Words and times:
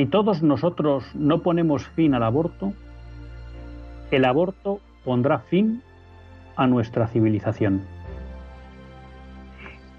Si 0.00 0.06
todos 0.06 0.42
nosotros 0.42 1.14
no 1.14 1.42
ponemos 1.42 1.86
fin 1.88 2.14
al 2.14 2.22
aborto, 2.22 2.72
el 4.10 4.24
aborto 4.24 4.80
pondrá 5.04 5.40
fin 5.40 5.82
a 6.56 6.66
nuestra 6.66 7.06
civilización. 7.06 7.82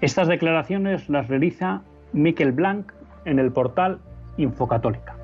Estas 0.00 0.26
declaraciones 0.26 1.08
las 1.08 1.28
realiza 1.28 1.82
Miquel 2.12 2.50
Blanc 2.50 2.90
en 3.24 3.38
el 3.38 3.52
portal 3.52 4.00
Infocatólica. 4.38 5.14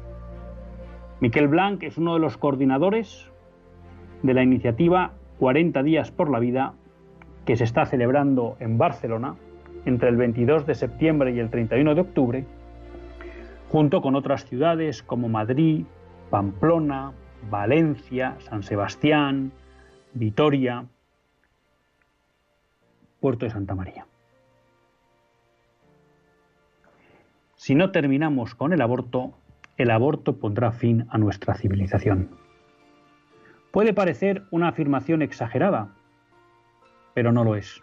Miquel 1.18 1.48
Blanc 1.48 1.82
es 1.82 1.98
uno 1.98 2.14
de 2.14 2.20
los 2.20 2.36
coordinadores 2.36 3.28
de 4.22 4.32
la 4.32 4.44
iniciativa 4.44 5.10
40 5.40 5.82
días 5.82 6.12
por 6.12 6.30
la 6.30 6.38
vida 6.38 6.74
que 7.46 7.56
se 7.56 7.64
está 7.64 7.84
celebrando 7.84 8.56
en 8.60 8.78
Barcelona 8.78 9.34
entre 9.86 10.08
el 10.08 10.16
22 10.16 10.66
de 10.66 10.76
septiembre 10.76 11.32
y 11.32 11.40
el 11.40 11.50
31 11.50 11.96
de 11.96 12.00
octubre 12.00 12.44
junto 13.70 14.00
con 14.00 14.16
otras 14.16 14.44
ciudades 14.46 15.02
como 15.02 15.28
Madrid, 15.28 15.84
Pamplona, 16.30 17.12
Valencia, 17.50 18.36
San 18.40 18.62
Sebastián, 18.62 19.52
Vitoria, 20.14 20.86
Puerto 23.20 23.44
de 23.44 23.50
Santa 23.50 23.74
María. 23.74 24.06
Si 27.56 27.74
no 27.74 27.90
terminamos 27.90 28.54
con 28.54 28.72
el 28.72 28.80
aborto, 28.80 29.34
el 29.76 29.90
aborto 29.90 30.38
pondrá 30.38 30.72
fin 30.72 31.06
a 31.10 31.18
nuestra 31.18 31.54
civilización. 31.54 32.30
Puede 33.72 33.92
parecer 33.92 34.44
una 34.50 34.68
afirmación 34.68 35.22
exagerada, 35.22 35.94
pero 37.14 37.32
no 37.32 37.44
lo 37.44 37.56
es. 37.56 37.82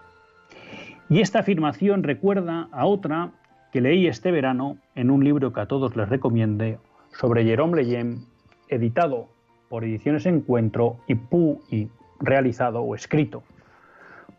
Y 1.09 1.21
esta 1.21 1.39
afirmación 1.39 2.03
recuerda 2.03 2.67
a 2.71 2.85
otra 2.85 3.31
que 3.75 3.81
leí 3.81 4.07
este 4.07 4.31
verano 4.31 4.77
en 4.95 5.11
un 5.11 5.21
libro 5.21 5.51
que 5.51 5.59
a 5.59 5.65
todos 5.65 5.97
les 5.97 6.07
recomiende 6.07 6.79
sobre 7.11 7.43
Jerome 7.43 7.75
Leyen, 7.75 8.23
editado 8.69 9.27
por 9.67 9.83
Ediciones 9.83 10.25
Encuentro 10.25 10.99
y, 11.09 11.15
pu 11.15 11.61
y 11.69 11.89
realizado 12.21 12.79
o 12.83 12.95
escrito 12.95 13.43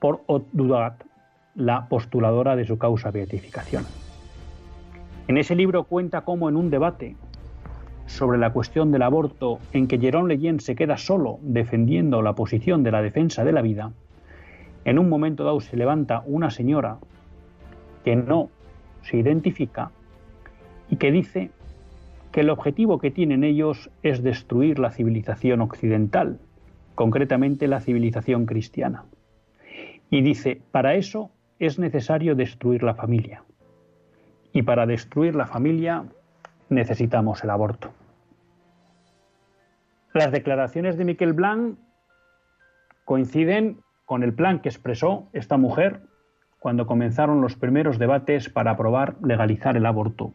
por 0.01 0.23
Dudat, 0.53 1.05
la 1.55 1.87
postuladora 1.87 2.57
de 2.57 2.65
su 2.65 2.79
causa 2.79 3.11
beatificación. 3.11 3.85
En 5.29 5.37
ese 5.37 5.55
libro 5.55 5.85
cuenta 5.85 6.23
cómo 6.23 6.49
en 6.49 6.57
un 6.57 6.71
debate 6.71 7.15
sobre 8.07 8.39
la 8.39 8.55
cuestión 8.55 8.91
del 8.91 9.03
aborto 9.03 9.59
en 9.75 9.87
que 9.87 9.99
Jerome 9.99 10.35
Leyen 10.35 10.61
se 10.61 10.77
queda 10.77 10.97
solo 10.97 11.41
defendiendo 11.43 12.23
la 12.23 12.33
posición 12.33 12.83
de 12.83 12.91
la 12.91 13.03
defensa 13.03 13.45
de 13.45 13.53
la 13.53 13.61
vida, 13.61 13.93
en 14.87 14.99
un 14.99 15.11
momento 15.11 15.45
dado 15.45 15.61
se 15.61 15.77
levanta 15.77 16.23
una 16.25 16.51
señora 16.51 16.97
que 18.03 18.17
no 18.17 18.49
se 19.09 19.17
identifica 19.17 19.91
y 20.91 20.97
que 20.97 21.11
dice 21.11 21.51
que 22.33 22.41
el 22.41 22.51
objetivo 22.51 22.99
que 22.99 23.11
tienen 23.11 23.45
ellos 23.45 23.91
es 24.03 24.23
destruir 24.23 24.79
la 24.79 24.91
civilización 24.91 25.61
occidental, 25.61 26.39
concretamente 26.95 27.69
la 27.69 27.81
civilización 27.81 28.47
cristiana. 28.47 29.05
Y 30.11 30.23
dice, 30.23 30.61
para 30.71 30.95
eso 30.95 31.31
es 31.59 31.79
necesario 31.79 32.35
destruir 32.35 32.83
la 32.83 32.95
familia. 32.95 33.43
Y 34.53 34.63
para 34.63 34.87
destruir 34.87 35.35
la 35.35 35.47
familia 35.47 36.05
necesitamos 36.69 37.43
el 37.43 37.51
aborto. 37.51 37.91
Las 40.13 40.33
declaraciones 40.33 40.97
de 40.97 41.05
Miquel 41.05 41.33
Blanc 41.33 41.79
coinciden 43.05 43.79
con 44.05 44.23
el 44.23 44.35
plan 44.35 44.61
que 44.61 44.69
expresó 44.69 45.29
esta 45.33 45.57
mujer 45.57 46.01
cuando 46.67 46.89
comenzaron 46.89 47.41
los 47.43 47.55
primeros 47.55 47.97
debates 47.97 48.51
para 48.51 48.73
aprobar 48.73 49.15
legalizar 49.23 49.77
el 49.77 49.87
aborto 49.87 50.33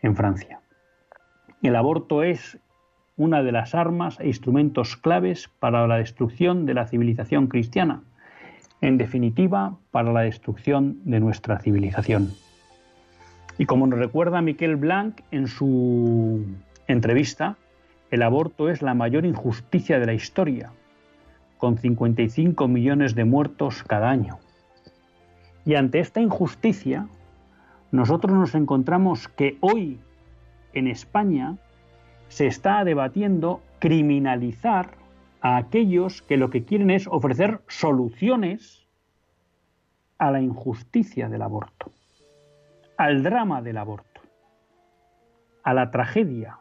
en 0.00 0.14
Francia. 0.14 0.60
El 1.64 1.74
aborto 1.74 2.22
es 2.22 2.58
una 3.16 3.42
de 3.42 3.50
las 3.50 3.74
armas 3.74 4.20
e 4.20 4.28
instrumentos 4.28 4.96
claves 4.96 5.50
para 5.58 5.84
la 5.88 5.96
destrucción 5.96 6.64
de 6.64 6.74
la 6.74 6.86
civilización 6.86 7.48
cristiana, 7.48 8.04
en 8.80 8.98
definitiva, 8.98 9.76
para 9.90 10.12
la 10.12 10.20
destrucción 10.20 11.00
de 11.04 11.18
nuestra 11.18 11.58
civilización. 11.58 12.30
Y 13.58 13.66
como 13.66 13.88
nos 13.88 13.98
recuerda 13.98 14.40
Miquel 14.42 14.76
Blanc 14.76 15.22
en 15.32 15.48
su 15.48 16.46
entrevista, 16.86 17.56
el 18.12 18.22
aborto 18.22 18.70
es 18.70 18.80
la 18.80 18.94
mayor 18.94 19.26
injusticia 19.26 19.98
de 19.98 20.06
la 20.06 20.14
historia, 20.14 20.70
con 21.58 21.78
55 21.78 22.68
millones 22.68 23.16
de 23.16 23.24
muertos 23.24 23.82
cada 23.82 24.08
año. 24.08 24.38
Y 25.66 25.74
ante 25.74 25.98
esta 25.98 26.20
injusticia, 26.20 27.08
nosotros 27.90 28.32
nos 28.32 28.54
encontramos 28.54 29.26
que 29.28 29.58
hoy 29.60 29.98
en 30.72 30.86
España 30.86 31.56
se 32.28 32.46
está 32.46 32.84
debatiendo 32.84 33.60
criminalizar 33.80 34.90
a 35.40 35.56
aquellos 35.56 36.22
que 36.22 36.36
lo 36.36 36.50
que 36.50 36.64
quieren 36.64 36.90
es 36.90 37.08
ofrecer 37.08 37.60
soluciones 37.66 38.86
a 40.18 40.30
la 40.30 40.40
injusticia 40.40 41.28
del 41.28 41.42
aborto, 41.42 41.90
al 42.96 43.24
drama 43.24 43.60
del 43.60 43.78
aborto, 43.78 44.20
a 45.64 45.74
la 45.74 45.90
tragedia 45.90 46.60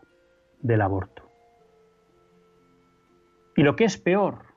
del 0.62 0.82
aborto. 0.82 1.30
Y 3.56 3.62
lo 3.62 3.76
que 3.76 3.86
es 3.86 3.98
peor, 3.98 4.55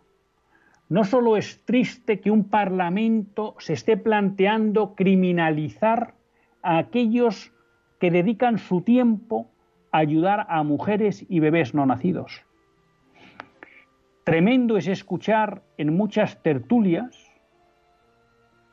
no 0.88 1.05
solo 1.05 1.37
es 1.37 1.64
triste 1.64 2.20
que 2.20 2.31
un 2.31 2.44
Parlamento 2.44 3.55
se 3.58 3.75
esté 3.75 3.96
planteando 3.96 4.94
criminalizar 4.94 6.14
a 6.62 6.79
aquellos 6.79 7.52
que 8.00 8.11
dedican 8.11 8.58
su 8.58 8.81
tiempo 8.81 9.50
a 9.93 9.99
ayudar 9.99 10.46
a 10.49 10.62
mujeres 10.62 11.26
y 11.29 11.40
bebés 11.40 11.75
no 11.75 11.85
nacidos. 11.85 12.44
Tremendo 14.25 14.76
es 14.76 14.87
escuchar 14.88 15.62
en 15.79 15.96
muchas 15.96 16.43
tertulias 16.43 17.32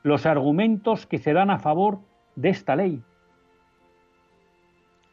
los 0.02 0.26
argumentos 0.26 1.06
que 1.06 1.18
se 1.18 1.32
dan 1.32 1.50
a 1.50 1.58
favor 1.58 1.98
de 2.36 2.50
esta 2.50 2.76
ley. 2.76 3.02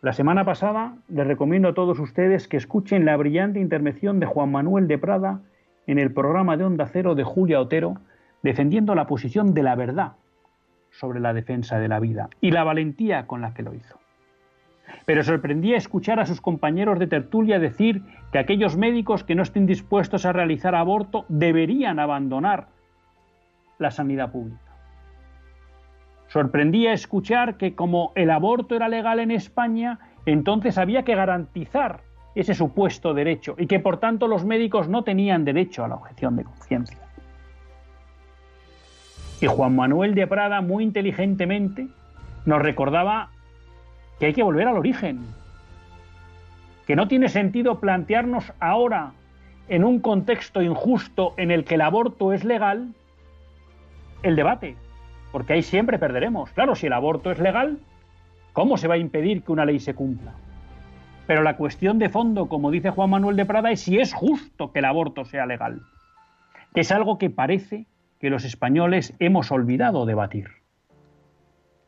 La 0.01 0.11
semana 0.11 0.43
pasada 0.43 0.97
les 1.07 1.25
recomiendo 1.25 1.69
a 1.69 1.73
todos 1.73 1.97
ustedes 1.97 2.49
que 2.49 2.57
escuchen 2.57 3.05
la 3.05 3.15
brillante 3.15 3.59
intervención 3.59 4.19
de 4.19 4.25
Juan 4.25 4.51
Manuel 4.51 4.87
de 4.87 4.97
Prada 4.97 5.41
en 5.87 5.99
el 5.99 6.13
programa 6.13 6.57
de 6.57 6.63
Onda 6.63 6.87
Cero 6.87 7.15
de 7.15 7.23
Julia 7.23 7.59
Otero, 7.59 7.97
defendiendo 8.41 8.95
la 8.95 9.07
posición 9.07 9.53
de 9.53 9.63
la 9.63 9.75
verdad 9.75 10.13
sobre 10.91 11.19
la 11.19 11.33
defensa 11.33 11.79
de 11.79 11.87
la 11.87 11.99
vida 11.99 12.29
y 12.41 12.51
la 12.51 12.63
valentía 12.63 13.25
con 13.27 13.41
la 13.41 13.53
que 13.53 13.63
lo 13.63 13.73
hizo. 13.73 13.99
Pero 15.05 15.23
sorprendía 15.23 15.77
escuchar 15.77 16.19
a 16.19 16.25
sus 16.25 16.41
compañeros 16.41 16.99
de 16.99 17.07
tertulia 17.07 17.59
decir 17.59 18.03
que 18.31 18.39
aquellos 18.39 18.77
médicos 18.77 19.23
que 19.23 19.35
no 19.35 19.43
estén 19.43 19.65
dispuestos 19.65 20.25
a 20.25 20.33
realizar 20.33 20.75
aborto 20.75 21.25
deberían 21.29 21.99
abandonar 21.99 22.67
la 23.79 23.91
sanidad 23.91 24.31
pública. 24.31 24.59
Sorprendía 26.27 26.93
escuchar 26.93 27.57
que 27.57 27.75
como 27.75 28.11
el 28.15 28.29
aborto 28.29 28.75
era 28.75 28.87
legal 28.87 29.19
en 29.19 29.31
España, 29.31 29.99
entonces 30.25 30.77
había 30.77 31.03
que 31.03 31.15
garantizar 31.15 32.01
ese 32.35 32.53
supuesto 32.53 33.13
derecho 33.13 33.55
y 33.57 33.67
que 33.67 33.79
por 33.79 33.97
tanto 33.97 34.27
los 34.27 34.45
médicos 34.45 34.87
no 34.87 35.03
tenían 35.03 35.45
derecho 35.45 35.83
a 35.83 35.87
la 35.87 35.95
objeción 35.95 36.35
de 36.35 36.43
conciencia. 36.43 36.97
Y 39.41 39.47
Juan 39.47 39.75
Manuel 39.75 40.15
de 40.15 40.25
Prada 40.25 40.61
muy 40.61 40.83
inteligentemente 40.83 41.87
nos 42.45 42.61
recordaba 42.61 43.29
que 44.19 44.27
hay 44.27 44.33
que 44.33 44.43
volver 44.43 44.67
al 44.67 44.77
origen, 44.77 45.21
que 46.87 46.95
no 46.95 47.07
tiene 47.07 47.29
sentido 47.29 47.79
plantearnos 47.79 48.53
ahora 48.59 49.11
en 49.69 49.83
un 49.83 49.99
contexto 49.99 50.61
injusto 50.61 51.33
en 51.37 51.51
el 51.51 51.63
que 51.65 51.75
el 51.75 51.81
aborto 51.81 52.33
es 52.33 52.43
legal, 52.43 52.93
el 54.21 54.35
debate, 54.35 54.75
porque 55.31 55.53
ahí 55.53 55.63
siempre 55.63 55.99
perderemos. 55.99 56.51
Claro, 56.51 56.75
si 56.75 56.87
el 56.87 56.93
aborto 56.93 57.31
es 57.31 57.39
legal, 57.39 57.79
¿cómo 58.53 58.77
se 58.77 58.87
va 58.87 58.95
a 58.95 58.97
impedir 58.97 59.43
que 59.43 59.51
una 59.51 59.65
ley 59.65 59.79
se 59.79 59.93
cumpla? 59.93 60.33
Pero 61.25 61.41
la 61.41 61.55
cuestión 61.55 61.99
de 61.99 62.09
fondo, 62.09 62.49
como 62.49 62.71
dice 62.71 62.89
Juan 62.89 63.09
Manuel 63.09 63.37
de 63.37 63.45
Prada, 63.45 63.71
es 63.71 63.81
si 63.81 63.99
es 63.99 64.13
justo 64.13 64.71
que 64.71 64.79
el 64.79 64.85
aborto 64.85 65.23
sea 65.23 65.45
legal, 65.45 65.81
que 66.73 66.81
es 66.81 66.91
algo 66.91 67.17
que 67.17 67.29
parece 67.29 67.87
que 68.19 68.29
los 68.29 68.43
españoles 68.43 69.15
hemos 69.19 69.51
olvidado 69.51 70.05
debatir. 70.05 70.47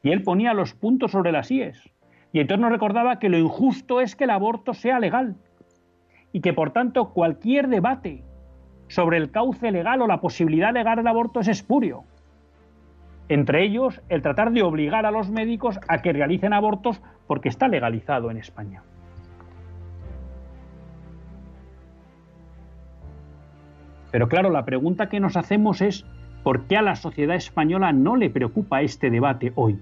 Y 0.04 0.12
él 0.12 0.24
ponía 0.24 0.54
los 0.54 0.74
puntos 0.74 1.12
sobre 1.12 1.32
las 1.32 1.52
IES. 1.52 1.92
Y 2.32 2.40
entonces 2.40 2.62
nos 2.62 2.72
recordaba 2.72 3.20
que 3.20 3.30
lo 3.30 3.38
injusto 3.38 4.02
es 4.02 4.16
que 4.16 4.26
el 4.26 4.30
aborto 4.30 4.74
sea 4.74 5.00
legal 5.00 5.36
y 6.32 6.42
que 6.42 6.54
por 6.54 6.72
tanto 6.72 7.14
cualquier 7.14 7.70
debate 7.70 8.24
sobre 8.88 9.18
el 9.18 9.32
cauce 9.32 9.72
legal 9.72 10.02
o 10.02 10.08
la 10.08 10.20
posibilidad 10.20 10.74
legal 10.74 10.98
del 10.98 11.08
aborto 11.08 11.40
es 11.40 11.48
espurio. 11.48 12.04
Entre 13.30 13.64
ellos, 13.64 14.02
el 14.10 14.22
tratar 14.22 14.52
de 14.52 14.62
obligar 14.62 15.06
a 15.06 15.12
los 15.12 15.30
médicos 15.30 15.80
a 15.88 16.02
que 16.02 16.14
realicen 16.14 16.54
abortos 16.54 17.02
porque 17.26 17.50
está 17.50 17.68
legalizado 17.68 18.30
en 18.30 18.38
España. 18.38 18.84
Pero 24.16 24.30
claro, 24.30 24.50
la 24.50 24.64
pregunta 24.64 25.10
que 25.10 25.20
nos 25.20 25.36
hacemos 25.36 25.82
es, 25.82 26.06
¿por 26.42 26.68
qué 26.68 26.78
a 26.78 26.82
la 26.82 26.96
sociedad 26.96 27.36
española 27.36 27.92
no 27.92 28.16
le 28.16 28.30
preocupa 28.30 28.82
este 28.82 29.10
debate 29.10 29.52
hoy? 29.56 29.78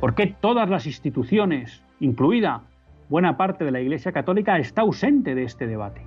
¿Por 0.00 0.14
qué 0.14 0.26
todas 0.28 0.70
las 0.70 0.86
instituciones, 0.86 1.84
incluida 2.00 2.62
buena 3.10 3.36
parte 3.36 3.66
de 3.66 3.70
la 3.70 3.82
Iglesia 3.82 4.12
Católica, 4.12 4.56
está 4.58 4.80
ausente 4.80 5.34
de 5.34 5.42
este 5.42 5.66
debate? 5.66 6.00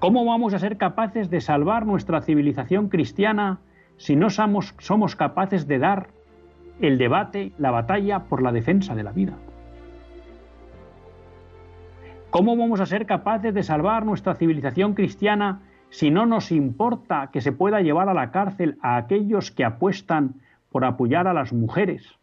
¿Cómo 0.00 0.24
vamos 0.24 0.54
a 0.54 0.58
ser 0.58 0.78
capaces 0.78 1.30
de 1.30 1.40
salvar 1.40 1.86
nuestra 1.86 2.20
civilización 2.20 2.88
cristiana 2.88 3.60
si 3.96 4.16
no 4.16 4.28
somos, 4.28 5.14
capaces 5.14 5.68
de 5.68 5.78
dar 5.78 6.08
el 6.80 6.98
debate, 6.98 7.52
la 7.58 7.70
batalla 7.70 8.24
por 8.24 8.42
la 8.42 8.50
defensa 8.50 8.96
de 8.96 9.04
la 9.04 9.12
vida? 9.12 9.34
¿Cómo 12.36 12.54
vamos 12.54 12.80
a 12.80 12.84
ser 12.84 13.06
capaces 13.06 13.54
de 13.54 13.62
salvar 13.62 14.04
nuestra 14.04 14.34
civilización 14.34 14.92
cristiana 14.92 15.62
si 15.88 16.10
no 16.10 16.26
nos 16.26 16.52
importa 16.52 17.30
que 17.32 17.40
se 17.40 17.50
pueda 17.50 17.80
llevar 17.80 18.10
a 18.10 18.12
la 18.12 18.30
cárcel 18.30 18.76
a 18.82 18.98
aquellos 18.98 19.50
que 19.50 19.64
apuestan 19.64 20.34
por 20.68 20.84
apoyar 20.84 21.28
a 21.28 21.32
las 21.32 21.54
mujeres 21.54 22.18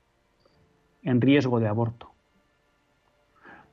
en 1.02 1.20
riesgo 1.20 1.60
de 1.60 1.68
aborto? 1.68 2.12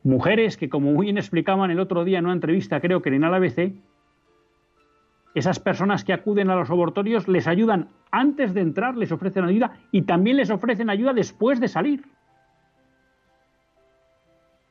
Mujeres 0.03 0.57
que, 0.57 0.71
como 0.71 0.93
muy 0.93 1.05
bien 1.05 1.19
explicaban 1.19 1.71
el 1.71 1.79
otro 1.79 2.05
día 2.07 2.21
en 2.21 2.25
una 2.25 2.33
entrevista, 2.33 2.81
creo 2.81 3.03
que 3.03 3.11
en 3.11 3.23
el 3.23 3.35
ABC, 3.35 3.75
esas 5.35 5.61
personas 5.61 6.05
que 6.05 6.15
acuden 6.15 6.49
a 6.49 6.57
los 6.57 6.71
abortorios 6.71 7.29
les 7.29 7.49
ayudan 7.49 7.91
antes 8.11 8.55
de 8.55 8.63
entrar, 8.63 8.97
les 8.97 9.13
ofrecen 9.13 9.45
ayuda 9.45 9.73
y 9.93 10.03
también 10.03 10.39
les 10.39 10.49
ofrecen 10.49 10.89
ayuda 10.89 11.13
después 11.13 11.61
de 11.61 11.69
salir 11.69 12.03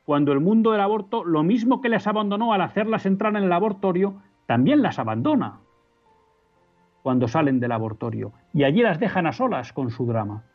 cuando 0.09 0.31
el 0.31 0.39
mundo 0.39 0.71
del 0.71 0.81
aborto, 0.81 1.23
lo 1.23 1.43
mismo 1.43 1.81
que 1.81 1.89
les 1.89 2.07
abandonó 2.07 2.51
al 2.51 2.61
hacerlas 2.61 3.05
entrar 3.05 3.35
en 3.35 3.43
el 3.43 3.53
abortorio, 3.53 4.15
también 4.47 4.81
las 4.81 4.97
abandona 4.97 5.59
cuando 7.03 7.27
salen 7.27 7.59
del 7.59 7.73
abortorio. 7.73 8.33
Y 8.51 8.63
allí 8.63 8.81
las 8.81 8.99
dejan 8.99 9.27
a 9.27 9.33
solas 9.33 9.71
con 9.71 9.91
su 9.91 10.07
drama. 10.07 10.45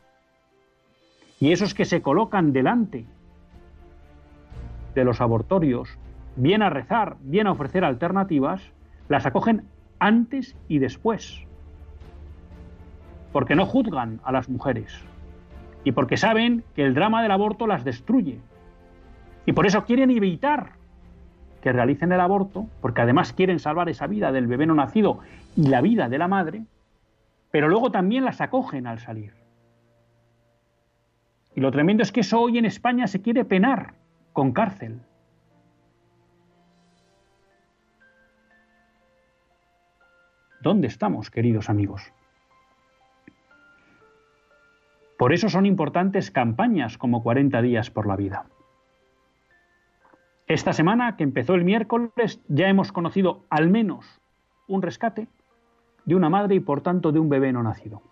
Y 1.38 1.52
esos 1.52 1.72
que 1.72 1.84
se 1.84 2.02
colocan 2.02 2.52
delante 2.52 3.06
de 4.96 5.04
los 5.04 5.20
abortorios, 5.20 6.00
bien 6.34 6.60
a 6.60 6.68
rezar, 6.68 7.16
bien 7.20 7.46
a 7.46 7.52
ofrecer 7.52 7.84
alternativas, 7.84 8.60
las 9.08 9.24
acogen 9.24 9.68
antes 10.00 10.56
y 10.66 10.80
después. 10.80 11.46
Porque 13.30 13.54
no 13.54 13.66
juzgan 13.66 14.18
a 14.24 14.32
las 14.32 14.48
mujeres. 14.48 14.92
Y 15.84 15.92
porque 15.92 16.16
saben 16.16 16.64
que 16.74 16.84
el 16.84 16.94
drama 16.94 17.22
del 17.22 17.30
aborto 17.30 17.68
las 17.68 17.84
destruye 17.84 18.40
y 19.46 19.52
por 19.52 19.66
eso 19.66 19.84
quieren 19.84 20.10
evitar 20.10 20.72
que 21.60 21.72
realicen 21.72 22.12
el 22.12 22.20
aborto, 22.20 22.66
porque 22.80 23.00
además 23.00 23.32
quieren 23.32 23.58
salvar 23.58 23.88
esa 23.88 24.06
vida 24.06 24.32
del 24.32 24.46
bebé 24.46 24.66
no 24.66 24.74
nacido 24.74 25.20
y 25.56 25.68
la 25.68 25.80
vida 25.80 26.08
de 26.08 26.18
la 26.18 26.28
madre, 26.28 26.64
pero 27.50 27.68
luego 27.68 27.90
también 27.90 28.24
las 28.24 28.40
acogen 28.40 28.86
al 28.86 28.98
salir. 28.98 29.32
Y 31.54 31.60
lo 31.60 31.70
tremendo 31.70 32.02
es 32.02 32.12
que 32.12 32.20
eso 32.20 32.40
hoy 32.40 32.58
en 32.58 32.64
España 32.64 33.06
se 33.06 33.22
quiere 33.22 33.44
penar 33.44 33.94
con 34.32 34.52
cárcel. 34.52 35.00
¿Dónde 40.60 40.88
estamos, 40.88 41.30
queridos 41.30 41.70
amigos? 41.70 42.12
Por 45.18 45.32
eso 45.32 45.48
son 45.48 45.64
importantes 45.64 46.30
campañas 46.30 46.98
como 46.98 47.22
40 47.22 47.62
días 47.62 47.90
por 47.90 48.06
la 48.06 48.16
vida. 48.16 48.46
Esta 50.46 50.74
semana, 50.74 51.16
que 51.16 51.24
empezó 51.24 51.54
el 51.54 51.64
miércoles, 51.64 52.40
ya 52.48 52.68
hemos 52.68 52.92
conocido 52.92 53.44
al 53.48 53.70
menos 53.70 54.20
un 54.68 54.82
rescate 54.82 55.26
de 56.04 56.14
una 56.14 56.28
madre 56.28 56.56
y 56.56 56.60
por 56.60 56.82
tanto 56.82 57.12
de 57.12 57.18
un 57.18 57.30
bebé 57.30 57.52
no 57.52 57.62
nacido. 57.62 58.02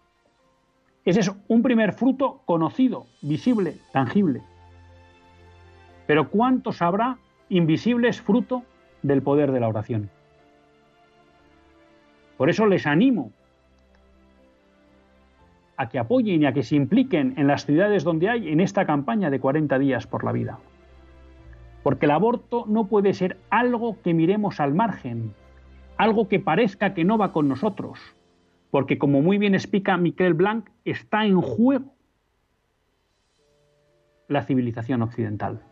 Ese 1.04 1.20
es 1.20 1.32
un 1.48 1.62
primer 1.62 1.92
fruto 1.92 2.40
conocido, 2.46 3.06
visible, 3.20 3.76
tangible. 3.92 4.42
Pero 6.06 6.30
¿cuántos 6.30 6.80
habrá 6.80 7.18
invisibles 7.50 8.22
fruto 8.22 8.62
del 9.02 9.20
poder 9.20 9.52
de 9.52 9.60
la 9.60 9.68
oración? 9.68 10.08
Por 12.38 12.48
eso 12.48 12.66
les 12.66 12.86
animo 12.86 13.30
a 15.76 15.88
que 15.88 15.98
apoyen 15.98 16.42
y 16.42 16.46
a 16.46 16.52
que 16.52 16.62
se 16.62 16.76
impliquen 16.76 17.34
en 17.36 17.46
las 17.46 17.66
ciudades 17.66 18.04
donde 18.04 18.30
hay 18.30 18.48
en 18.48 18.60
esta 18.60 18.86
campaña 18.86 19.28
de 19.28 19.40
40 19.40 19.78
días 19.78 20.06
por 20.06 20.24
la 20.24 20.32
vida. 20.32 20.58
Porque 21.82 22.06
el 22.06 22.12
aborto 22.12 22.64
no 22.68 22.86
puede 22.86 23.12
ser 23.12 23.38
algo 23.50 24.00
que 24.02 24.14
miremos 24.14 24.60
al 24.60 24.74
margen, 24.74 25.34
algo 25.96 26.28
que 26.28 26.40
parezca 26.40 26.94
que 26.94 27.04
no 27.04 27.18
va 27.18 27.32
con 27.32 27.48
nosotros, 27.48 27.98
porque 28.70 28.98
como 28.98 29.20
muy 29.20 29.38
bien 29.38 29.54
explica 29.54 29.96
Miquel 29.96 30.34
Blanc, 30.34 30.68
está 30.84 31.24
en 31.26 31.40
juego 31.40 31.94
la 34.28 34.42
civilización 34.42 35.02
occidental. 35.02 35.62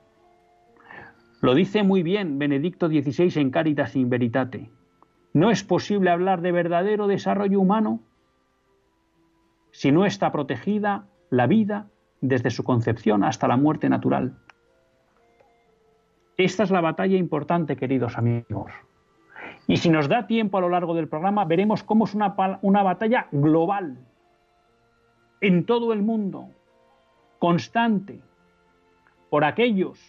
Lo 1.41 1.55
dice 1.55 1.83
muy 1.83 2.03
bien 2.03 2.39
Benedicto 2.39 2.89
XVI 2.89 3.41
en 3.41 3.51
Caritas 3.51 3.97
in 3.97 4.11
Veritate. 4.11 4.71
No 5.33 5.51
es 5.51 5.65
posible 5.65 6.11
hablar 6.11 6.43
de 6.43 6.53
verdadero 6.53 7.07
desarrollo 7.07 7.61
humano 7.61 8.01
si 9.71 9.93
no 9.93 10.05
está 10.05 10.33
protegida 10.33 11.07
la 11.31 11.47
vida 11.47 11.89
desde 12.21 12.51
su 12.51 12.65
concepción 12.65 13.25
hasta 13.25 13.49
la 13.49 13.57
muerte 13.57 13.89
natural. 13.89 14.37
Esta 16.45 16.63
es 16.63 16.71
la 16.71 16.81
batalla 16.81 17.19
importante, 17.19 17.77
queridos 17.77 18.17
amigos. 18.17 18.73
Y 19.67 19.77
si 19.77 19.91
nos 19.91 20.09
da 20.09 20.27
tiempo 20.27 20.57
a 20.57 20.63
lo 20.63 20.71
largo 20.71 20.95
del 20.95 21.07
programa, 21.07 21.45
veremos 21.45 21.83
cómo 21.83 22.07
es 22.07 22.15
una, 22.15 22.31
batalla 22.83 23.27
global, 23.31 23.99
en 25.43 25.67
todo 25.67 25.93
el 25.93 26.01
mundo, 26.01 26.49
constante, 27.39 28.23
por 29.29 29.45
aquellos 29.45 30.01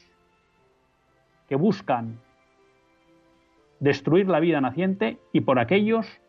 que 1.50 1.57
buscan 1.57 2.17
destruir 3.81 4.29
la 4.29 4.39
vida 4.39 4.61
naciente 4.61 5.19
y 5.33 5.41
por 5.41 5.59
aquellos 5.59 6.21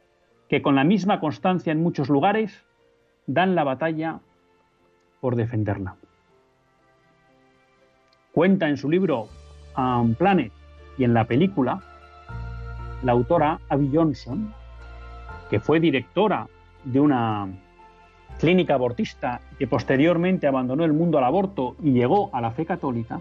que 0.48 0.62
con 0.62 0.74
la 0.74 0.82
misma 0.82 1.20
constancia 1.20 1.70
en 1.70 1.80
muchos 1.80 2.08
lugares 2.08 2.66
dan 3.28 3.54
la 3.54 3.62
batalla 3.62 4.18
por 5.20 5.36
defenderla. 5.36 5.94
Cuenta 8.32 8.68
en 8.68 8.76
su 8.76 8.90
libro 8.90 9.28
Planet 10.18 10.52
y 10.98 11.04
en 11.04 11.14
la 11.14 11.24
película, 11.24 11.80
la 13.02 13.12
autora 13.12 13.60
Abby 13.68 13.90
Johnson, 13.92 14.52
que 15.50 15.60
fue 15.60 15.80
directora 15.80 16.46
de 16.84 17.00
una 17.00 17.48
clínica 18.38 18.74
abortista 18.74 19.40
que 19.58 19.66
posteriormente 19.66 20.46
abandonó 20.46 20.84
el 20.84 20.92
mundo 20.92 21.18
al 21.18 21.24
aborto 21.24 21.76
y 21.82 21.92
llegó 21.92 22.30
a 22.32 22.40
la 22.40 22.50
fe 22.50 22.66
católica, 22.66 23.20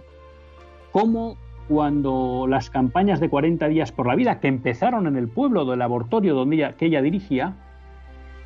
como 0.91 1.37
cuando 1.67 2.47
las 2.49 2.69
campañas 2.69 3.19
de 3.19 3.29
40 3.29 3.67
días 3.67 3.91
por 3.91 4.07
la 4.07 4.15
vida, 4.15 4.39
que 4.39 4.47
empezaron 4.47 5.07
en 5.07 5.15
el 5.15 5.27
pueblo 5.27 5.65
del 5.65 5.81
abortorio 5.81 6.35
donde 6.35 6.57
ella, 6.57 6.73
que 6.73 6.87
ella 6.87 7.01
dirigía, 7.01 7.55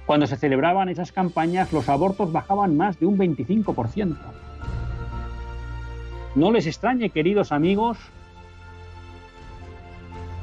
cuando 0.06 0.28
se 0.28 0.36
celebraban 0.36 0.90
esas 0.90 1.12
campañas 1.12 1.74
los 1.74 1.90
abortos 1.90 2.32
bajaban 2.32 2.78
más 2.78 3.00
de 3.00 3.08
un 3.08 3.18
25%. 3.18 4.16
No 6.36 6.51
les 6.51 6.68
extrañe, 6.68 7.12
queridos 7.12 7.54
amigos, 7.54 7.98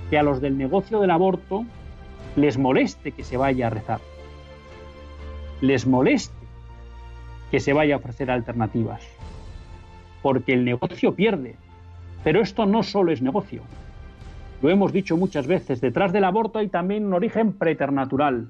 que 0.08 0.18
a 0.18 0.22
los 0.22 0.40
del 0.40 0.56
negocio 0.56 1.00
del 1.00 1.10
aborto 1.10 1.66
les 2.34 2.56
moleste 2.56 3.12
que 3.12 3.24
se 3.24 3.36
vaya 3.36 3.66
a 3.66 3.70
rezar. 3.70 4.00
Les 5.60 5.86
moleste 5.86 6.34
que 7.50 7.60
se 7.60 7.74
vaya 7.74 7.94
a 7.94 7.98
ofrecer 7.98 8.30
alternativas. 8.30 9.06
Porque 10.22 10.54
el 10.54 10.64
negocio 10.64 11.14
pierde 11.14 11.56
Pero 12.24 12.40
esto 12.40 12.66
no 12.66 12.82
solo 12.82 13.12
es 13.12 13.20
negocio. 13.20 13.62
Lo 14.62 14.70
hemos 14.70 14.92
dicho 14.92 15.16
muchas 15.16 15.46
veces, 15.46 15.80
detrás 15.80 16.12
del 16.12 16.24
aborto 16.24 16.60
hay 16.60 16.68
también 16.68 17.04
un 17.04 17.14
origen 17.14 17.52
preternatural. 17.52 18.48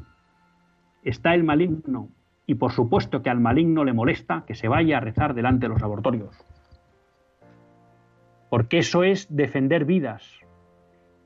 Está 1.03 1.35
el 1.35 1.43
maligno, 1.43 2.09
y 2.47 2.55
por 2.55 2.73
supuesto 2.73 3.23
que 3.23 3.31
al 3.31 3.41
maligno 3.41 3.83
le 3.85 3.95
molesta 3.95 4.45
que 4.47 4.55
se 4.55 4.69
vaya 4.69 4.99
a 4.99 5.01
rezar 5.01 5.33
delante 5.33 5.67
de 5.67 5.71
los 5.71 5.83
abortorios. 5.83 6.37
Porque 8.53 8.81
eso 8.81 9.03
es 9.03 9.35
defender 9.35 9.87
vidas, 9.87 10.41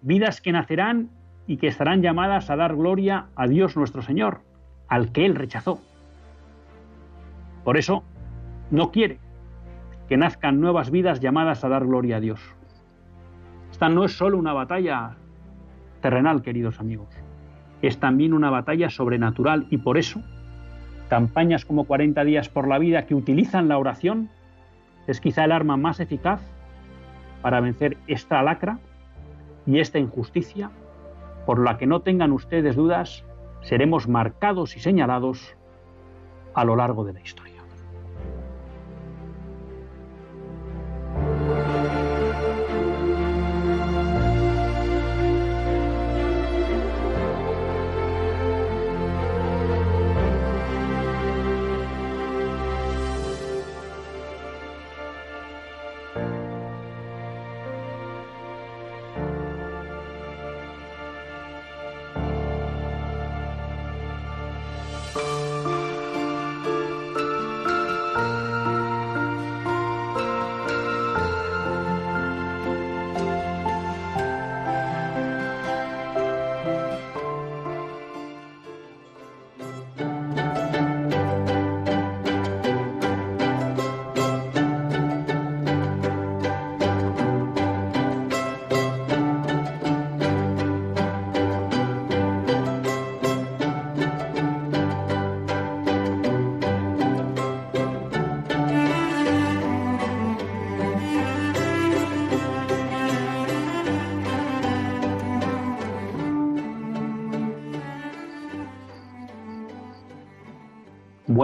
vidas 0.00 0.40
que 0.40 0.52
nacerán 0.52 1.10
y 1.48 1.56
que 1.56 1.66
estarán 1.66 2.00
llamadas 2.00 2.50
a 2.50 2.54
dar 2.54 2.76
gloria 2.76 3.26
a 3.34 3.48
Dios 3.48 3.76
nuestro 3.76 4.00
Señor, 4.00 4.42
al 4.86 5.10
que 5.10 5.26
Él 5.26 5.34
rechazó. 5.34 5.80
Por 7.64 7.78
eso, 7.78 8.04
no 8.70 8.92
quiere 8.92 9.18
que 10.08 10.16
nazcan 10.16 10.60
nuevas 10.60 10.92
vidas 10.92 11.18
llamadas 11.18 11.64
a 11.64 11.68
dar 11.68 11.84
gloria 11.84 12.18
a 12.18 12.20
Dios. 12.20 12.40
Esta 13.72 13.88
no 13.88 14.04
es 14.04 14.16
solo 14.16 14.38
una 14.38 14.52
batalla 14.52 15.16
terrenal, 16.02 16.42
queridos 16.42 16.78
amigos, 16.78 17.08
es 17.82 17.98
también 17.98 18.34
una 18.34 18.50
batalla 18.50 18.88
sobrenatural 18.88 19.66
y 19.68 19.78
por 19.78 19.98
eso 19.98 20.22
campañas 21.08 21.64
como 21.64 21.86
40 21.86 22.22
días 22.22 22.48
por 22.48 22.68
la 22.68 22.78
vida 22.78 23.06
que 23.06 23.16
utilizan 23.16 23.66
la 23.66 23.78
oración 23.78 24.30
es 25.08 25.20
quizá 25.20 25.44
el 25.44 25.50
arma 25.50 25.76
más 25.76 25.98
eficaz 25.98 26.40
para 27.46 27.60
vencer 27.60 27.96
esta 28.08 28.42
lacra 28.42 28.80
y 29.66 29.78
esta 29.78 30.00
injusticia, 30.00 30.72
por 31.46 31.62
la 31.62 31.78
que 31.78 31.86
no 31.86 32.00
tengan 32.00 32.32
ustedes 32.32 32.74
dudas, 32.74 33.22
seremos 33.60 34.08
marcados 34.08 34.76
y 34.76 34.80
señalados 34.80 35.54
a 36.54 36.64
lo 36.64 36.74
largo 36.74 37.04
de 37.04 37.12
la 37.12 37.20
historia. 37.20 37.55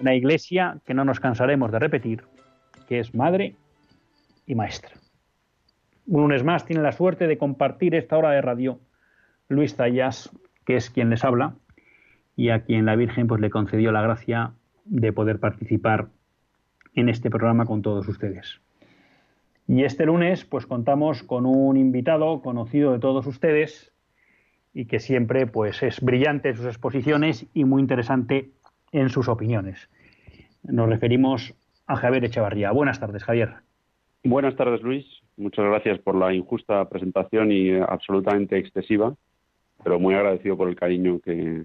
una 0.00 0.14
iglesia 0.14 0.78
que 0.84 0.94
no 0.94 1.04
nos 1.04 1.20
cansaremos 1.20 1.72
de 1.72 1.78
repetir, 1.78 2.24
que 2.88 2.98
es 2.98 3.14
madre 3.14 3.56
y 4.46 4.54
maestra. 4.54 4.92
Un 6.06 6.22
lunes 6.22 6.44
más 6.44 6.66
tiene 6.66 6.82
la 6.82 6.92
suerte 6.92 7.26
de 7.26 7.38
compartir 7.38 7.94
esta 7.94 8.18
hora 8.18 8.30
de 8.30 8.42
radio 8.42 8.78
Luis 9.48 9.76
Tallas, 9.76 10.30
que 10.66 10.76
es 10.76 10.90
quien 10.90 11.10
les 11.10 11.24
habla, 11.24 11.54
y 12.36 12.50
a 12.50 12.64
quien 12.64 12.84
la 12.84 12.96
Virgen 12.96 13.26
pues, 13.26 13.40
le 13.40 13.50
concedió 13.50 13.92
la 13.92 14.02
gracia 14.02 14.52
de 14.84 15.12
poder 15.12 15.38
participar 15.40 16.08
en 16.94 17.08
este 17.08 17.30
programa 17.30 17.64
con 17.64 17.82
todos 17.82 18.06
ustedes. 18.08 18.60
Y 19.66 19.84
este 19.84 20.04
lunes 20.04 20.44
pues 20.44 20.66
contamos 20.66 21.22
con 21.22 21.46
un 21.46 21.76
invitado 21.76 22.42
conocido 22.42 22.92
de 22.92 22.98
todos 22.98 23.26
ustedes 23.26 23.92
y 24.74 24.86
que 24.86 25.00
siempre 25.00 25.46
pues 25.46 25.82
es 25.82 26.00
brillante 26.00 26.50
en 26.50 26.56
sus 26.56 26.66
exposiciones 26.66 27.46
y 27.54 27.64
muy 27.64 27.80
interesante 27.80 28.50
en 28.94 29.10
sus 29.10 29.28
opiniones. 29.28 29.90
Nos 30.62 30.88
referimos 30.88 31.52
a 31.86 31.96
Javier 31.96 32.24
Echevarría. 32.24 32.70
Buenas 32.70 33.00
tardes, 33.00 33.24
Javier. 33.24 33.56
Buenas 34.22 34.56
tardes, 34.56 34.82
Luis. 34.82 35.04
Muchas 35.36 35.64
gracias 35.64 35.98
por 35.98 36.14
la 36.14 36.32
injusta 36.32 36.88
presentación 36.88 37.50
y 37.50 37.72
absolutamente 37.74 38.56
excesiva, 38.56 39.12
pero 39.82 39.98
muy 39.98 40.14
agradecido 40.14 40.56
por 40.56 40.68
el 40.68 40.76
cariño 40.76 41.18
que, 41.18 41.64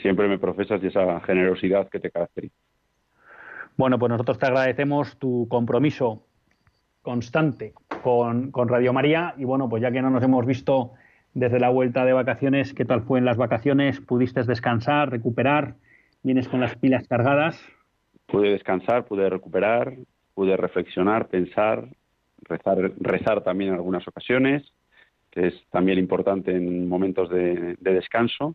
siempre 0.00 0.26
me 0.26 0.38
profesas 0.38 0.82
y 0.82 0.86
esa 0.86 1.20
generosidad 1.20 1.88
que 1.90 2.00
te 2.00 2.10
caracteriza. 2.10 2.54
Bueno, 3.76 3.98
pues 3.98 4.08
nosotros 4.08 4.38
te 4.38 4.46
agradecemos 4.46 5.18
tu 5.18 5.46
compromiso 5.50 6.22
constante 7.02 7.74
con, 8.02 8.52
con, 8.52 8.68
Radio 8.68 8.92
María 8.94 9.34
y 9.36 9.44
bueno, 9.44 9.68
pues 9.68 9.82
ya 9.82 9.90
que 9.90 10.00
no 10.00 10.08
nos 10.08 10.22
hemos 10.22 10.46
visto 10.46 10.92
desde 11.34 11.60
la 11.60 11.68
vuelta 11.68 12.06
de 12.06 12.14
vacaciones, 12.14 12.72
¿qué 12.72 12.84
tal 12.84 13.02
fue 13.02 13.18
en 13.18 13.26
las 13.26 13.36
vacaciones? 13.36 14.00
¿Pudiste 14.00 14.42
descansar, 14.44 15.10
recuperar? 15.10 15.74
Vienes 16.22 16.48
con 16.48 16.60
las 16.60 16.76
pilas 16.76 17.06
cargadas. 17.08 17.60
Pude 18.26 18.50
descansar, 18.50 19.04
pude 19.04 19.28
recuperar, 19.28 19.94
pude 20.34 20.56
reflexionar, 20.56 21.28
pensar, 21.28 21.88
rezar, 22.42 22.92
rezar 22.98 23.42
también 23.42 23.70
en 23.70 23.76
algunas 23.76 24.06
ocasiones, 24.06 24.72
que 25.30 25.48
es 25.48 25.54
también 25.70 25.98
importante 25.98 26.54
en 26.54 26.88
momentos 26.88 27.28
de, 27.30 27.76
descanso 27.80 28.54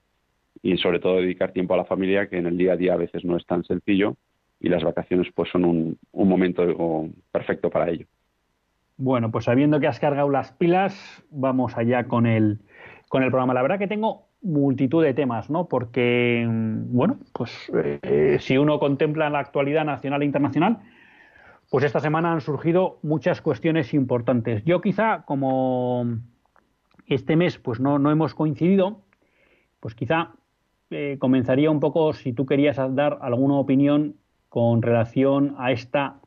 y 0.61 0.77
sobre 0.77 0.99
todo 0.99 1.17
dedicar 1.17 1.51
tiempo 1.51 1.73
a 1.73 1.77
la 1.77 1.85
familia, 1.85 2.27
que 2.27 2.37
en 2.37 2.47
el 2.47 2.57
día 2.57 2.73
a 2.73 2.77
día 2.77 2.93
a 2.93 2.97
veces 2.97 3.23
no 3.23 3.37
es 3.37 3.45
tan 3.45 3.63
sencillo 3.63 4.15
y 4.59 4.69
las 4.69 4.83
vacaciones 4.83 5.27
pues 5.35 5.49
son 5.51 5.65
un, 5.65 5.97
un 6.11 6.27
momento 6.27 7.09
perfecto 7.31 7.69
para 7.69 7.91
ello. 7.91 8.07
Bueno, 8.97 9.29
pues 9.29 9.45
sabiendo 9.45 9.79
que 9.79 9.85
has 9.85 9.99
cargado 9.99 10.29
las 10.29 10.51
pilas, 10.53 11.23
vamos 11.29 11.77
allá 11.77 12.07
con 12.07 12.25
el, 12.25 12.59
con 13.09 13.21
el 13.21 13.29
programa. 13.29 13.53
La 13.53 13.61
verdad 13.61 13.77
que 13.77 13.87
tengo 13.87 14.26
multitud 14.41 15.03
de 15.03 15.13
temas, 15.13 15.49
¿no? 15.49 15.67
Porque, 15.67 16.45
mm, 16.47 16.95
bueno, 16.95 17.17
pues 17.33 17.71
eh, 17.73 18.37
si 18.39 18.57
uno 18.57 18.79
contempla 18.79 19.29
la 19.29 19.39
actualidad 19.39 19.85
nacional 19.85 20.21
e 20.21 20.25
internacional, 20.25 20.79
pues 21.69 21.83
esta 21.83 21.99
semana 21.99 22.31
han 22.31 22.41
surgido 22.41 22.99
muchas 23.03 23.41
cuestiones 23.41 23.93
importantes. 23.93 24.63
Yo 24.63 24.79
quizá, 24.81 25.23
como 25.25 26.05
este 27.07 27.35
mes 27.35 27.57
pues 27.57 27.79
no, 27.79 27.99
no 27.99 28.11
hemos 28.11 28.33
coincidido, 28.35 29.01
pues 29.79 29.95
quizá 29.95 30.31
eh, 30.89 31.17
comenzaría 31.19 31.69
un 31.69 31.79
poco 31.79 32.13
si 32.13 32.33
tú 32.33 32.45
querías 32.45 32.77
dar 32.95 33.19
alguna 33.21 33.55
opinión 33.55 34.15
con 34.49 34.81
relación 34.81 35.55
a 35.57 35.71
esta 35.71 36.19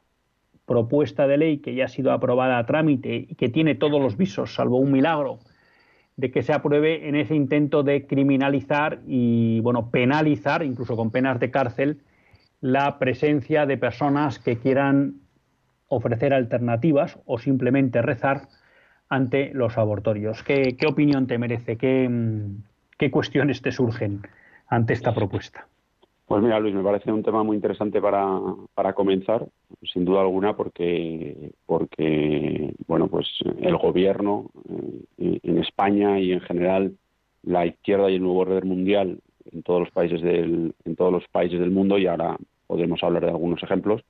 propuesta 0.67 1.27
de 1.27 1.39
ley 1.39 1.59
que 1.59 1.75
ya 1.75 1.87
ha 1.87 1.89
sido 1.89 2.13
aprobada 2.13 2.59
a 2.59 2.67
trámite 2.67 3.27
y 3.29 3.35
que 3.35 3.49
tiene 3.49 3.75
todos 3.75 4.01
los 4.01 4.17
visos, 4.17 4.55
salvo 4.55 4.77
un 4.77 4.93
milagro, 4.93 5.39
de 6.17 6.31
que 6.31 6.43
se 6.43 6.53
apruebe 6.53 7.09
en 7.09 7.15
ese 7.15 7.35
intento 7.35 7.83
de 7.83 8.07
criminalizar 8.07 9.01
y 9.07 9.61
bueno 9.61 9.91
penalizar, 9.91 10.63
incluso 10.63 10.97
con 10.97 11.11
penas 11.11 11.41
de 11.41 11.51
cárcel, 11.51 12.03
la 12.61 12.99
presencia 12.99 13.67
de 13.67 13.79
personas 13.79 14.39
que 14.39 14.59
quieran 14.59 15.15
ofrecer 15.89 16.33
alternativas 16.33 17.19
o 17.27 17.39
simplemente 17.39 18.03
rezar 18.03 18.49
ante 19.09 19.51
los 19.55 19.77
abortorios. 19.77 20.43
¿Qué, 20.45 20.77
opinión 20.87 21.27
te 21.27 21.37
merece? 21.39 21.77
¿Qué, 21.77 22.09
¿Qué, 22.97 23.11
cuestiones 23.11 23.61
te 23.61 23.73
surgen 23.73 24.23
ante 24.69 24.93
esta 24.93 25.13
propuesta? 25.13 25.67
Pues 26.31 26.45
mira, 26.45 26.61
Luis, 26.61 26.77
me 26.77 26.85
parece 26.85 27.11
un 27.11 27.25
tema 27.25 27.43
muy 27.43 27.57
interesante 27.57 28.01
para, 28.01 28.25
para 28.75 28.93
comenzar, 28.93 29.49
sin 29.83 30.05
duda 30.05 30.21
alguna, 30.21 30.57
porque, 30.57 31.51
porque 31.67 32.73
bueno, 32.87 33.09
pues 33.09 33.27
el 33.61 33.77
gobierno 33.77 34.49
eh, 35.19 35.41
en 35.43 35.59
España 35.59 36.21
y 36.21 36.31
en 36.31 36.41
general 36.43 36.97
la 37.43 37.67
izquierda 37.67 38.09
y 38.09 38.15
el 38.15 38.23
nuevo 38.23 38.39
orden 38.43 38.69
mundial 38.69 39.19
en 39.51 39.65
todos 39.65 39.81
los 39.81 39.91
países 39.91 40.23
del, 40.23 40.73
en 40.85 40.95
todos 40.95 41.13
los 41.13 41.27
países 41.33 41.59
del 41.59 41.73
mundo, 41.73 41.99
y 41.99 42.07
ahora 42.07 42.37
podemos 42.69 43.03
hablar 43.03 43.25
de 43.25 43.31
algunos 43.31 43.61
ejemplos, 43.65 44.05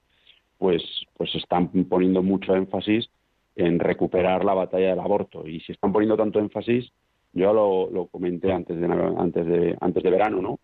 pues, 0.59 0.83
pues 1.17 1.35
están 1.37 1.69
poniendo 1.89 2.23
mucho 2.23 2.55
énfasis 2.55 3.09
en 3.57 3.79
recuperar 3.79 4.45
la 4.45 4.53
batalla 4.53 4.91
del 4.91 5.00
aborto. 5.00 5.47
Y 5.49 5.61
si 5.61 5.73
están 5.73 5.91
poniendo 5.91 6.19
tanto 6.19 6.39
énfasis, 6.39 6.93
yo 7.33 7.55
lo, 7.55 7.91
lo 7.91 8.09
comenté 8.09 8.53
antes 8.53 8.79
de, 8.79 8.85
antes 8.85 9.47
de, 9.47 9.79
antes 9.81 10.03
de 10.03 10.11
verano, 10.11 10.43
¿no? 10.43 10.59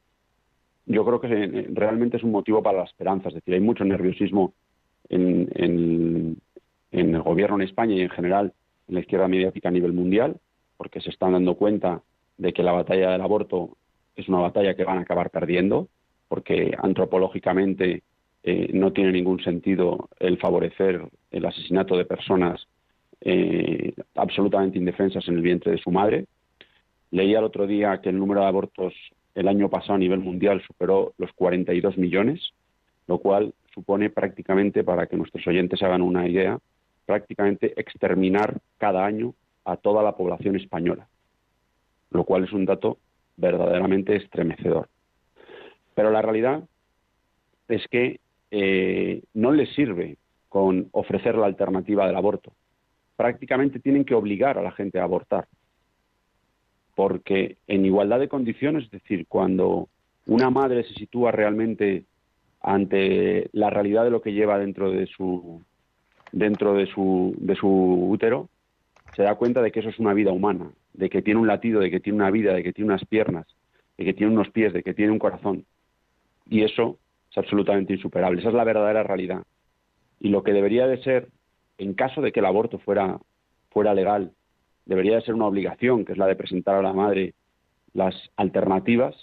Yo 0.86 1.04
creo 1.04 1.20
que 1.20 1.66
realmente 1.72 2.16
es 2.16 2.22
un 2.22 2.30
motivo 2.30 2.62
para 2.62 2.78
la 2.78 2.84
esperanza. 2.84 3.28
Es 3.28 3.34
decir, 3.34 3.54
hay 3.54 3.60
mucho 3.60 3.84
nerviosismo 3.84 4.54
en, 5.08 6.38
el 6.92 7.22
gobierno 7.22 7.56
en 7.56 7.62
España 7.62 7.94
y 7.96 8.00
en 8.00 8.10
general 8.10 8.52
en 8.88 8.94
la 8.94 9.00
izquierda 9.00 9.28
mediática 9.28 9.68
a 9.68 9.72
nivel 9.72 9.92
mundial, 9.92 10.36
porque 10.76 11.00
se 11.00 11.10
están 11.10 11.32
dando 11.32 11.56
cuenta 11.56 12.02
de 12.38 12.52
que 12.52 12.62
la 12.62 12.72
batalla 12.72 13.10
del 13.10 13.20
aborto 13.20 13.76
es 14.14 14.28
una 14.28 14.38
batalla 14.38 14.74
que 14.74 14.84
van 14.84 14.98
a 14.98 15.02
acabar 15.02 15.30
perdiendo, 15.30 15.88
porque 16.28 16.72
antropológicamente 16.78 18.02
eh, 18.42 18.70
no 18.72 18.92
tiene 18.92 19.12
ningún 19.12 19.42
sentido 19.42 20.08
el 20.20 20.38
favorecer 20.38 21.08
el 21.30 21.46
asesinato 21.46 21.96
de 21.96 22.04
personas 22.04 22.66
eh, 23.20 23.92
absolutamente 24.14 24.78
indefensas 24.78 25.26
en 25.26 25.34
el 25.34 25.42
vientre 25.42 25.72
de 25.72 25.78
su 25.78 25.90
madre. 25.90 26.26
Leía 27.10 27.40
el 27.40 27.44
otro 27.44 27.66
día 27.66 28.00
que 28.00 28.10
el 28.10 28.18
número 28.18 28.42
de 28.42 28.46
abortos 28.46 28.94
el 29.36 29.48
año 29.48 29.68
pasado 29.68 29.94
a 29.94 29.98
nivel 29.98 30.20
mundial 30.20 30.62
superó 30.66 31.12
los 31.18 31.30
42 31.34 31.98
millones, 31.98 32.52
lo 33.06 33.18
cual 33.18 33.52
supone 33.72 34.08
prácticamente, 34.08 34.82
para 34.82 35.06
que 35.06 35.16
nuestros 35.16 35.46
oyentes 35.46 35.82
hagan 35.82 36.00
una 36.00 36.26
idea, 36.26 36.58
prácticamente 37.04 37.78
exterminar 37.78 38.58
cada 38.78 39.04
año 39.04 39.34
a 39.66 39.76
toda 39.76 40.02
la 40.02 40.16
población 40.16 40.56
española, 40.56 41.06
lo 42.10 42.24
cual 42.24 42.44
es 42.44 42.52
un 42.52 42.64
dato 42.64 42.96
verdaderamente 43.36 44.16
estremecedor. 44.16 44.88
Pero 45.94 46.10
la 46.10 46.22
realidad 46.22 46.64
es 47.68 47.86
que 47.88 48.20
eh, 48.50 49.22
no 49.34 49.52
les 49.52 49.68
sirve 49.74 50.16
con 50.48 50.88
ofrecer 50.92 51.34
la 51.34 51.46
alternativa 51.46 52.06
del 52.06 52.16
aborto. 52.16 52.52
Prácticamente 53.16 53.80
tienen 53.80 54.06
que 54.06 54.14
obligar 54.14 54.56
a 54.56 54.62
la 54.62 54.72
gente 54.72 54.98
a 54.98 55.04
abortar 55.04 55.46
porque 56.96 57.58
en 57.68 57.84
igualdad 57.84 58.18
de 58.18 58.28
condiciones, 58.28 58.84
es 58.84 58.90
decir, 58.90 59.26
cuando 59.28 59.88
una 60.26 60.48
madre 60.50 60.82
se 60.82 60.94
sitúa 60.94 61.30
realmente 61.30 62.04
ante 62.62 63.50
la 63.52 63.68
realidad 63.68 64.02
de 64.02 64.10
lo 64.10 64.22
que 64.22 64.32
lleva 64.32 64.58
dentro 64.58 64.90
de 64.90 65.06
su 65.06 65.62
dentro 66.32 66.74
de 66.74 66.86
su 66.86 67.36
de 67.38 67.54
su 67.54 67.68
útero, 67.68 68.48
se 69.14 69.22
da 69.22 69.34
cuenta 69.34 69.60
de 69.60 69.70
que 69.70 69.80
eso 69.80 69.90
es 69.90 69.98
una 69.98 70.14
vida 70.14 70.32
humana, 70.32 70.70
de 70.94 71.10
que 71.10 71.20
tiene 71.20 71.38
un 71.38 71.46
latido, 71.46 71.80
de 71.80 71.90
que 71.90 72.00
tiene 72.00 72.16
una 72.16 72.30
vida, 72.30 72.54
de 72.54 72.62
que 72.62 72.72
tiene 72.72 72.90
unas 72.90 73.04
piernas, 73.04 73.46
de 73.98 74.04
que 74.06 74.14
tiene 74.14 74.32
unos 74.32 74.48
pies, 74.48 74.72
de 74.72 74.82
que 74.82 74.94
tiene 74.94 75.12
un 75.12 75.18
corazón. 75.18 75.66
Y 76.48 76.62
eso 76.62 76.98
es 77.30 77.36
absolutamente 77.36 77.92
insuperable. 77.92 78.40
Esa 78.40 78.48
es 78.48 78.54
la 78.54 78.64
verdadera 78.64 79.02
realidad. 79.02 79.42
Y 80.18 80.30
lo 80.30 80.42
que 80.42 80.54
debería 80.54 80.86
de 80.86 81.02
ser, 81.02 81.28
en 81.76 81.92
caso 81.92 82.22
de 82.22 82.32
que 82.32 82.40
el 82.40 82.46
aborto 82.46 82.78
fuera, 82.78 83.18
fuera 83.68 83.92
legal 83.92 84.32
debería 84.86 85.16
de 85.16 85.22
ser 85.22 85.34
una 85.34 85.46
obligación, 85.46 86.04
que 86.04 86.12
es 86.12 86.18
la 86.18 86.26
de 86.26 86.36
presentar 86.36 86.76
a 86.76 86.82
la 86.82 86.92
madre 86.92 87.34
las 87.92 88.14
alternativas, 88.36 89.14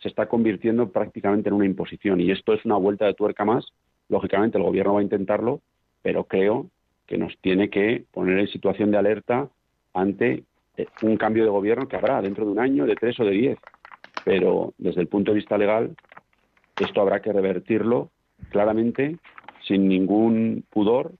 se 0.00 0.08
está 0.08 0.26
convirtiendo 0.26 0.90
prácticamente 0.90 1.48
en 1.48 1.54
una 1.54 1.66
imposición. 1.66 2.20
Y 2.20 2.30
esto 2.30 2.54
es 2.54 2.64
una 2.64 2.76
vuelta 2.76 3.06
de 3.06 3.14
tuerca 3.14 3.44
más. 3.44 3.72
Lógicamente 4.08 4.58
el 4.58 4.64
gobierno 4.64 4.94
va 4.94 5.00
a 5.00 5.04
intentarlo, 5.04 5.60
pero 6.02 6.24
creo 6.24 6.66
que 7.06 7.18
nos 7.18 7.36
tiene 7.40 7.70
que 7.70 8.04
poner 8.12 8.38
en 8.38 8.48
situación 8.48 8.90
de 8.90 8.98
alerta 8.98 9.48
ante 9.94 10.44
eh, 10.76 10.86
un 11.02 11.16
cambio 11.16 11.44
de 11.44 11.50
gobierno 11.50 11.88
que 11.88 11.96
habrá 11.96 12.20
dentro 12.20 12.44
de 12.44 12.52
un 12.52 12.58
año, 12.58 12.86
de 12.86 12.96
tres 12.96 13.18
o 13.20 13.24
de 13.24 13.32
diez. 13.32 13.58
Pero 14.24 14.74
desde 14.78 15.00
el 15.00 15.08
punto 15.08 15.30
de 15.30 15.36
vista 15.36 15.58
legal, 15.58 15.94
esto 16.80 17.00
habrá 17.00 17.20
que 17.20 17.32
revertirlo 17.32 18.10
claramente, 18.50 19.18
sin 19.66 19.88
ningún 19.88 20.64
pudor 20.70 21.12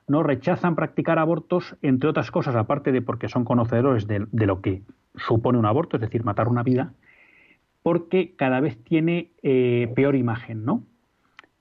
no 0.07 0.23
rechazan 0.23 0.75
practicar 0.75 1.19
abortos, 1.19 1.75
entre 1.83 2.09
otras 2.09 2.31
cosas, 2.31 2.55
aparte 2.55 2.91
de 2.91 3.03
porque 3.03 3.29
son 3.29 3.45
conocedores 3.45 4.07
de, 4.07 4.25
lo 4.31 4.61
que 4.61 4.81
supone 5.17 5.59
un 5.59 5.67
aborto, 5.67 5.97
es 5.97 6.01
decir, 6.01 6.23
matar 6.23 6.47
una 6.47 6.63
vida, 6.63 6.93
porque 7.83 8.33
cada 8.35 8.59
vez 8.59 8.83
tiene 8.83 9.29
eh, 9.43 9.91
peor 9.95 10.15
imagen, 10.15 10.65
¿no? 10.65 10.83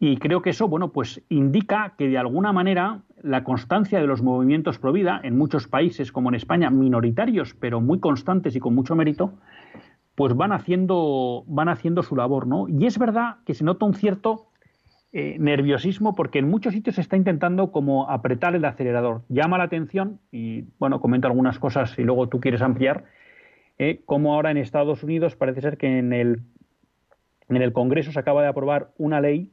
Y 0.04 0.16
creo 0.16 0.42
que 0.42 0.50
eso, 0.50 0.66
bueno, 0.66 0.90
pues 0.90 1.22
indica 1.28 1.94
que 1.96 2.08
de 2.08 2.18
alguna 2.18 2.52
manera 2.52 3.02
la 3.22 3.44
constancia 3.44 4.00
de 4.00 4.08
los 4.08 4.20
movimientos 4.20 4.80
pro 4.80 4.90
vida 4.90 5.20
en 5.22 5.38
muchos 5.38 5.68
países, 5.68 6.10
como 6.10 6.28
en 6.28 6.34
España, 6.34 6.70
minoritarios, 6.70 7.54
pero 7.54 7.80
muy 7.80 8.00
constantes 8.00 8.56
y 8.56 8.58
con 8.58 8.74
mucho 8.74 8.96
mérito, 8.96 9.34
pues 10.16 10.34
van 10.34 10.50
haciendo, 10.50 11.44
van 11.46 11.68
haciendo 11.68 12.02
su 12.02 12.16
labor, 12.16 12.48
¿no? 12.48 12.66
Y 12.68 12.86
es 12.86 12.98
verdad 12.98 13.36
que 13.46 13.54
se 13.54 13.62
nota 13.62 13.86
un 13.86 13.94
cierto 13.94 14.48
eh, 15.12 15.36
nerviosismo 15.38 16.16
porque 16.16 16.40
en 16.40 16.50
muchos 16.50 16.74
sitios 16.74 16.96
se 16.96 17.00
está 17.00 17.16
intentando 17.16 17.70
como 17.70 18.10
apretar 18.10 18.56
el 18.56 18.64
acelerador. 18.64 19.22
Llama 19.28 19.56
la 19.56 19.64
atención, 19.64 20.18
y 20.32 20.64
bueno, 20.80 21.00
comento 21.00 21.28
algunas 21.28 21.60
cosas 21.60 21.92
si 21.92 22.02
luego 22.02 22.28
tú 22.28 22.40
quieres 22.40 22.62
ampliar, 22.62 23.04
eh, 23.78 24.02
como 24.04 24.34
ahora 24.34 24.50
en 24.50 24.56
Estados 24.56 25.04
Unidos 25.04 25.36
parece 25.36 25.60
ser 25.60 25.76
que 25.76 26.00
en 26.00 26.12
el, 26.12 26.42
en 27.48 27.62
el 27.62 27.72
Congreso 27.72 28.10
se 28.10 28.18
acaba 28.18 28.42
de 28.42 28.48
aprobar 28.48 28.90
una 28.98 29.20
ley 29.20 29.52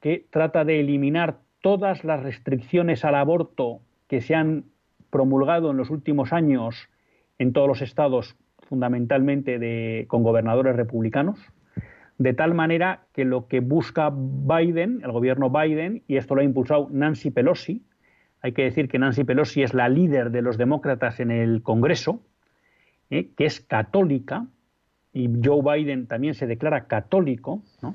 que 0.00 0.26
trata 0.30 0.64
de 0.64 0.80
eliminar 0.80 1.38
todas 1.60 2.04
las 2.04 2.22
restricciones 2.22 3.04
al 3.04 3.14
aborto 3.14 3.80
que 4.08 4.20
se 4.20 4.34
han 4.34 4.64
promulgado 5.10 5.70
en 5.70 5.76
los 5.76 5.90
últimos 5.90 6.32
años 6.32 6.88
en 7.38 7.52
todos 7.52 7.68
los 7.68 7.82
estados, 7.82 8.36
fundamentalmente 8.68 10.06
con 10.08 10.22
gobernadores 10.22 10.76
republicanos, 10.76 11.40
de 12.18 12.34
tal 12.34 12.54
manera 12.54 13.06
que 13.12 13.24
lo 13.24 13.48
que 13.48 13.60
busca 13.60 14.12
Biden, 14.14 15.00
el 15.02 15.12
gobierno 15.12 15.50
Biden, 15.50 16.02
y 16.06 16.16
esto 16.16 16.34
lo 16.34 16.42
ha 16.42 16.44
impulsado 16.44 16.88
Nancy 16.90 17.30
Pelosi, 17.30 17.82
hay 18.42 18.52
que 18.52 18.62
decir 18.62 18.88
que 18.88 18.98
Nancy 18.98 19.24
Pelosi 19.24 19.62
es 19.62 19.74
la 19.74 19.88
líder 19.88 20.30
de 20.30 20.42
los 20.42 20.56
demócratas 20.56 21.20
en 21.20 21.30
el 21.30 21.62
Congreso, 21.62 22.22
¿eh? 23.10 23.30
que 23.36 23.46
es 23.46 23.60
católica, 23.60 24.46
y 25.12 25.30
Joe 25.42 25.62
Biden 25.62 26.06
también 26.06 26.34
se 26.34 26.46
declara 26.46 26.86
católico, 26.86 27.62
¿no? 27.82 27.94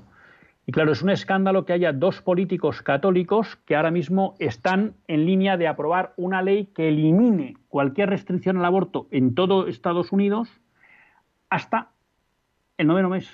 Y 0.67 0.71
claro, 0.71 0.91
es 0.91 1.03
un 1.03 1.11
escándalo 1.11 1.65
que 1.65 1.73
haya 1.73 1.93
dos 1.93 2.21
políticos 2.21 2.81
católicos 2.81 3.57
que 3.65 3.75
ahora 3.75 3.91
mismo 3.91 4.35
están 4.39 4.95
en 5.07 5.25
línea 5.25 5.57
de 5.57 5.67
aprobar 5.67 6.13
una 6.17 6.41
ley 6.41 6.67
que 6.67 6.87
elimine 6.87 7.55
cualquier 7.67 8.09
restricción 8.09 8.57
al 8.57 8.65
aborto 8.65 9.07
en 9.11 9.35
todo 9.35 9.67
Estados 9.67 10.11
Unidos 10.11 10.49
hasta 11.49 11.91
el 12.77 12.87
noveno 12.87 13.09
mes. 13.09 13.29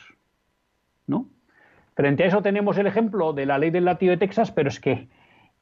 ¿No? 1.07 1.27
Frente 1.95 2.23
a 2.23 2.27
eso 2.27 2.41
tenemos 2.41 2.77
el 2.77 2.87
ejemplo 2.87 3.31
de 3.31 3.45
la 3.45 3.57
ley 3.57 3.69
del 3.69 3.85
latido 3.85 4.11
de 4.11 4.17
Texas, 4.17 4.51
pero 4.51 4.67
es 4.67 4.79
que 4.79 5.07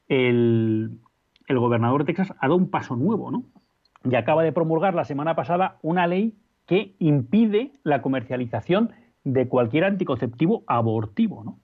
el, 0.08 0.98
el 1.46 1.58
gobernador 1.58 2.04
de 2.04 2.12
Texas 2.12 2.34
ha 2.38 2.46
dado 2.46 2.56
un 2.56 2.70
paso 2.70 2.96
nuevo, 2.96 3.30
¿no? 3.30 3.44
Y 4.04 4.14
acaba 4.16 4.42
de 4.42 4.52
promulgar 4.52 4.94
la 4.94 5.04
semana 5.04 5.36
pasada 5.36 5.78
una 5.82 6.06
ley 6.06 6.34
que 6.66 6.94
impide 6.98 7.72
la 7.82 8.00
comercialización 8.00 8.92
de 9.24 9.48
cualquier 9.48 9.84
anticonceptivo 9.84 10.64
abortivo, 10.66 11.44
¿no? 11.44 11.58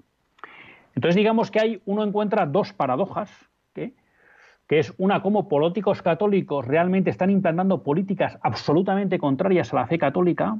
Entonces 0.95 1.17
digamos 1.17 1.51
que 1.51 1.61
hay, 1.61 1.83
uno 1.85 2.05
encuentra 2.05 2.47
dos 2.47 2.73
paradojas, 2.73 3.31
que 3.75 4.79
es 4.81 4.93
una 4.99 5.23
como 5.23 5.49
políticos 5.49 6.03
católicos 6.03 6.67
realmente 6.67 7.11
están 7.11 7.31
implantando 7.31 7.83
políticas 7.83 8.39
absolutamente 8.43 9.19
contrarias 9.19 9.73
a 9.73 9.77
la 9.77 9.87
fe 9.87 9.99
católica, 9.99 10.59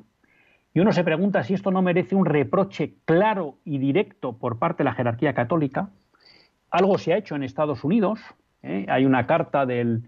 y 0.75 0.81
uno 0.81 0.93
se 0.93 1.05
pregunta 1.05 1.43
si 1.43 1.55
esto 1.55 1.71
no 1.71 1.81
merece 1.81 2.15
un 2.15 2.27
reproche 2.27 2.97
claro 3.07 3.57
y 3.65 3.79
directo 3.79 4.35
por 4.37 4.59
parte 4.59 4.83
de 4.83 4.85
la 4.85 4.93
jerarquía 4.93 5.33
católica. 5.33 5.89
Algo 6.71 6.99
se 6.99 7.15
ha 7.15 7.17
hecho 7.17 7.35
en 7.35 7.43
Estados 7.43 7.83
Unidos, 7.83 8.21
¿eh? 8.63 8.85
hay 8.91 9.07
una 9.07 9.27
carta 9.27 9.65
del, 9.65 10.03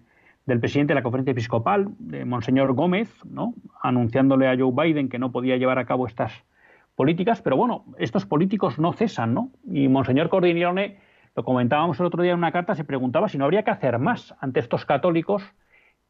del, 0.44 0.60
presidente 0.60 0.90
de 0.90 0.96
la 0.96 1.02
conferencia 1.02 1.32
episcopal, 1.32 1.88
de 1.98 2.26
Monseñor 2.26 2.74
Gómez, 2.74 3.08
¿no? 3.24 3.54
anunciándole 3.80 4.46
a 4.46 4.58
Joe 4.58 4.72
Biden 4.74 5.08
que 5.08 5.18
no 5.18 5.32
podía 5.32 5.56
llevar 5.56 5.78
a 5.78 5.86
cabo 5.86 6.06
estas 6.06 6.32
políticas, 6.98 7.40
pero 7.42 7.56
bueno, 7.56 7.84
estos 7.96 8.26
políticos 8.26 8.80
no 8.80 8.92
cesan, 8.92 9.32
¿no? 9.32 9.52
Y 9.70 9.86
Monseñor 9.86 10.28
Cordinione, 10.28 10.98
lo 11.36 11.44
comentábamos 11.44 12.00
el 12.00 12.06
otro 12.06 12.24
día 12.24 12.32
en 12.32 12.38
una 12.38 12.50
carta, 12.50 12.74
se 12.74 12.82
preguntaba 12.82 13.28
si 13.28 13.38
no 13.38 13.44
habría 13.44 13.62
que 13.62 13.70
hacer 13.70 14.00
más 14.00 14.34
ante 14.40 14.58
estos 14.58 14.84
católicos 14.84 15.44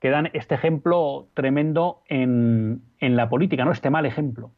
que 0.01 0.09
dan 0.09 0.31
este 0.33 0.55
ejemplo 0.55 1.29
tremendo 1.35 2.01
en, 2.07 2.81
en 3.01 3.17
la 3.17 3.29
política, 3.29 3.67
¿no? 3.67 3.73
Este 3.73 3.91
mal 3.91 4.07
ejemplo. 4.07 4.51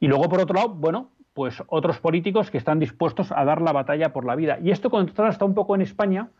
Y 0.00 0.08
luego, 0.08 0.28
por 0.28 0.40
otro 0.40 0.56
lado, 0.56 0.70
bueno, 0.70 1.12
pues 1.34 1.62
otros 1.68 2.00
políticos 2.00 2.50
que 2.50 2.58
están 2.58 2.80
dispuestos 2.80 3.30
a 3.30 3.44
dar 3.44 3.62
la 3.62 3.70
batalla 3.70 4.12
por 4.12 4.24
la 4.24 4.34
vida. 4.34 4.58
Y 4.60 4.72
esto 4.72 4.90
contrasta 4.90 5.44
un 5.44 5.54
poco 5.54 5.76
en 5.76 5.82
España, 5.82 6.30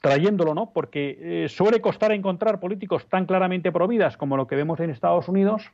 trayéndolo, 0.00 0.56
¿no? 0.56 0.72
Porque 0.72 1.44
eh, 1.44 1.48
suele 1.48 1.80
costar 1.80 2.10
encontrar 2.10 2.58
políticos 2.58 3.06
tan 3.08 3.26
claramente 3.26 3.70
providas 3.70 4.16
como 4.16 4.36
lo 4.36 4.48
que 4.48 4.56
vemos 4.56 4.80
en 4.80 4.90
Estados 4.90 5.28
Unidos, 5.28 5.70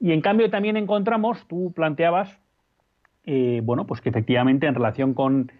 y 0.00 0.12
en 0.12 0.20
cambio 0.20 0.50
también 0.50 0.76
encontramos, 0.76 1.46
tú 1.48 1.72
planteabas, 1.74 2.38
eh, 3.24 3.60
bueno, 3.64 3.86
pues 3.86 4.00
que 4.00 4.08
efectivamente 4.08 4.66
en 4.66 4.74
relación 4.74 5.14
con, 5.14 5.50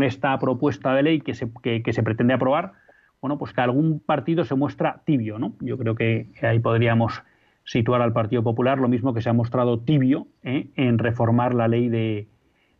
esta 0.00 0.38
propuesta 0.38 0.94
de 0.94 1.02
ley 1.02 1.20
que 1.20 1.34
se, 1.34 1.50
que, 1.62 1.92
se, 1.92 2.02
pretende 2.02 2.32
aprobar, 2.32 2.72
bueno, 3.20 3.36
pues 3.36 3.52
que 3.52 3.60
algún 3.60 4.00
partido 4.00 4.42
se 4.44 4.54
muestra 4.54 5.02
tibio, 5.04 5.38
¿no? 5.38 5.52
Yo 5.60 5.76
creo 5.76 5.94
que 5.94 6.28
ahí 6.40 6.60
podríamos 6.60 7.22
situar 7.64 8.02
al 8.02 8.12
Partido 8.12 8.42
Popular, 8.42 8.78
lo 8.78 8.88
mismo 8.88 9.14
que 9.14 9.22
se 9.22 9.28
ha 9.28 9.32
mostrado 9.32 9.80
tibio 9.80 10.26
¿eh? 10.42 10.68
en 10.76 10.98
reformar 10.98 11.54
la 11.54 11.68
ley 11.68 11.88
de, 11.88 12.26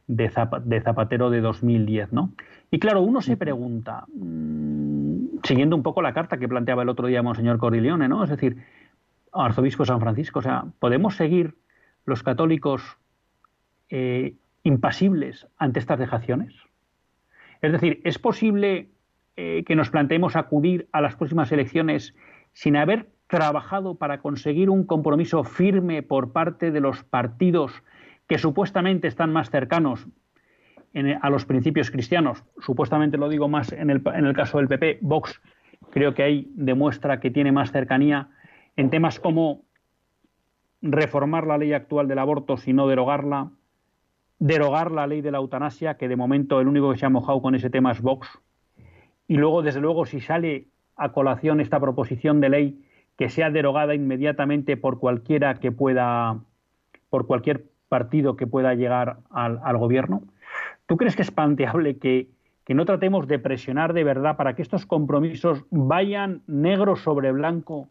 de, 0.07 0.31
Zapatero 0.31 1.31
de 1.31 1.41
2010, 1.41 2.13
¿no? 2.13 2.33
Y 2.71 2.79
claro, 2.79 3.03
uno 3.03 3.21
se 3.21 3.37
pregunta, 3.37 4.07
mm, 4.15 5.41
siguiendo 5.45 5.77
un 5.77 5.83
poco 5.83 6.03
la 6.03 6.15
carta 6.15 6.39
que 6.39 6.49
planteaba 6.49 6.83
el 6.83 6.89
otro 6.89 7.07
día 7.07 7.23
Monseñor 7.23 7.59
Coriglione, 7.59 8.09
¿no? 8.09 8.25
Es 8.25 8.31
decir, 8.31 8.57
arzobispo 9.33 9.85
San 9.85 10.01
Francisco. 10.01 10.41
O 10.41 10.43
sea, 10.43 10.65
¿podemos 10.79 11.17
seguir 11.17 11.57
los 12.05 12.23
católicos 12.23 12.83
eh, 13.89 14.35
impasibles 14.63 15.47
ante 15.59 15.79
estas 15.79 15.99
dejaciones? 15.99 16.55
Es 17.61 17.73
decir, 17.73 18.01
¿es 18.05 18.19
posible 18.19 18.89
eh, 19.37 19.65
que 19.67 19.77
nos 19.77 19.91
planteemos 19.91 20.37
acudir 20.37 20.89
a 20.93 21.01
las 21.01 21.17
próximas 21.17 21.53
elecciones 21.53 22.15
sin 22.53 22.77
haber 22.77 23.09
trabajado 23.29 23.95
para 23.95 24.21
conseguir 24.21 24.69
un 24.69 24.85
compromiso 24.85 25.43
firme 25.45 26.03
por 26.03 26.33
parte 26.33 26.71
de 26.71 26.81
los 26.81 27.03
partidos 27.05 27.83
que 28.27 28.39
supuestamente 28.39 29.09
están 29.09 29.33
más 29.33 29.51
cercanos 29.51 30.07
a 31.23 31.31
los 31.31 31.47
principios 31.47 31.91
cristianos? 31.91 32.45
Supuestamente 32.59 33.17
lo 33.17 33.31
digo 33.31 33.49
más 33.49 33.73
en 33.73 33.89
el, 33.89 34.03
en 34.05 34.27
el 34.27 34.35
caso 34.35 34.59
del 34.59 34.69
PP, 34.69 34.99
Vox 35.01 35.41
creo 35.91 36.15
que 36.15 36.23
ahí 36.23 36.51
demuestra 36.55 37.21
que 37.21 37.31
tiene 37.31 37.53
más 37.53 37.73
cercanía 37.73 38.29
en 38.77 38.91
temas 38.91 39.21
como 39.21 39.63
reformar 40.81 41.47
la 41.47 41.59
ley 41.59 41.73
actual 41.73 42.09
del 42.09 42.19
aborto, 42.19 42.57
sino 42.57 42.89
derogarla, 42.89 43.51
derogar 44.39 44.91
la 44.91 45.07
ley 45.07 45.21
de 45.21 45.31
la 45.31 45.39
eutanasia, 45.39 45.97
que 45.97 46.09
de 46.09 46.17
momento 46.17 46.61
el 46.61 46.69
único 46.69 46.91
que 46.93 46.99
se 46.99 47.07
ha 47.07 47.11
mojado 47.11 47.41
con 47.41 47.55
ese 47.55 47.71
tema 47.71 47.93
es 47.93 48.03
Vox, 48.03 48.29
y 49.29 49.37
luego, 49.37 49.63
desde 49.63 49.81
luego, 49.81 50.05
si 50.05 50.21
sale 50.21 50.67
a 50.97 51.13
colación 51.13 51.61
esta 51.61 51.81
proposición 51.81 52.41
de 52.41 52.49
ley, 52.49 52.85
que 53.17 53.29
sea 53.29 53.51
derogada 53.51 53.95
inmediatamente 53.95 54.77
por 54.77 54.99
cualquiera 54.99 55.55
que 55.55 55.71
pueda, 55.71 56.41
por 57.09 57.27
cualquier 57.27 57.65
partido 57.89 58.37
que 58.37 58.47
pueda 58.47 58.75
llegar 58.75 59.19
al, 59.31 59.77
gobierno. 59.79 60.23
¿Tú 60.87 60.97
crees 60.97 61.15
que 61.15 61.23
es 61.23 61.31
planteable 61.31 61.99
que 61.99 62.29
no 62.69 62.85
tratemos 62.85 63.29
de 63.29 63.39
presionar 63.39 63.93
de 63.93 64.03
verdad 64.03 64.37
para 64.37 64.55
que 64.55 64.63
estos 64.63 64.87
compromisos 64.87 65.65
vayan 65.71 66.43
negro 66.47 66.97
sobre 66.97 67.31
blanco 67.33 67.89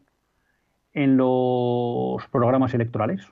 en 0.94 1.16
los 1.16 2.26
programas 2.30 2.74
electorales? 2.74 3.26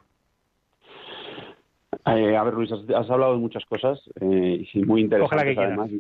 Eh, 2.07 2.37
a 2.37 2.43
ver, 2.45 2.55
Luis, 2.55 2.73
has, 2.73 3.11
hablado 3.11 3.35
de 3.35 3.39
muchas 3.39 3.65
cosas 3.67 4.01
eh, 4.21 4.67
y 4.73 4.83
muy 4.85 5.03
interesantes. 5.03 5.59
además, 5.59 5.91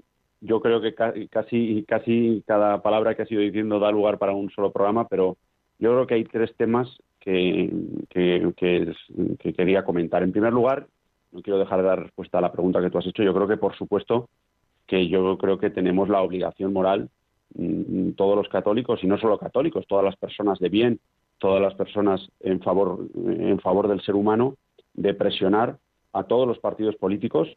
yo 0.40 0.60
creo 0.60 0.80
que 0.80 0.94
casi, 1.28 1.84
casi 1.86 2.42
cada 2.46 2.80
palabra 2.82 3.14
que 3.14 3.22
has 3.22 3.32
ido 3.32 3.42
diciendo 3.42 3.78
da 3.78 3.90
lugar 3.90 4.18
para 4.18 4.32
un 4.32 4.50
solo 4.50 4.72
programa, 4.72 5.06
pero 5.06 5.36
yo 5.78 5.92
creo 5.92 6.06
que 6.06 6.14
hay 6.14 6.24
tres 6.24 6.54
temas 6.56 6.88
que, 7.18 7.70
que, 8.08 8.50
que, 8.56 9.52
quería 9.52 9.84
comentar. 9.84 10.22
En 10.22 10.32
primer 10.32 10.52
lugar, 10.52 10.86
no 11.32 11.42
quiero 11.42 11.58
dejar 11.58 11.82
de 11.82 11.88
dar 11.88 12.02
respuesta 12.02 12.38
a 12.38 12.40
la 12.40 12.52
pregunta 12.52 12.80
que 12.80 12.90
tú 12.90 12.98
has 12.98 13.06
hecho. 13.06 13.22
Yo 13.22 13.34
creo 13.34 13.46
que, 13.46 13.58
por 13.58 13.76
supuesto, 13.76 14.30
que 14.86 15.06
yo 15.08 15.36
creo 15.36 15.58
que 15.58 15.68
tenemos 15.68 16.08
la 16.08 16.22
obligación 16.22 16.72
moral, 16.72 17.10
mm, 17.54 18.12
todos 18.12 18.36
los 18.36 18.48
católicos, 18.48 19.04
y 19.04 19.06
no 19.06 19.18
solo 19.18 19.38
católicos, 19.38 19.86
todas 19.86 20.04
las 20.04 20.16
personas 20.16 20.58
de 20.58 20.70
bien 20.70 21.00
todas 21.40 21.60
las 21.60 21.74
personas 21.74 22.20
en 22.40 22.60
favor, 22.60 23.06
en 23.26 23.58
favor 23.58 23.88
del 23.88 24.00
ser 24.02 24.14
humano, 24.14 24.54
de 24.94 25.14
presionar 25.14 25.78
a 26.12 26.24
todos 26.24 26.46
los 26.46 26.58
partidos 26.58 26.94
políticos, 26.96 27.48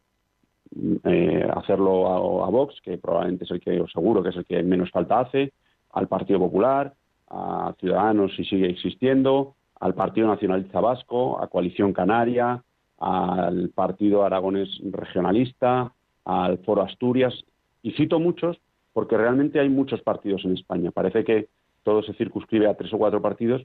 eh, 1.04 1.46
hacerlo 1.54 2.42
a, 2.44 2.50
Vox, 2.50 2.80
que 2.82 2.98
probablemente 2.98 3.44
es 3.44 3.50
el 3.50 3.60
que, 3.60 3.84
seguro 3.92 4.22
que 4.22 4.30
es 4.30 4.36
el 4.36 4.44
que 4.44 4.62
menos 4.62 4.90
falta 4.90 5.20
hace, 5.20 5.52
al 5.92 6.08
Partido 6.08 6.40
Popular, 6.40 6.94
a 7.28 7.74
Ciudadanos 7.78 8.34
si 8.34 8.44
sigue 8.44 8.68
existiendo, 8.68 9.54
al 9.78 9.94
Partido 9.94 10.26
Nacionalista 10.26 10.80
Vasco, 10.80 11.40
a 11.40 11.48
Coalición 11.48 11.92
Canaria, 11.92 12.62
al 12.98 13.68
Partido 13.68 14.24
Aragones 14.24 14.68
Regionalista, 14.90 15.92
al 16.24 16.58
Foro 16.58 16.82
Asturias, 16.82 17.34
y 17.82 17.92
cito 17.92 18.18
muchos 18.18 18.58
porque 18.94 19.16
realmente 19.18 19.60
hay 19.60 19.68
muchos 19.68 20.00
partidos 20.02 20.44
en 20.44 20.54
España. 20.54 20.90
Parece 20.90 21.24
que 21.24 21.48
todo 21.84 22.02
se 22.02 22.14
circunscribe 22.14 22.66
a 22.66 22.74
tres 22.74 22.92
o 22.92 22.98
cuatro 22.98 23.22
partidos 23.22 23.62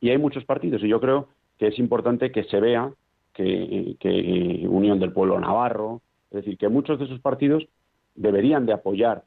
y 0.00 0.10
hay 0.10 0.18
muchos 0.18 0.44
partidos 0.44 0.82
y 0.82 0.88
yo 0.88 1.00
creo 1.00 1.28
que 1.58 1.68
es 1.68 1.78
importante 1.78 2.30
que 2.30 2.44
se 2.44 2.60
vea 2.60 2.92
que, 3.32 4.66
Unión 4.68 5.00
del 5.00 5.12
Pueblo 5.12 5.40
Navarro, 5.40 6.02
es 6.30 6.44
decir, 6.44 6.58
que 6.58 6.68
muchos 6.68 6.98
de 6.98 7.06
esos 7.06 7.20
partidos 7.20 7.66
deberían 8.14 8.66
de 8.66 8.72
apoyar 8.72 9.24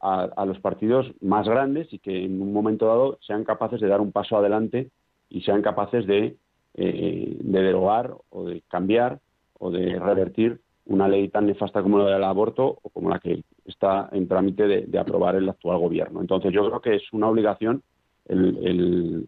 a, 0.00 0.44
los 0.44 0.60
partidos 0.60 1.10
más 1.22 1.48
grandes 1.48 1.90
y 1.90 1.98
que 1.98 2.24
en 2.24 2.42
un 2.42 2.52
momento 2.52 2.86
dado 2.86 3.18
sean 3.26 3.44
capaces 3.44 3.80
de 3.80 3.88
dar 3.88 4.02
un 4.02 4.12
paso 4.12 4.36
adelante 4.36 4.90
y 5.30 5.40
sean 5.42 5.62
capaces 5.62 6.06
de, 6.06 6.36
eh, 6.74 7.36
de 7.40 7.62
derogar 7.62 8.14
o 8.28 8.44
de 8.44 8.62
cambiar 8.68 9.20
o 9.58 9.70
de 9.70 9.98
revertir 9.98 10.60
una 10.84 11.08
ley 11.08 11.28
tan 11.28 11.46
nefasta 11.46 11.82
como 11.82 11.98
la 11.98 12.10
del 12.10 12.24
aborto 12.24 12.78
o 12.82 12.90
como 12.90 13.08
la 13.08 13.18
que 13.18 13.42
está 13.64 14.08
en 14.12 14.28
trámite 14.28 14.66
de, 14.66 14.98
aprobar 14.98 15.36
el 15.36 15.48
actual 15.48 15.78
gobierno. 15.78 16.20
Entonces 16.20 16.52
yo 16.52 16.66
creo 16.66 16.80
que 16.80 16.96
es 16.96 17.02
una 17.12 17.28
obligación 17.28 17.82
el, 18.26 19.26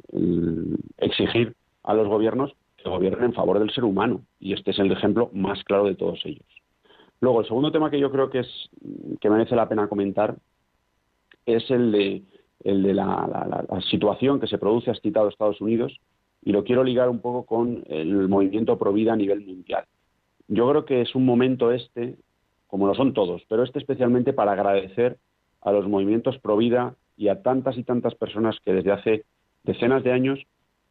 exigir 0.99 1.55
a 1.83 1.95
los 1.95 2.09
gobiernos 2.09 2.55
que 2.77 2.89
gobiernen 2.89 3.27
en 3.27 3.35
favor 3.35 3.59
del 3.59 3.71
ser 3.71 3.85
humano 3.85 4.23
y 4.41 4.53
este 4.53 4.71
es 4.71 4.79
el 4.79 4.91
ejemplo 4.93 5.31
más 5.33 5.63
claro 5.65 5.85
de 5.85 5.95
todos 5.95 6.21
ellos. 6.25 6.47
Luego 7.21 7.41
el 7.41 7.47
segundo 7.47 7.73
tema 7.73 7.91
que 7.91 8.01
yo 8.01 8.11
creo 8.11 8.31
que 8.31 8.41
es 8.41 8.71
que 9.21 9.31
merece 9.31 9.57
la 9.57 9.69
pena 9.69 9.89
comentar 9.89 10.37
es 11.47 11.71
el 11.71 11.93
de 11.93 12.23
el 12.65 12.83
de 12.83 12.95
la, 12.95 13.65
situación 13.91 14.41
que 14.41 14.49
se 14.49 14.59
produce, 14.59 14.91
has 14.91 15.01
citado 15.01 15.29
Estados 15.29 15.61
Unidos, 15.61 16.01
y 16.43 16.53
lo 16.53 16.65
quiero 16.65 16.83
ligar 16.83 17.09
un 17.09 17.21
poco 17.21 17.45
con 17.45 17.85
el 17.87 18.29
movimiento 18.29 18.79
pro 18.79 18.93
vida 18.93 19.13
a 19.13 19.17
nivel 19.17 19.45
mundial. 19.45 19.85
Yo 20.49 20.69
creo 20.71 20.85
que 20.85 21.01
es 21.01 21.15
un 21.15 21.25
momento 21.25 21.71
este, 21.73 22.17
como 22.67 22.87
lo 22.87 22.95
son 22.95 23.13
todos, 23.13 23.43
pero 23.49 23.63
este 23.63 23.79
especialmente 23.79 24.33
para 24.33 24.53
agradecer 24.53 25.19
a 25.61 25.73
los 25.73 25.89
movimientos 25.89 26.39
pro 26.39 26.57
vida 26.57 26.95
y 27.17 27.29
a 27.29 27.43
tantas 27.43 27.77
y 27.79 27.85
tantas 27.85 28.15
personas 28.15 28.59
que 28.65 28.73
desde 28.73 28.93
hace 28.93 29.25
decenas 29.65 30.05
de 30.05 30.13
años 30.13 30.47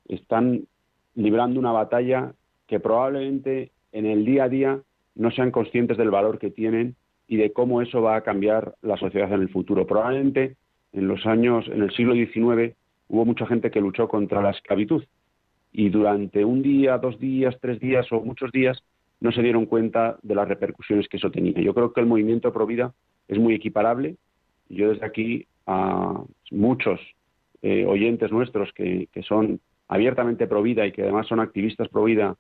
están 0.08 0.66
librando 1.16 1.60
una 1.60 1.72
batalla 1.72 2.34
que 2.68 2.80
probablemente 2.80 3.72
en 3.92 4.06
el 4.06 4.26
día 4.26 4.46
a 4.46 4.50
día 4.50 4.80
no 5.16 5.32
sean 5.32 5.52
conscientes 5.52 5.98
del 5.98 6.12
valor 6.12 6.40
que 6.40 6.52
tienen 6.52 6.96
y 7.28 7.38
de 7.38 7.54
cómo 7.54 7.82
eso 7.82 8.02
va 8.02 8.18
a 8.18 8.22
cambiar 8.22 8.76
la 8.82 8.98
sociedad 8.98 9.32
en 9.34 9.42
el 9.42 9.50
futuro. 9.50 9.88
Probablemente 9.88 10.58
en 10.94 11.08
los 11.08 11.26
años, 11.26 11.66
en 11.68 11.82
el 11.82 11.92
siglo 11.92 12.14
XIX, 12.14 12.76
hubo 13.08 13.26
mucha 13.26 13.46
gente 13.48 13.72
que 13.72 13.82
luchó 13.82 14.08
contra 14.08 14.42
la 14.42 14.52
esclavitud 14.52 15.04
y 15.72 15.90
durante 15.90 16.46
un 16.46 16.62
día, 16.62 16.98
dos 16.98 17.20
días, 17.20 17.58
tres 17.62 17.80
días 17.80 18.06
o 18.12 18.22
muchos 18.22 18.52
días 18.52 18.82
no 19.20 19.32
se 19.32 19.42
dieron 19.42 19.66
cuenta 19.66 20.18
de 20.22 20.36
las 20.36 20.48
repercusiones 20.48 21.08
que 21.08 21.18
eso 21.18 21.32
tenía. 21.32 21.60
Yo 21.62 21.74
creo 21.74 21.94
que 21.94 22.02
el 22.02 22.08
movimiento 22.08 22.54
pro 22.54 22.66
vida 22.66 22.94
es 23.28 23.40
muy 23.40 23.54
equiparable 23.54 24.18
yo 24.70 24.90
desde 24.90 25.06
aquí 25.06 25.48
a 25.66 26.24
muchos 26.52 27.00
eh, 27.62 27.86
oyentes 27.86 28.32
nuestros 28.32 28.72
que, 28.74 29.08
son 29.28 29.60
abiertamente 29.88 30.48
pro 30.48 30.62
vida 30.62 30.86
y 30.86 30.92
que 30.92 31.04
además 31.04 31.28
son 31.28 31.40
activistas 31.40 31.90
pro 31.90 32.04
vida, 32.04 32.36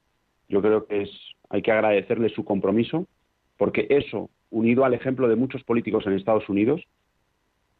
yo 0.49 0.61
creo 0.61 0.85
que 0.85 1.03
es, 1.03 1.09
hay 1.49 1.61
que 1.61 1.71
agradecerles 1.71 2.33
su 2.33 2.43
compromiso, 2.43 3.07
porque 3.57 3.87
eso, 3.89 4.29
unido 4.49 4.85
al 4.85 4.93
ejemplo 4.93 5.27
de 5.27 5.35
muchos 5.35 5.63
políticos 5.63 6.05
en 6.05 6.13
Estados 6.13 6.47
Unidos, 6.49 6.83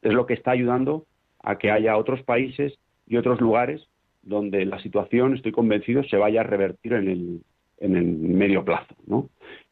es 0.01 0.13
lo 0.13 0.25
que 0.25 0.34
está 0.36 0.51
ayudando 0.51 1.05
a 1.41 1.58
que 1.58 1.71
haya 1.71 1.97
otros 1.97 2.21
países 2.23 2.77
y 3.08 3.17
otros 3.17 3.41
lugares 3.41 3.88
donde 4.21 4.65
la 4.65 4.79
situación, 4.79 5.36
estoy 5.36 5.51
convencido, 5.51 6.03
se 6.03 6.17
vaya 6.17 6.41
a 6.41 6.43
revertir 6.43 6.93
en 6.93 7.08
el, 7.08 7.41
en 7.79 7.95
el 7.95 8.05
medio 8.05 8.63
plazo. 8.63 8.95
¿no? 9.05 9.29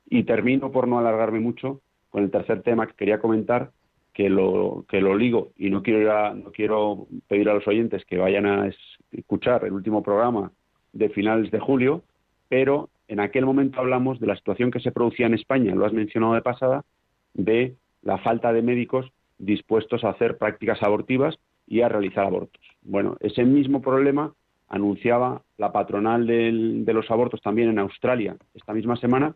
Y 0.09 0.23
termino, 0.23 0.71
por 0.71 0.87
no 0.87 0.99
alargarme 0.99 1.39
mucho, 1.39 1.81
con 2.09 2.23
el 2.23 2.31
tercer 2.31 2.61
tema 2.61 2.87
que 2.87 2.93
quería 2.93 3.19
comentar, 3.19 3.71
que 4.13 4.29
lo, 4.29 4.85
que 4.87 5.01
lo 5.01 5.15
ligo 5.15 5.51
y 5.57 5.69
no 5.71 5.81
quiero, 5.81 6.35
no 6.35 6.51
quiero 6.51 7.07
pedir 7.27 7.49
a 7.49 7.55
los 7.55 7.67
oyentes 7.67 8.05
que 8.05 8.17
vayan 8.17 8.45
a 8.45 8.69
escuchar 9.11 9.65
el 9.65 9.73
último 9.73 10.03
programa 10.03 10.51
de 10.93 11.09
finales 11.09 11.49
de 11.49 11.59
julio, 11.59 12.03
pero 12.47 12.89
en 13.07 13.19
aquel 13.19 13.45
momento 13.45 13.79
hablamos 13.79 14.19
de 14.19 14.27
la 14.27 14.35
situación 14.35 14.69
que 14.69 14.79
se 14.79 14.91
producía 14.91 15.25
en 15.25 15.33
España, 15.33 15.73
lo 15.73 15.85
has 15.85 15.93
mencionado 15.93 16.35
de 16.35 16.41
pasada, 16.41 16.85
de 17.33 17.75
la 18.03 18.19
falta 18.19 18.53
de 18.53 18.61
médicos 18.61 19.11
dispuestos 19.39 20.03
a 20.03 20.09
hacer 20.09 20.37
prácticas 20.37 20.81
abortivas 20.83 21.35
y 21.67 21.81
a 21.81 21.89
realizar 21.89 22.25
abortos. 22.25 22.61
Bueno, 22.83 23.17
ese 23.19 23.43
mismo 23.43 23.81
problema 23.81 24.33
anunciaba 24.73 25.43
la 25.59 25.71
patronal 25.71 26.25
de 26.25 26.93
los 26.93 27.11
abortos 27.11 27.39
también 27.43 27.69
en 27.69 27.77
Australia 27.77 28.35
esta 28.55 28.73
misma 28.73 28.95
semana, 28.95 29.35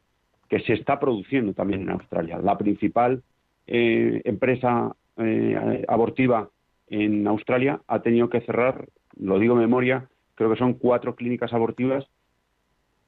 que 0.50 0.60
se 0.62 0.74
está 0.74 1.00
produciendo 1.00 1.54
también 1.54 1.82
en 1.82 1.92
Australia. 1.92 2.40
La 2.40 2.58
principal 2.58 3.22
eh, 3.68 4.20
empresa 4.26 4.96
eh, 5.18 5.86
abortiva 5.88 6.50
en 6.90 7.28
Australia 7.28 7.80
ha 7.88 8.02
tenido 8.02 8.30
que 8.30 8.42
cerrar, 8.42 8.88
lo 9.16 9.38
digo 9.38 9.54
de 9.54 9.62
memoria, 9.62 10.08
creo 10.34 10.50
que 10.50 10.58
son 10.58 10.74
cuatro 10.74 11.16
clínicas 11.16 11.54
abortivas 11.54 12.08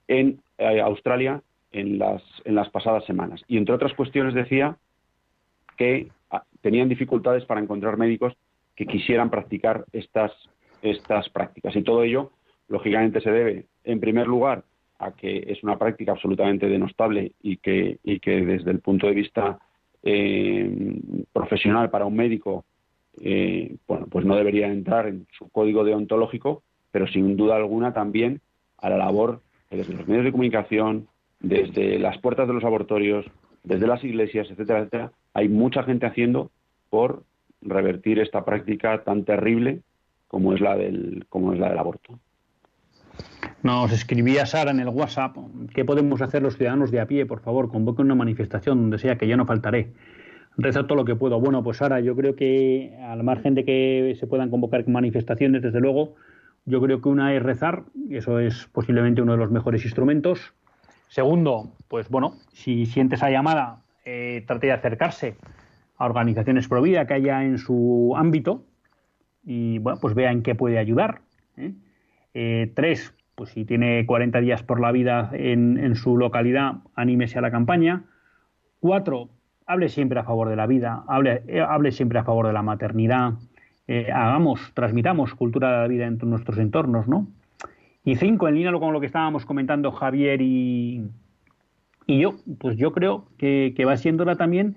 en 0.07 0.39
eh, 0.59 0.81
Australia 0.81 1.41
en 1.71 1.97
las, 1.97 2.21
en 2.45 2.53
las 2.53 2.69
pasadas 2.69 3.05
semanas. 3.05 3.41
Y 3.47 3.57
entre 3.57 3.73
otras 3.73 3.93
cuestiones 3.95 4.35
decía 4.35 4.77
que 5.77 6.11
ah, 6.29 6.43
tenían 6.61 6.89
dificultades 6.89 7.43
para 7.45 7.59
encontrar 7.59 7.97
médicos 7.97 8.35
que 8.75 8.85
quisieran 8.85 9.31
practicar 9.31 9.85
estas, 9.93 10.31
estas 10.81 11.29
prácticas. 11.29 11.75
Y 11.75 11.83
todo 11.83 12.03
ello, 12.03 12.31
lógicamente, 12.67 13.21
se 13.21 13.31
debe, 13.31 13.65
en 13.83 13.99
primer 13.99 14.27
lugar, 14.27 14.63
a 14.99 15.11
que 15.11 15.45
es 15.47 15.63
una 15.63 15.77
práctica 15.77 16.11
absolutamente 16.11 16.67
denostable 16.67 17.31
y 17.41 17.57
que, 17.57 17.99
y 18.03 18.19
que 18.19 18.45
desde 18.45 18.71
el 18.71 18.79
punto 18.79 19.07
de 19.07 19.13
vista 19.13 19.59
eh, 20.03 20.99
profesional 21.31 21.89
para 21.89 22.05
un 22.05 22.15
médico, 22.15 22.65
eh, 23.21 23.75
bueno, 23.87 24.07
pues 24.09 24.25
no 24.25 24.35
debería 24.35 24.67
entrar 24.67 25.07
en 25.07 25.25
su 25.37 25.49
código 25.49 25.83
deontológico, 25.83 26.63
pero 26.91 27.07
sin 27.07 27.37
duda 27.37 27.55
alguna 27.55 27.93
también 27.93 28.41
a 28.77 28.89
la 28.89 28.97
labor 28.97 29.41
desde 29.69 29.93
los 29.93 30.07
medios 30.07 30.25
de 30.25 30.31
comunicación, 30.31 31.07
desde 31.39 31.99
las 31.99 32.17
puertas 32.17 32.47
de 32.47 32.53
los 32.53 32.63
abortorios, 32.63 33.25
desde 33.63 33.87
las 33.87 34.03
iglesias, 34.03 34.49
etcétera, 34.49 34.79
etcétera, 34.79 35.11
hay 35.33 35.47
mucha 35.47 35.83
gente 35.83 36.05
haciendo 36.05 36.51
por 36.89 37.23
revertir 37.61 38.19
esta 38.19 38.45
práctica 38.45 39.03
tan 39.03 39.25
terrible 39.25 39.81
como 40.29 40.53
es 40.53 40.61
la 40.61 40.77
del, 40.77 41.25
como 41.27 41.51
es 41.51 41.59
la 41.59 41.69
del 41.69 41.79
aborto. 41.79 42.19
Nos 43.63 43.91
escribía 43.91 44.45
Sara 44.45 44.71
en 44.71 44.79
el 44.79 44.87
WhatsApp, 44.87 45.35
¿qué 45.73 45.83
podemos 45.83 46.21
hacer 46.21 46.41
los 46.41 46.55
ciudadanos 46.55 46.91
de 46.91 47.01
a 47.01 47.07
pie? 47.07 47.25
Por 47.25 47.41
favor, 47.41 47.69
convoquen 47.69 48.05
una 48.05 48.15
manifestación 48.15 48.79
donde 48.79 48.99
sea, 48.99 49.17
que 49.17 49.27
ya 49.27 49.35
no 49.35 49.45
faltaré. 49.45 49.91
Rezo 50.55 50.85
todo 50.85 50.97
lo 50.97 51.03
que 51.03 51.15
puedo. 51.15 51.39
Bueno, 51.41 51.63
pues 51.63 51.77
Sara, 51.77 51.99
yo 51.99 52.15
creo 52.15 52.35
que 52.35 52.95
al 53.01 53.23
margen 53.23 53.55
de 53.55 53.65
que 53.65 54.15
se 54.19 54.27
puedan 54.27 54.49
convocar 54.49 54.87
manifestaciones, 54.87 55.63
desde 55.63 55.81
luego, 55.81 56.15
yo 56.65 56.79
creo 56.79 57.01
que 57.01 57.09
una 57.09 57.33
es 57.33 57.41
rezar, 57.41 57.83
eso 58.09 58.39
es 58.39 58.67
posiblemente 58.71 59.21
uno 59.21 59.33
de 59.33 59.39
los 59.39 59.51
mejores 59.51 59.83
instrumentos. 59.83 60.53
Segundo, 61.07 61.71
pues 61.87 62.07
bueno, 62.07 62.35
si 62.53 62.85
siente 62.85 63.15
esa 63.15 63.31
llamada, 63.31 63.81
eh, 64.05 64.43
trate 64.45 64.67
de 64.67 64.73
acercarse 64.73 65.35
a 65.97 66.05
organizaciones 66.05 66.67
pro 66.67 66.83
vida 66.83 67.07
que 67.07 67.15
haya 67.15 67.43
en 67.43 67.57
su 67.57 68.13
ámbito 68.15 68.63
y 69.49 69.79
bueno, 69.79 69.97
pues 69.99 70.13
vea 70.13 70.31
en 70.31 70.43
qué 70.43 70.53
puede 70.53 70.77
ayudar. 70.77 71.21
¿eh? 71.57 71.73
Eh, 72.35 72.71
tres, 72.75 73.15
pues 73.33 73.49
si 73.49 73.65
tiene 73.65 74.05
40 74.05 74.41
días 74.41 74.61
por 74.61 74.79
la 74.79 74.91
vida 74.91 75.31
en, 75.33 75.95
su 75.95 76.17
localidad, 76.17 76.83
anímese 76.93 77.39
a 77.39 77.41
la 77.41 77.49
campaña. 77.49 78.03
Cuatro, 78.79 79.29
hable 79.65 79.89
siempre 79.89 80.19
a 80.19 80.23
favor 80.23 80.49
de 80.49 80.55
la 80.55 80.67
vida, 80.67 81.03
hable, 81.07 81.41
eh, 81.47 81.61
hable 81.61 81.91
siempre 81.91 82.19
a 82.19 82.23
favor 82.23 82.45
de 82.45 82.53
la 82.53 82.61
maternidad, 82.61 83.33
hagamos, 84.13 84.71
transmitamos 84.75 85.33
cultura 85.33 85.71
de 85.71 85.77
la 85.79 85.87
vida 85.87 86.05
en 86.05 86.19
nuestros 86.21 86.59
entornos, 86.59 87.07
¿no? 87.07 87.27
Y 88.05 88.17
cinco, 88.17 88.47
en 88.47 88.53
línea 88.53 88.71
con 88.73 88.93
lo 88.93 88.99
que 88.99 89.07
estábamos 89.07 89.47
comentando 89.47 89.91
Javier 89.91 90.43
y, 90.43 91.09
y 92.05 92.19
yo, 92.19 92.35
pues 92.59 92.77
yo 92.77 92.91
creo 92.91 93.25
que, 93.39 93.73
que 93.75 93.85
va 93.85 93.97
siendo 93.97 94.21
hora 94.21 94.35
también 94.35 94.75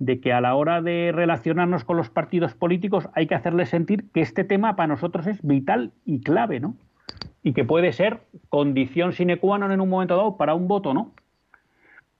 de 0.00 0.20
que 0.20 0.32
a 0.32 0.40
la 0.40 0.56
hora 0.56 0.82
de 0.82 1.12
relacionarnos 1.14 1.84
con 1.84 1.96
los 1.96 2.10
partidos 2.10 2.54
políticos 2.54 3.08
hay 3.14 3.28
que 3.28 3.36
hacerles 3.36 3.68
sentir 3.68 4.10
que 4.10 4.22
este 4.22 4.42
tema 4.42 4.74
para 4.74 4.88
nosotros 4.88 5.28
es 5.28 5.40
vital 5.42 5.92
y 6.04 6.20
clave, 6.22 6.58
¿no? 6.58 6.74
y 7.42 7.52
que 7.52 7.64
puede 7.64 7.92
ser 7.92 8.20
condición 8.48 9.12
sine 9.12 9.38
qua 9.38 9.58
non 9.58 9.72
en 9.72 9.80
un 9.80 9.88
momento 9.88 10.16
dado 10.16 10.36
para 10.36 10.54
un 10.54 10.68
voto, 10.68 10.92
¿no? 10.92 11.12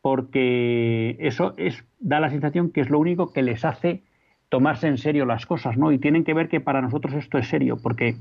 Porque 0.00 1.16
eso 1.20 1.52
es, 1.58 1.84
da 2.00 2.20
la 2.20 2.30
sensación 2.30 2.70
que 2.70 2.80
es 2.80 2.88
lo 2.88 2.98
único 2.98 3.32
que 3.32 3.42
les 3.42 3.64
hace 3.64 4.02
tomarse 4.48 4.88
en 4.88 4.96
serio 4.96 5.26
las 5.26 5.44
cosas, 5.44 5.76
¿no? 5.76 5.92
Y 5.92 5.98
tienen 5.98 6.24
que 6.24 6.34
ver 6.34 6.48
que 6.48 6.60
para 6.60 6.80
nosotros 6.80 7.14
esto 7.14 7.38
es 7.38 7.48
serio, 7.48 7.76
porque 7.76 8.16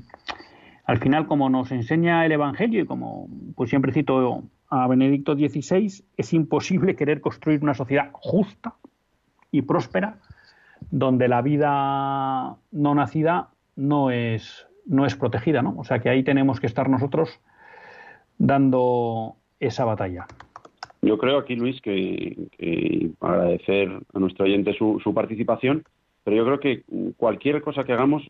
al 0.84 0.98
final, 0.98 1.26
como 1.26 1.48
nos 1.48 1.72
enseña 1.72 2.26
el 2.26 2.32
Evangelio 2.32 2.82
y 2.82 2.86
como 2.86 3.28
pues 3.56 3.70
siempre 3.70 3.92
cito 3.92 4.44
a 4.68 4.86
Benedicto 4.86 5.34
XVI, 5.34 6.04
es 6.16 6.32
imposible 6.32 6.96
querer 6.96 7.20
construir 7.20 7.62
una 7.62 7.74
sociedad 7.74 8.10
justa 8.12 8.74
y 9.50 9.62
próspera 9.62 10.16
donde 10.90 11.28
la 11.28 11.42
vida 11.42 12.56
no 12.72 12.94
nacida 12.94 13.50
no 13.76 14.10
es 14.10 14.66
no 14.86 15.06
es 15.06 15.14
protegida, 15.14 15.62
¿no? 15.62 15.74
O 15.78 15.84
sea 15.84 16.00
que 16.00 16.08
ahí 16.08 16.22
tenemos 16.22 16.58
que 16.58 16.66
estar 16.66 16.88
nosotros 16.88 17.40
dando 18.38 19.36
esa 19.60 19.84
batalla. 19.84 20.26
Yo 21.02 21.16
creo 21.18 21.38
aquí, 21.38 21.54
Luis, 21.54 21.80
que, 21.80 22.36
agradecer 23.20 23.88
a 24.12 24.18
nuestro 24.18 24.44
oyente 24.44 24.74
su, 24.74 25.12
participación, 25.14 25.84
pero 26.24 26.36
yo 26.36 26.44
creo 26.44 26.60
que 26.60 26.82
cualquier 27.16 27.62
cosa 27.62 27.84
que 27.84 27.92
hagamos 27.92 28.22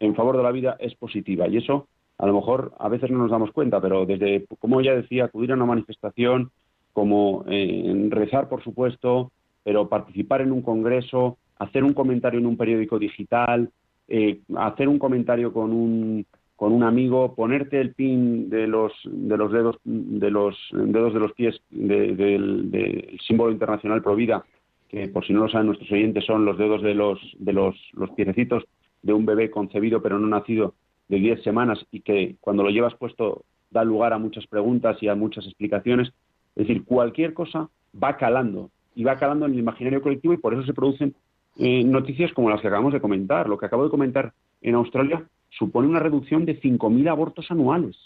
en 0.00 0.14
favor 0.14 0.36
de 0.36 0.42
la 0.42 0.50
vida 0.50 0.76
es 0.80 0.94
positiva 0.94 1.46
y 1.48 1.58
eso 1.58 1.86
a 2.18 2.26
lo 2.26 2.34
mejor 2.34 2.72
a 2.78 2.88
veces 2.88 3.10
no 3.10 3.18
nos 3.18 3.30
damos 3.30 3.52
cuenta, 3.52 3.80
pero 3.80 4.06
desde, 4.06 4.46
como 4.58 4.80
ella 4.80 4.94
decía, 4.94 5.24
acudir 5.24 5.50
a 5.50 5.54
una 5.54 5.64
manifestación, 5.64 6.50
como 6.92 7.44
eh, 7.48 8.08
rezar, 8.10 8.48
por 8.48 8.62
supuesto, 8.62 9.32
pero 9.64 9.88
participar 9.88 10.42
en 10.42 10.52
un 10.52 10.62
congreso, 10.62 11.38
hacer 11.58 11.82
un 11.82 11.94
comentario 11.94 12.38
en 12.38 12.46
un 12.46 12.56
periódico 12.56 12.98
digital, 12.98 13.70
eh, 14.08 14.40
hacer 14.56 14.88
un 14.88 14.98
comentario 14.98 15.52
con 15.52 15.72
un 15.72 16.26
con 16.56 16.72
un 16.72 16.84
amigo, 16.84 17.34
ponerte 17.34 17.80
el 17.80 17.94
pin 17.94 18.48
de 18.48 18.68
los 18.68 18.92
de 19.04 19.36
los 19.36 19.50
dedos 19.50 19.76
de 19.84 20.30
los 20.30 20.56
dedos 20.72 21.12
de 21.12 21.20
los 21.20 21.32
pies 21.32 21.60
del 21.70 23.18
símbolo 23.26 23.50
internacional 23.50 24.02
Provida, 24.02 24.44
que 24.88 25.08
por 25.08 25.26
si 25.26 25.32
no 25.32 25.40
lo 25.40 25.48
saben 25.48 25.66
nuestros 25.66 25.90
oyentes 25.90 26.24
son 26.24 26.44
los 26.44 26.56
dedos 26.56 26.82
de 26.82 26.94
los 26.94 27.18
de 27.38 27.52
los 27.52 27.74
los 27.94 28.10
piececitos 28.10 28.62
de 29.02 29.12
un 29.12 29.26
bebé 29.26 29.50
concebido 29.50 30.00
pero 30.00 30.18
no 30.18 30.28
nacido 30.28 30.74
de 31.08 31.18
10 31.18 31.42
semanas 31.42 31.84
y 31.90 32.00
que 32.00 32.36
cuando 32.40 32.62
lo 32.62 32.70
llevas 32.70 32.94
puesto 32.94 33.44
da 33.74 33.84
lugar 33.84 34.12
a 34.12 34.18
muchas 34.18 34.46
preguntas 34.46 34.96
y 35.02 35.08
a 35.08 35.14
muchas 35.14 35.44
explicaciones. 35.44 36.08
Es 36.54 36.68
decir, 36.68 36.84
cualquier 36.84 37.34
cosa 37.34 37.68
va 38.00 38.16
calando 38.16 38.70
y 38.94 39.04
va 39.04 39.16
calando 39.16 39.46
en 39.46 39.52
el 39.52 39.58
imaginario 39.58 40.02
colectivo 40.02 40.34
y 40.34 40.38
por 40.38 40.54
eso 40.54 40.64
se 40.64 40.74
producen 40.74 41.14
eh, 41.56 41.84
noticias 41.84 42.32
como 42.32 42.50
las 42.50 42.60
que 42.60 42.68
acabamos 42.68 42.92
de 42.92 43.00
comentar. 43.00 43.48
Lo 43.48 43.58
que 43.58 43.66
acabo 43.66 43.84
de 43.84 43.90
comentar 43.90 44.32
en 44.62 44.74
Australia 44.74 45.24
supone 45.50 45.88
una 45.88 46.00
reducción 46.00 46.44
de 46.44 46.60
5.000 46.60 47.08
abortos 47.08 47.50
anuales. 47.50 47.96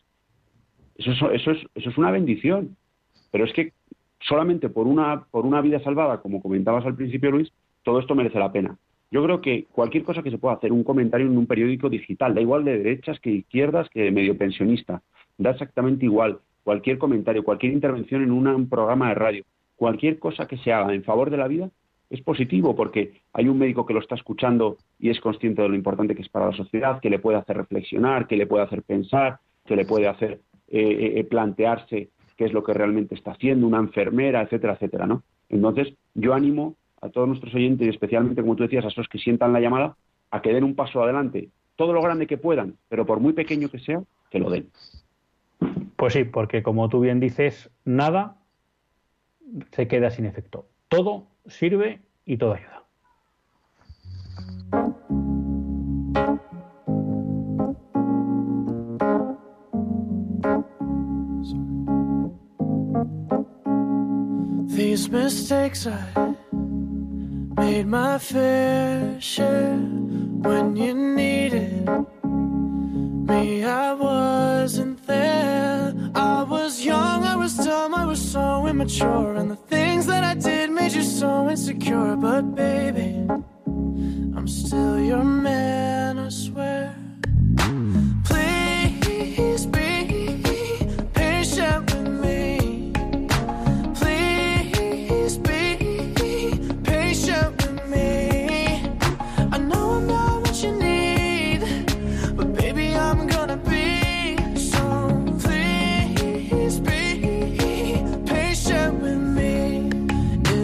Eso 0.96 1.12
es, 1.12 1.40
eso, 1.40 1.50
es, 1.52 1.58
eso 1.74 1.90
es 1.90 1.98
una 1.98 2.10
bendición. 2.10 2.76
Pero 3.30 3.44
es 3.44 3.52
que 3.52 3.72
solamente 4.20 4.68
por 4.68 4.86
una, 4.86 5.24
por 5.30 5.46
una 5.46 5.60
vida 5.60 5.80
salvada, 5.80 6.20
como 6.20 6.42
comentabas 6.42 6.84
al 6.84 6.96
principio, 6.96 7.30
Luis, 7.30 7.52
todo 7.82 8.00
esto 8.00 8.14
merece 8.14 8.38
la 8.38 8.52
pena. 8.52 8.76
Yo 9.10 9.22
creo 9.24 9.40
que 9.40 9.64
cualquier 9.72 10.04
cosa 10.04 10.22
que 10.22 10.30
se 10.30 10.38
pueda 10.38 10.56
hacer, 10.56 10.72
un 10.72 10.84
comentario 10.84 11.26
en 11.26 11.38
un 11.38 11.46
periódico 11.46 11.88
digital, 11.88 12.34
da 12.34 12.42
igual 12.42 12.64
de 12.64 12.78
derechas 12.78 13.18
que 13.20 13.30
izquierdas 13.30 13.88
que 13.88 14.02
de 14.02 14.10
medio 14.10 14.36
pensionista, 14.36 15.02
da 15.38 15.50
exactamente 15.50 16.04
igual. 16.04 16.40
Cualquier 16.62 16.98
comentario, 16.98 17.44
cualquier 17.44 17.72
intervención 17.72 18.22
en 18.22 18.30
un 18.30 18.68
programa 18.68 19.08
de 19.08 19.14
radio, 19.14 19.44
cualquier 19.78 20.18
cosa 20.18 20.46
que 20.46 20.58
se 20.58 20.72
haga 20.72 20.92
en 20.92 21.04
favor 21.04 21.30
de 21.30 21.36
la 21.36 21.48
vida, 21.48 21.70
es 22.10 22.20
positivo 22.22 22.74
porque 22.74 23.22
hay 23.32 23.48
un 23.48 23.58
médico 23.58 23.86
que 23.86 23.94
lo 23.94 24.00
está 24.00 24.16
escuchando 24.16 24.76
y 24.98 25.08
es 25.10 25.20
consciente 25.20 25.62
de 25.62 25.68
lo 25.68 25.74
importante 25.74 26.14
que 26.14 26.22
es 26.22 26.28
para 26.28 26.46
la 26.46 26.56
sociedad, 26.56 27.00
que 27.00 27.10
le 27.10 27.20
puede 27.20 27.38
hacer 27.38 27.56
reflexionar, 27.56 28.26
que 28.26 28.36
le 28.36 28.46
puede 28.46 28.64
hacer 28.64 28.82
pensar, 28.82 29.38
que 29.64 29.76
le 29.76 29.84
puede 29.84 30.08
hacer 30.08 30.40
eh, 30.68 30.80
eh, 30.80 31.12
eh, 31.20 31.24
plantearse 31.24 32.08
qué 32.36 32.44
es 32.44 32.52
lo 32.52 32.64
que 32.64 32.72
realmente 32.72 33.14
está 33.14 33.32
haciendo, 33.32 33.66
una 33.66 33.78
enfermera, 33.78 34.42
etcétera, 34.42 34.74
etcétera, 34.74 35.06
¿no? 35.06 35.22
Entonces, 35.48 35.94
yo 36.14 36.34
animo 36.34 36.74
a 37.00 37.08
todos 37.08 37.28
nuestros 37.28 37.54
oyentes 37.54 37.86
y 37.86 37.90
especialmente, 37.90 38.42
como 38.42 38.56
tú 38.56 38.64
decías, 38.64 38.84
a 38.84 38.88
esos 38.88 39.08
que 39.08 39.18
sientan 39.18 39.52
la 39.52 39.60
llamada, 39.60 39.96
a 40.30 40.42
que 40.42 40.52
den 40.52 40.64
un 40.64 40.74
paso 40.74 41.02
adelante, 41.02 41.50
todo 41.76 41.92
lo 41.92 42.02
grande 42.02 42.26
que 42.26 42.38
puedan, 42.38 42.74
pero 42.88 43.06
por 43.06 43.20
muy 43.20 43.32
pequeño 43.32 43.68
que 43.68 43.78
sea, 43.78 44.02
que 44.30 44.38
lo 44.38 44.50
den. 44.50 44.68
Pues 45.96 46.12
sí, 46.12 46.24
porque 46.24 46.62
como 46.62 46.88
tú 46.88 47.00
bien 47.00 47.20
dices, 47.20 47.70
nada 47.84 48.37
se 49.72 49.88
queda 49.88 50.10
sin 50.10 50.26
efecto. 50.26 50.66
Todo 50.88 51.26
sirve 51.46 52.00
y 52.24 52.36
todo 52.36 52.54
ayuda. 52.54 52.84
These 64.68 65.10
mistakes 65.10 65.86
I 65.86 66.34
made 67.56 67.86
my 67.86 68.18
fair 68.18 69.20
share 69.20 69.76
when 69.76 70.76
you 70.76 70.94
needed 70.94 71.88
me. 72.24 73.64
I 73.64 73.92
wasn't 73.94 75.04
there. 75.06 75.77
Was 76.68 76.84
young, 76.84 77.24
I 77.24 77.34
was 77.34 77.56
dumb, 77.56 77.94
I 77.94 78.04
was 78.04 78.20
so 78.20 78.66
immature, 78.66 79.36
and 79.36 79.50
the 79.50 79.56
things 79.56 80.04
that 80.04 80.22
I 80.22 80.34
did 80.34 80.70
made 80.70 80.92
you 80.92 81.02
so 81.02 81.48
insecure. 81.48 82.14
But 82.14 82.54
baby, 82.54 83.26
I'm 84.36 84.46
still 84.46 85.00
your 85.00 85.24
man, 85.24 85.87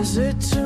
cuando 0.04 0.63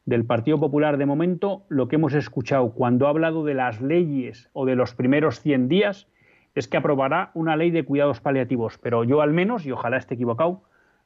del 0.05 0.25
Partido 0.25 0.59
Popular 0.59 0.97
de 0.97 1.05
momento, 1.05 1.63
lo 1.69 1.87
que 1.87 1.95
hemos 1.95 2.13
escuchado 2.13 2.71
cuando 2.71 3.05
ha 3.05 3.09
hablado 3.09 3.43
de 3.43 3.53
las 3.53 3.81
leyes 3.81 4.49
o 4.53 4.65
de 4.65 4.75
los 4.75 4.95
primeros 4.95 5.39
100 5.41 5.67
días 5.69 6.07
es 6.55 6.67
que 6.67 6.77
aprobará 6.77 7.31
una 7.35 7.55
ley 7.55 7.69
de 7.69 7.83
cuidados 7.83 8.19
paliativos, 8.19 8.77
pero 8.79 9.03
yo 9.03 9.21
al 9.21 9.33
menos, 9.33 9.65
y 9.65 9.71
ojalá 9.71 9.97
esté 9.97 10.15
equivocado, 10.15 10.63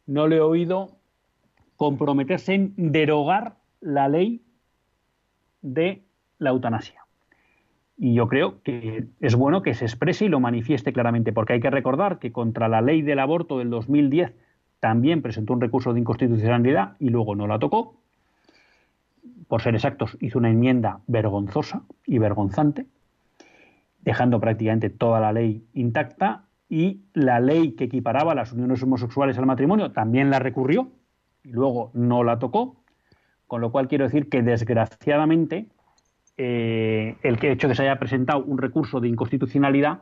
no 0.08 0.28
le 0.28 0.38
he 0.38 0.42
oído 0.42 0.98
comprometerse 1.76 2.54
en 2.54 2.74
derogar 2.78 3.56
la 3.82 4.08
ley 4.08 4.42
de 5.64 6.04
la 6.38 6.52
eutanasia. 6.52 7.02
Y 7.98 8.14
yo 8.14 8.28
creo 8.28 8.62
que 8.62 9.08
es 9.20 9.36
bueno 9.36 9.64
que 9.64 9.74
se 9.74 9.86
exprese 9.86 10.26
y 10.26 10.30
lo 10.30 10.40
manifieste 10.40 10.94
claramente, 10.94 11.34
porque 11.34 11.54
hay 11.54 11.60
que 11.60 11.72
recordar 11.72 12.20
que 12.20 12.32
contra 12.32 12.68
la 12.68 12.82
ley 12.82 13.02
del 13.02 13.20
aborto 13.20 13.58
del 13.58 13.72
2010 13.72 14.34
también 14.80 15.24
presentó 15.24 15.54
un 15.54 15.62
recurso 15.62 15.94
de 15.94 16.00
inconstitucionalidad 16.00 16.96
y 17.00 17.10
luego 17.10 17.36
no 17.36 17.48
la 17.48 17.58
tocó 17.58 17.96
por 19.48 19.62
ser 19.62 19.76
exactos, 19.76 20.18
hizo 20.20 20.40
una 20.40 20.50
enmienda 20.50 21.02
vergonzosa 21.06 21.84
y 22.08 22.18
vergonzante, 22.18 22.88
dejando 24.02 24.40
prácticamente 24.40 24.90
toda 24.90 25.20
la 25.20 25.32
ley 25.32 25.64
intacta 25.74 26.46
y 26.70 27.02
la 27.14 27.40
ley 27.40 27.74
que 27.74 27.84
equiparaba 27.84 28.34
las 28.34 28.52
uniones 28.52 28.82
homosexuales 28.82 29.38
al 29.38 29.46
matrimonio 29.46 29.92
también 29.92 30.32
la 30.32 30.40
recurrió 30.40 30.90
y 31.44 31.52
luego 31.52 31.92
no 31.94 32.24
la 32.24 32.40
tocó, 32.40 32.78
con 33.54 33.62
lo 33.62 33.72
cual 33.72 33.88
quiero 33.88 34.06
decir 34.06 34.30
que 34.30 34.42
desgraciadamente 34.42 35.68
eh, 36.38 37.18
el 37.22 37.36
hecho 37.36 37.68
de 37.68 37.74
que 37.74 37.76
se 37.76 37.84
haya 37.84 38.00
presentado 38.00 38.44
un 38.44 38.58
recurso 38.58 39.00
de 39.00 39.08
inconstitucionalidad 39.08 40.02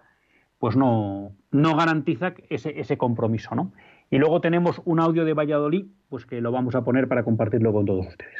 pues 0.57 0.77
no, 0.77 1.33
no 1.51 1.75
garantiza 1.75 2.33
ese, 2.47 2.79
ese 2.79 2.97
compromiso. 2.97 3.53
¿no? 3.53 3.73
Y 4.09 4.19
luego 4.19 4.39
tenemos 4.39 4.81
un 4.85 5.01
audio 5.01 5.25
de 5.25 5.33
Valladolid, 5.33 5.87
pues 6.07 6.25
que 6.25 6.39
lo 6.39 6.53
vamos 6.53 6.75
a 6.75 6.85
poner 6.85 7.09
para 7.09 7.25
compartirlo 7.25 7.73
con 7.73 7.85
todos 7.85 8.07
ustedes. 8.07 8.39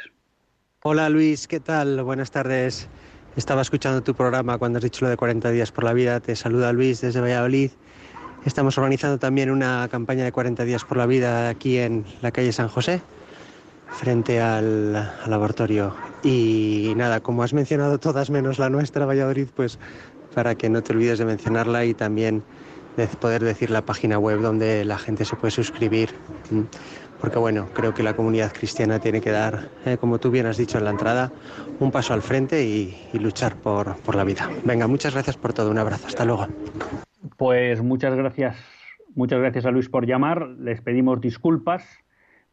Hola 0.82 1.10
Luis, 1.10 1.46
¿qué 1.46 1.60
tal? 1.60 2.02
Buenas 2.02 2.30
tardes. 2.30 2.88
Estaba 3.36 3.60
escuchando 3.60 4.02
tu 4.02 4.14
programa 4.14 4.56
cuando 4.56 4.78
has 4.78 4.84
dicho 4.84 5.04
lo 5.04 5.10
de 5.10 5.18
40 5.18 5.50
días 5.50 5.70
por 5.72 5.84
la 5.84 5.92
vida. 5.92 6.20
Te 6.20 6.36
saluda 6.36 6.72
Luis 6.72 7.02
desde 7.02 7.20
Valladolid. 7.20 7.72
Estamos 8.46 8.78
organizando 8.78 9.18
también 9.18 9.50
una 9.50 9.86
campaña 9.90 10.24
de 10.24 10.32
40 10.32 10.64
días 10.64 10.86
por 10.86 10.96
la 10.96 11.04
vida 11.04 11.50
aquí 11.50 11.76
en 11.76 12.06
la 12.22 12.30
calle 12.30 12.50
San 12.50 12.68
José, 12.68 13.02
frente 13.92 14.40
al, 14.40 14.92
laboratorio. 15.26 15.94
Y 16.22 16.92
nada, 16.96 17.20
como 17.20 17.42
has 17.42 17.52
mencionado 17.52 17.98
todas 17.98 18.30
menos 18.30 18.58
la 18.58 18.70
nuestra, 18.70 19.06
Valladolid, 19.06 19.48
pues 19.54 19.78
para 20.34 20.54
que 20.54 20.68
no 20.68 20.82
te 20.82 20.92
olvides 20.92 21.18
de 21.18 21.24
mencionarla 21.24 21.84
y 21.84 21.94
también 21.94 22.42
de 22.96 23.06
poder 23.06 23.42
decir 23.42 23.70
la 23.70 23.82
página 23.82 24.18
web 24.18 24.40
donde 24.40 24.84
la 24.84 24.98
gente 24.98 25.24
se 25.24 25.36
puede 25.36 25.50
suscribir. 25.50 26.10
Porque 27.20 27.38
bueno, 27.38 27.68
creo 27.72 27.94
que 27.94 28.02
la 28.02 28.16
comunidad 28.16 28.52
cristiana 28.52 28.98
tiene 28.98 29.20
que 29.20 29.30
dar, 29.30 29.68
eh, 29.86 29.96
como 29.96 30.18
tú 30.18 30.30
bien 30.30 30.46
has 30.46 30.56
dicho 30.56 30.78
en 30.78 30.84
la 30.84 30.90
entrada, 30.90 31.30
un 31.78 31.92
paso 31.92 32.14
al 32.14 32.22
frente 32.22 32.64
y, 32.64 32.96
luchar 33.12 33.54
por, 33.56 33.96
por 33.98 34.16
la 34.16 34.24
vida. 34.24 34.50
Venga, 34.64 34.88
muchas 34.88 35.14
gracias 35.14 35.36
por 35.36 35.52
todo. 35.52 35.70
Un 35.70 35.78
abrazo. 35.78 36.08
Hasta 36.08 36.24
luego. 36.24 36.48
Pues 37.36 37.80
muchas 37.80 38.14
gracias. 38.14 38.56
Muchas 39.14 39.38
gracias 39.38 39.66
a 39.66 39.70
Luis 39.70 39.88
por 39.88 40.06
llamar. 40.06 40.48
Les 40.48 40.80
pedimos 40.80 41.20
disculpas 41.20 41.84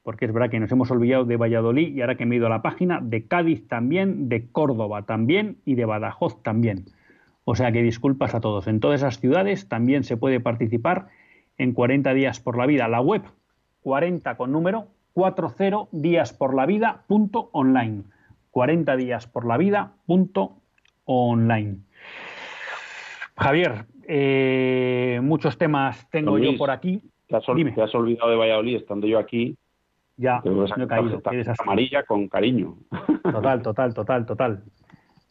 porque 0.03 0.25
es 0.25 0.33
verdad 0.33 0.49
que 0.49 0.59
nos 0.59 0.71
hemos 0.71 0.91
olvidado 0.91 1.25
de 1.25 1.37
Valladolid 1.37 1.95
y 1.95 2.01
ahora 2.01 2.15
que 2.15 2.25
me 2.25 2.35
he 2.35 2.37
ido 2.37 2.47
a 2.47 2.49
la 2.49 2.61
página, 2.61 2.99
de 3.01 3.27
Cádiz 3.27 3.67
también, 3.67 4.29
de 4.29 4.49
Córdoba 4.51 5.03
también 5.03 5.57
y 5.65 5.75
de 5.75 5.85
Badajoz 5.85 6.41
también. 6.41 6.85
O 7.43 7.55
sea 7.55 7.71
que 7.71 7.81
disculpas 7.81 8.35
a 8.35 8.41
todos. 8.41 8.67
En 8.67 8.79
todas 8.79 9.01
esas 9.01 9.19
ciudades 9.19 9.67
también 9.67 10.03
se 10.03 10.17
puede 10.17 10.39
participar 10.39 11.07
en 11.57 11.73
40 11.73 12.13
días 12.13 12.39
por 12.39 12.57
la 12.57 12.65
vida. 12.65 12.87
La 12.87 13.01
web 13.01 13.23
40 13.81 14.37
con 14.37 14.51
número 14.51 14.87
40 15.13 15.87
días 15.91 16.33
por 16.33 16.53
la 16.53 16.65
vida 16.65 17.03
punto 17.07 17.49
online. 17.51 18.03
40 18.51 18.95
días 18.95 19.27
por 19.27 19.45
la 19.45 19.57
vida 19.57 19.93
punto 20.05 20.57
online. 21.05 21.79
Javier, 23.35 23.85
eh, 24.07 25.19
muchos 25.23 25.57
temas 25.57 26.09
tengo 26.09 26.37
yo 26.37 26.57
por 26.57 26.71
aquí. 26.71 27.01
Te 27.27 27.35
has, 27.35 27.45
te 27.45 27.81
has, 27.81 27.95
olvidado 27.95 28.31
de 28.31 28.35
Valladolid 28.35 28.77
estando 28.77 29.07
yo 29.07 29.19
aquí. 29.19 29.55
Ya, 30.19 30.41
no 30.43 30.65
he 30.65 30.87
caído. 30.87 31.21
Amarilla 31.59 32.03
con 32.03 32.27
cariño. 32.27 32.75
Total, 33.23 33.61
total, 33.61 33.93
total, 33.93 34.25
total. 34.25 34.63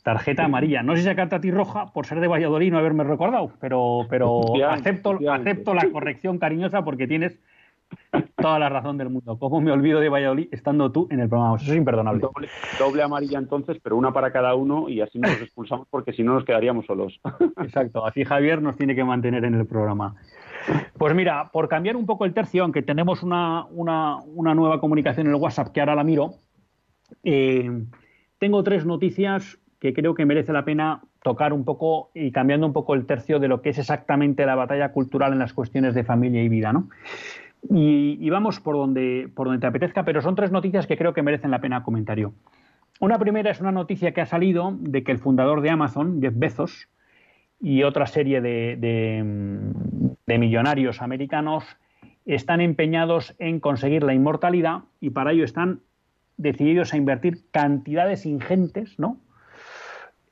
Tarjeta 0.03 0.47
amarilla. 0.47 0.83
No 0.83 0.95
sé 0.95 1.03
si 1.03 1.09
sacarte 1.09 1.37
a 1.37 1.41
ti 1.41 1.51
roja 1.51 1.93
por 1.93 2.07
ser 2.07 2.21
de 2.21 2.27
Valladolid 2.27 2.69
y 2.69 2.71
no 2.71 2.79
haberme 2.79 3.05
recordado, 3.05 3.53
pero, 3.61 4.07
pero 4.09 4.41
acepto, 4.67 5.19
acepto 5.31 5.75
la 5.75 5.91
corrección 5.91 6.39
cariñosa 6.39 6.85
porque 6.85 7.07
tienes 7.07 7.39
toda 8.37 8.59
la 8.59 8.71
razón 8.71 8.97
del 8.97 9.11
mundo. 9.11 9.39
¿Cómo 9.39 9.61
me 9.61 9.73
olvido 9.73 10.01
de 10.01 10.09
Valladolid 10.09 10.49
estando 10.53 10.91
tú 10.91 11.07
en 11.11 11.21
el 11.21 11.29
programa? 11.29 11.57
Eso 11.57 11.71
es 11.71 11.77
imperdonable. 11.77 12.27
Doble, 12.79 13.03
amarilla 13.03 13.39
entonces, 13.39 13.79
pero 13.83 13.97
una 13.97 14.13
para 14.13 14.33
cada 14.33 14.55
uno 14.55 14.89
y 14.89 15.03
así 15.03 15.19
nos 15.19 15.39
expulsamos 15.43 15.87
porque 15.91 16.15
si 16.15 16.23
no 16.23 16.33
nos 16.33 16.47
quedaríamos 16.47 16.87
solos. 16.87 17.21
Exacto, 17.59 18.07
así 18.07 18.25
Javier 18.25 18.63
nos 18.63 18.77
tiene 18.79 18.95
que 18.95 19.05
mantener 19.05 19.45
en 19.45 19.55
el 19.55 19.67
programa. 19.67 20.15
Pues 20.97 21.15
mira, 21.15 21.51
por 21.53 21.69
cambiar 21.69 21.97
un 21.97 22.07
poco 22.07 22.25
el 22.25 22.35
tercio, 22.35 22.63
aunque 22.63 22.83
tenemos 22.83 23.23
una, 23.23 23.67
nueva 23.75 24.81
comunicación 24.81 25.27
en 25.27 25.35
el 25.35 25.41
WhatsApp 25.41 25.73
que 25.73 25.81
ahora 25.81 25.95
la 25.95 26.05
miro, 26.05 26.35
eh, 27.25 27.71
tengo 28.39 28.63
tres 28.63 28.85
noticias 28.85 29.59
que 29.79 29.95
creo 29.95 30.15
que 30.15 30.27
merece 30.27 30.53
la 30.53 30.65
pena 30.65 31.03
tocar 31.23 31.53
un 31.53 31.65
poco 31.65 32.11
y 32.15 32.33
cambiando 32.33 32.67
un 32.67 32.73
poco 32.73 32.95
el 32.95 33.07
tercio 33.07 33.39
de 33.39 33.49
lo 33.49 33.63
que 33.63 33.71
es 33.71 33.79
exactamente 33.79 34.45
la 34.47 34.55
batalla 34.55 34.93
cultural 34.93 35.33
en 35.33 35.39
las 35.39 35.53
cuestiones 35.53 35.95
de 35.95 36.05
familia 36.05 36.43
y 36.43 36.49
vida, 36.49 36.73
¿no? 36.73 36.89
Y, 37.71 38.31
vamos 38.31 38.61
por 38.61 38.77
donde, 38.77 39.29
por 39.35 39.49
donde 39.49 39.61
te 39.61 39.67
apetezca, 39.67 40.05
pero 40.05 40.23
son 40.23 40.37
tres 40.37 40.53
noticias 40.53 40.87
que 40.87 40.97
creo 40.97 41.13
que 41.13 41.23
merecen 41.23 41.51
la 41.51 41.61
pena 41.61 41.83
comentario. 41.83 42.33
Una 43.01 43.19
primera 43.19 43.51
es 43.51 43.61
una 43.61 43.73
noticia 43.73 44.13
que 44.13 44.21
ha 44.21 44.27
salido 44.27 44.77
de 44.79 45.03
que 45.03 45.13
el 45.13 45.19
fundador 45.19 45.61
de 45.61 45.71
Amazon, 45.71 46.21
Jeff 46.21 46.35
Bezos, 46.37 46.89
y 47.61 47.83
otra 47.83 48.07
serie 48.07 48.41
de, 48.41 48.77
de, 48.77 50.39
millonarios 50.39 51.03
americanos 51.03 51.65
están 52.25 52.61
empeñados 52.61 53.35
en 53.39 53.59
conseguir 53.61 54.03
la 54.03 54.15
inmortalidad 54.15 54.83
y 55.01 55.11
para 55.11 55.33
ello 55.33 55.45
están 55.45 55.81
decididos 56.37 56.93
a 56.93 56.97
invertir 56.97 57.51
cantidades 57.51 58.27
ingentes, 58.27 58.99
¿no? 58.99 59.19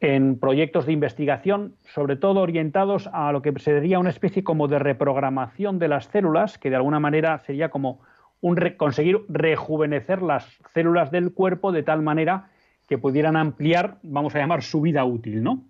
en 0.01 0.39
proyectos 0.39 0.87
de 0.87 0.93
investigación, 0.93 1.74
sobre 1.95 2.16
todo 2.16 2.41
orientados 2.41 3.09
a 3.12 3.33
lo 3.33 3.43
que 3.43 3.59
sería 3.59 3.99
una 3.99 4.11
especie 4.11 4.45
como 4.45 4.68
de 4.68 4.79
reprogramación 4.79 5.79
de 5.79 5.89
las 5.89 6.07
células, 6.07 6.59
que 6.59 6.70
de 6.70 6.77
alguna 6.77 7.01
manera 7.01 7.39
sería 7.39 7.70
como 7.70 8.01
conseguir 8.77 9.20
rejuvenecer 9.29 10.22
las 10.22 10.47
células 10.74 11.11
del 11.11 11.33
cuerpo 11.33 11.72
de 11.72 11.83
tal 11.83 12.03
manera 12.03 12.51
que 12.87 12.99
pudieran 12.99 13.37
ampliar, 13.37 13.97
vamos 14.03 14.35
a 14.35 14.39
llamar, 14.39 14.62
su 14.62 14.81
vida 14.81 15.05
útil, 15.05 15.43
¿no? 15.43 15.64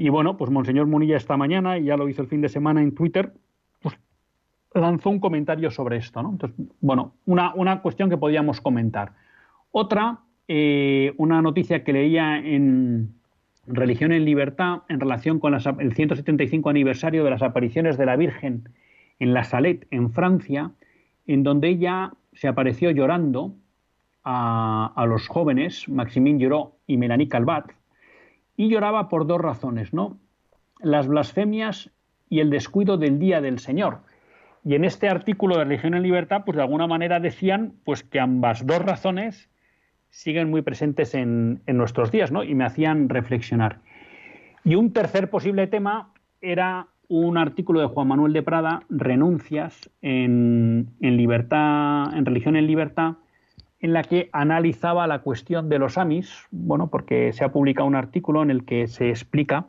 Y 0.00 0.08
bueno, 0.08 0.38
pues 0.38 0.50
Monseñor 0.50 0.86
Munilla 0.86 1.18
esta 1.18 1.36
mañana, 1.36 1.76
y 1.76 1.84
ya 1.84 1.98
lo 1.98 2.08
hizo 2.08 2.22
el 2.22 2.28
fin 2.28 2.40
de 2.40 2.48
semana 2.48 2.80
en 2.80 2.94
Twitter, 2.94 3.34
pues 3.82 3.98
lanzó 4.72 5.10
un 5.10 5.20
comentario 5.20 5.70
sobre 5.70 5.98
esto, 5.98 6.22
¿no? 6.22 6.30
Entonces, 6.30 6.58
bueno, 6.80 7.12
una, 7.26 7.52
una 7.54 7.82
cuestión 7.82 8.08
que 8.08 8.16
podíamos 8.16 8.62
comentar. 8.62 9.12
Otra, 9.72 10.20
eh, 10.48 11.12
una 11.18 11.42
noticia 11.42 11.84
que 11.84 11.92
leía 11.92 12.38
en, 12.38 13.12
Religión 13.66 14.12
en 14.12 14.24
Libertad 14.24 14.84
en 14.88 15.00
relación 15.00 15.38
con 15.38 15.52
el 15.52 15.92
175 15.92 16.70
aniversario 16.70 17.22
de 17.22 17.30
las 17.32 17.42
apariciones 17.42 17.98
de 17.98 18.06
la 18.06 18.16
Virgen 18.16 18.70
en 19.18 19.34
la 19.34 19.44
Salette, 19.44 19.86
en 19.90 20.10
Francia, 20.12 20.70
en 21.26 21.42
donde 21.42 21.68
ella 21.68 22.14
se 22.32 22.48
apareció 22.48 22.90
llorando 22.90 23.54
a, 24.24 25.04
los 25.06 25.28
jóvenes, 25.28 25.90
Maximín 25.90 26.38
Lloró 26.38 26.78
y 26.86 26.96
Melanie 26.96 27.28
Calvat, 27.28 27.70
y 28.60 28.68
lloraba 28.68 29.08
por 29.08 29.26
dos 29.26 29.40
razones, 29.40 29.94
¿no? 29.94 30.18
Las 30.80 31.08
blasfemias 31.08 31.90
y 32.28 32.40
el 32.40 32.50
descuido 32.50 32.98
del 32.98 33.18
día 33.18 33.40
del 33.40 33.58
Señor. 33.58 34.00
Y 34.66 34.74
en 34.74 34.84
este 34.84 35.08
artículo 35.08 35.56
de 35.56 35.64
Religión 35.64 35.94
en 35.94 36.02
Libertad, 36.02 36.42
pues 36.44 36.56
de 36.56 36.62
alguna 36.62 36.86
manera 36.86 37.20
decían 37.20 37.72
pues 37.86 38.04
que 38.04 38.20
ambas 38.20 38.66
dos 38.66 38.82
razones 38.84 39.48
siguen 40.10 40.50
muy 40.50 40.60
presentes 40.60 41.14
en, 41.14 41.62
nuestros 41.68 42.10
días, 42.10 42.32
¿no? 42.32 42.44
Y 42.44 42.54
me 42.54 42.66
hacían 42.66 43.08
reflexionar. 43.08 43.78
Y 44.62 44.74
un 44.74 44.92
tercer 44.92 45.30
posible 45.30 45.66
tema 45.66 46.12
era 46.42 46.88
un 47.08 47.38
artículo 47.38 47.80
de 47.80 47.86
Juan 47.86 48.08
Manuel 48.08 48.34
de 48.34 48.42
Prada, 48.42 48.82
Renuncias 48.90 49.88
en, 50.02 50.92
libertad, 51.00 52.14
en 52.14 52.26
religión 52.26 52.56
en 52.56 52.66
libertad, 52.66 53.14
en 53.80 53.92
la 53.94 54.02
que 54.02 54.28
analizaba 54.32 55.06
la 55.06 55.20
cuestión 55.20 55.68
de 55.68 55.78
los 55.78 55.96
AMIS, 55.96 56.46
bueno, 56.50 56.88
porque 56.90 57.32
se 57.32 57.44
ha 57.44 57.52
publicado 57.52 57.88
un 57.88 57.96
artículo 57.96 58.42
en 58.42 58.50
el 58.50 58.64
que 58.64 58.86
se 58.86 59.08
explica 59.08 59.66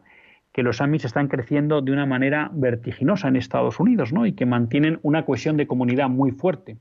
que 0.51 0.63
los 0.63 0.81
AMIS 0.81 1.05
están 1.05 1.29
creciendo 1.29 1.81
de 1.81 1.93
una 1.93 2.05
manera 2.05 2.51
vertiginosa 2.53 3.29
en 3.29 3.37
Estados 3.37 3.79
Unidos, 3.79 4.11
¿no? 4.11 4.25
Y 4.25 4.33
que 4.33 4.45
mantienen 4.45 4.99
una 5.01 5.23
cohesión 5.25 5.55
de 5.55 5.65
comunidad 5.65 6.09
muy 6.09 6.31
fuerte. 6.31 6.75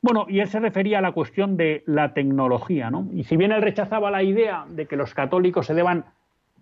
Bueno, 0.00 0.26
y 0.28 0.40
él 0.40 0.48
se 0.48 0.60
refería 0.60 0.98
a 0.98 1.02
la 1.02 1.12
cuestión 1.12 1.56
de 1.56 1.82
la 1.86 2.14
tecnología, 2.14 2.90
¿no? 2.90 3.08
Y 3.12 3.24
si 3.24 3.36
bien 3.36 3.50
él 3.50 3.62
rechazaba 3.62 4.12
la 4.12 4.22
idea 4.22 4.64
de 4.68 4.86
que 4.86 4.96
los 4.96 5.12
católicos 5.12 5.66
se 5.66 5.74
deban 5.74 6.04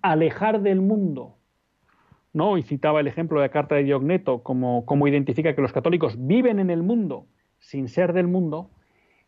alejar 0.01 0.63
del 0.63 0.81
mundo, 0.81 1.35
¿no? 2.33 2.57
Y 2.57 2.63
citaba 2.63 3.01
el 3.01 3.09
ejemplo 3.09 3.41
de 3.41 3.49
la 3.49 3.53
carta 3.53 3.75
de 3.75 3.83
Diogneto 3.83 4.43
como, 4.43 4.87
como 4.87 5.07
identifica 5.07 5.55
que 5.55 5.61
los 5.61 5.73
católicos 5.73 6.15
viven 6.19 6.61
en 6.61 6.71
el 6.71 6.83
mundo 6.83 7.27
sin 7.59 7.89
ser 7.89 8.13
del 8.13 8.27
mundo, 8.27 8.71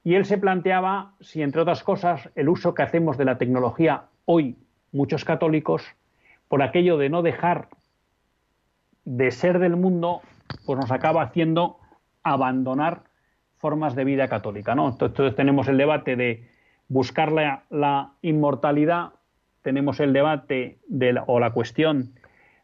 y 0.05 0.15
él 0.15 0.27
se 0.27 0.37
planteaba 0.37 1.15
si, 1.21 1.43
entre 1.43 1.63
otras 1.63 1.83
cosas, 1.83 2.31
el 2.35 2.51
uso 2.51 2.75
que 2.75 2.83
hacemos 2.83 3.17
de 3.17 3.25
la 3.25 3.39
tecnología 3.39 4.05
hoy, 4.27 4.59
muchos 4.93 5.25
católicos, 5.25 5.83
por 6.49 6.63
aquello 6.63 6.99
de 6.99 7.09
no 7.09 7.23
dejar 7.23 7.69
de 9.07 9.31
ser 9.31 9.59
del 9.59 9.77
mundo, 9.77 10.21
pues 10.67 10.79
nos 10.79 10.91
acaba 10.91 11.23
haciendo 11.23 11.79
abandonar 12.23 13.03
formas 13.57 13.95
de 13.95 14.05
vida 14.05 14.29
católica. 14.29 14.75
¿no? 14.75 14.91
Entonces 14.91 15.35
tenemos 15.35 15.69
el 15.69 15.79
debate 15.79 16.17
de 16.17 16.49
buscar 16.89 17.33
la, 17.33 18.13
inmortalidad, 18.21 19.13
tenemos 19.63 20.01
el 20.01 20.13
debate 20.13 20.79
de 20.87 21.19
o 21.27 21.41
la 21.41 21.53
cuestión 21.53 22.13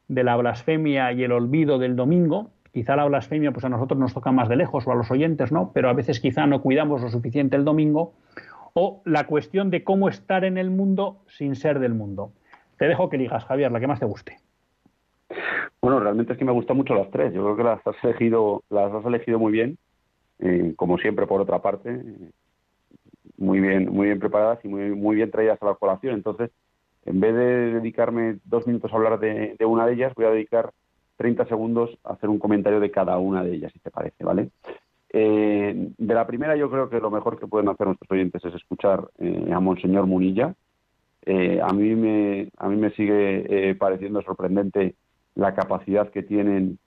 de 0.08 0.24
la 0.24 0.36
blasfemia 0.36 1.12
y 1.12 1.24
el 1.24 1.32
olvido 1.32 1.78
del 1.78 1.96
domingo. 1.96 2.50
Quizá 2.72 2.96
la 2.96 3.04
blasfemia 3.04 3.52
pues 3.52 3.64
a 3.64 3.68
nosotros 3.68 3.98
nos 3.98 4.14
toca 4.14 4.32
más 4.32 4.48
de 4.48 4.56
lejos 4.56 4.86
o 4.86 4.92
a 4.92 4.94
los 4.94 5.10
oyentes, 5.10 5.50
¿no? 5.50 5.72
Pero 5.72 5.88
a 5.88 5.92
veces 5.92 6.20
quizá 6.20 6.46
no 6.46 6.62
cuidamos 6.62 7.02
lo 7.02 7.08
suficiente 7.08 7.56
el 7.56 7.64
domingo. 7.64 8.12
O 8.74 9.02
la 9.04 9.26
cuestión 9.26 9.70
de 9.70 9.82
cómo 9.82 10.08
estar 10.08 10.44
en 10.44 10.56
el 10.56 10.70
mundo 10.70 11.18
sin 11.26 11.56
ser 11.56 11.80
del 11.80 11.94
mundo. 11.94 12.32
Te 12.78 12.86
dejo 12.86 13.10
que 13.10 13.16
elijas, 13.16 13.44
Javier, 13.44 13.72
la 13.72 13.80
que 13.80 13.88
más 13.88 13.98
te 13.98 14.06
guste. 14.06 14.38
Bueno, 15.82 15.98
realmente 15.98 16.34
es 16.34 16.38
que 16.38 16.44
me 16.44 16.52
gustan 16.52 16.76
mucho 16.76 16.94
las 16.94 17.10
tres. 17.10 17.32
Yo 17.32 17.42
creo 17.42 17.56
que 17.56 17.64
las 17.64 17.86
has 17.86 18.04
elegido, 18.04 18.62
las 18.70 18.92
has 18.92 19.04
elegido 19.04 19.38
muy 19.38 19.52
bien. 19.52 19.78
Eh, 20.38 20.72
como 20.76 20.96
siempre 20.98 21.26
por 21.26 21.40
otra 21.40 21.60
parte, 21.60 22.02
muy 23.36 23.60
bien, 23.60 23.90
muy 23.90 24.06
bien 24.06 24.18
preparadas 24.18 24.64
y 24.64 24.68
muy, 24.68 24.90
muy 24.94 25.16
bien 25.16 25.30
traídas 25.30 25.60
a 25.62 25.66
la 25.66 25.74
colación. 25.74 26.14
Entonces, 26.14 26.50
en 27.04 27.20
vez 27.20 27.34
de 27.34 27.72
dedicarme 27.74 28.38
dos 28.44 28.66
minutos 28.66 28.92
a 28.92 28.96
hablar 28.96 29.18
de, 29.18 29.56
una 29.66 29.86
de 29.86 29.94
ellas, 29.94 30.14
voy 30.14 30.26
a 30.26 30.30
dedicar 30.30 30.70
30 31.20 31.46
segundos 31.46 31.90
hacer 32.04 32.30
un 32.30 32.38
comentario 32.38 32.80
de 32.80 32.90
cada 32.90 33.18
una 33.18 33.44
de 33.44 33.54
ellas, 33.54 33.72
si 33.72 33.78
te 33.78 33.90
parece, 33.90 34.24
¿vale? 34.24 34.48
Eh, 35.12 35.92
de 35.98 36.14
la 36.14 36.26
primera, 36.26 36.56
yo 36.56 36.70
creo 36.70 36.88
que 36.88 36.98
lo 36.98 37.10
mejor 37.10 37.38
que 37.38 37.46
pueden 37.46 37.68
hacer 37.68 37.86
nuestros 37.86 38.10
oyentes 38.10 38.42
es 38.44 38.54
escuchar 38.54 39.06
eh, 39.18 39.50
a 39.52 39.60
Monseñor 39.60 40.06
Munilla. 40.06 40.54
a, 41.26 41.72
mí 41.74 41.94
me, 41.94 42.48
a 42.56 42.68
mí 42.68 42.76
me 42.76 42.90
sigue 42.92 43.74
pareciendo 43.78 44.22
sorprendente 44.22 44.94
la 45.34 45.54
capacidad 45.54 46.10
que 46.10 46.22
tienen 46.22 46.78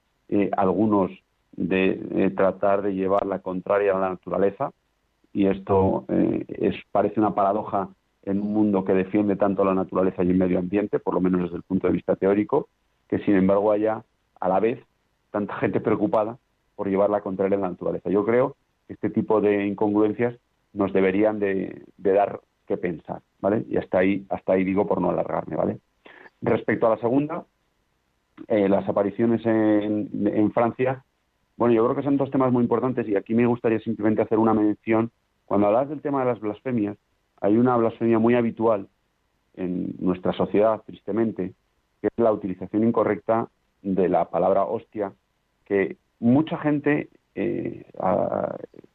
algunos 0.57 1.11
de 1.51 2.31
tratar 2.35 2.81
de 2.81 2.95
llevar 2.95 3.27
la 3.27 3.39
contraria 3.39 3.93
a 3.93 3.99
la 3.99 4.09
naturaleza 4.09 4.71
y 5.33 5.47
esto 5.47 6.05
eh, 6.09 6.45
es, 6.47 6.75
parece 6.91 7.19
una 7.19 7.33
paradoja 7.33 7.89
en 8.21 8.39
un 8.39 8.53
mundo 8.53 8.85
que 8.85 8.93
defiende 8.93 9.35
tanto 9.35 9.65
la 9.65 9.73
naturaleza 9.73 10.23
y 10.23 10.29
el 10.29 10.37
medio 10.37 10.59
ambiente, 10.59 10.99
por 10.99 11.15
lo 11.15 11.21
menos 11.21 11.41
desde 11.41 11.57
el 11.57 11.63
punto 11.63 11.87
de 11.87 11.93
vista 11.93 12.15
teórico, 12.15 12.69
que 13.09 13.19
sin 13.19 13.35
embargo 13.35 13.71
haya 13.71 14.03
a 14.43 14.49
la 14.49 14.59
vez 14.59 14.83
tanta 15.31 15.55
gente 15.55 15.79
preocupada 15.79 16.37
por 16.75 16.89
llevar 16.89 17.09
la 17.09 17.21
contraria 17.21 17.55
en 17.55 17.61
la 17.61 17.69
naturaleza. 17.69 18.09
Yo 18.09 18.25
creo 18.25 18.57
que 18.85 18.93
este 18.93 19.09
tipo 19.09 19.39
de 19.39 19.65
incongruencias 19.65 20.35
nos 20.73 20.91
deberían 20.91 21.39
de, 21.39 21.81
dar 21.95 22.41
que 22.67 22.75
pensar, 22.75 23.21
¿vale? 23.39 23.65
Y 23.69 23.77
hasta 23.77 23.99
ahí, 23.99 24.25
hasta 24.29 24.53
ahí 24.53 24.65
digo 24.65 24.85
por 24.85 24.99
no 24.99 25.11
alargarme, 25.11 25.55
¿vale? 25.55 25.79
Respecto 26.41 26.87
a 26.87 26.89
la 26.89 26.97
segunda, 26.97 27.45
eh, 28.49 28.67
las 28.67 28.87
apariciones 28.89 29.45
en, 29.45 30.09
en 30.27 30.51
Francia, 30.51 31.05
bueno, 31.55 31.73
yo 31.73 31.85
creo 31.85 31.95
que 31.95 32.03
son 32.03 32.17
dos 32.17 32.29
temas 32.29 32.51
muy 32.51 32.63
importantes 32.63 33.07
y 33.07 33.15
aquí 33.15 33.33
me 33.33 33.45
gustaría 33.45 33.79
simplemente 33.79 34.23
hacer 34.23 34.39
una 34.39 34.53
mención. 34.53 35.09
Cuando 35.45 35.67
hablas 35.67 35.87
del 35.87 36.01
tema 36.01 36.19
de 36.19 36.25
las 36.25 36.41
blasfemias, 36.41 36.97
hay 37.39 37.55
una 37.55 37.77
blasfemia 37.77 38.19
muy 38.19 38.35
habitual 38.35 38.89
en 39.55 39.95
nuestra 39.99 40.33
sociedad, 40.33 40.81
tristemente, 40.85 41.53
que 42.01 42.07
es 42.07 42.13
la 42.17 42.33
utilización 42.33 42.83
incorrecta 42.83 43.47
de 43.83 44.09
la 44.09 44.29
palabra 44.29 44.63
hostia, 44.63 45.13
que 45.65 45.97
mucha 46.19 46.57
gente, 46.57 47.09
eh, 47.35 47.85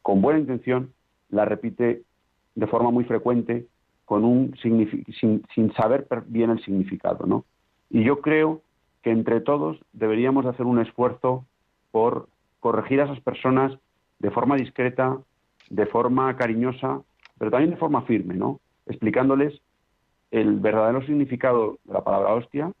con 0.01 0.21
buena 0.21 0.39
intención, 0.39 0.91
la 1.29 1.45
repite 1.45 2.01
de 2.55 2.67
forma 2.67 2.91
muy 2.91 3.05
frecuente 3.05 3.67
con 4.05 4.25
un 4.25 4.55
sin, 4.61 5.43
sin, 5.53 5.73
saber 5.73 6.07
bien 6.25 6.49
el 6.49 6.63
significado, 6.63 7.27
¿no? 7.27 7.45
Y 7.91 8.03
yo 8.03 8.21
creo 8.21 8.61
que 9.03 9.11
entre 9.11 9.39
todos 9.39 9.79
deberíamos 9.93 10.47
hacer 10.47 10.65
un 10.65 10.79
esfuerzo 10.79 11.45
por 11.91 12.27
corregir 12.59 13.01
a 13.01 13.05
esas 13.05 13.19
personas 13.21 13.77
de 14.17 14.31
forma 14.31 14.55
discreta, 14.55 15.19
de 15.69 15.85
forma 15.85 16.35
cariñosa, 16.35 17.01
pero 17.37 17.51
también 17.51 17.71
de 17.71 17.77
forma 17.77 18.01
firme, 18.01 18.33
¿no? 18.33 18.59
Explicándoles 18.87 19.61
el 20.31 20.59
verdadero 20.59 21.03
significado 21.03 21.77
de 21.83 21.93
la 21.93 22.03
palabra 22.03 22.33
hostia, 22.33 22.71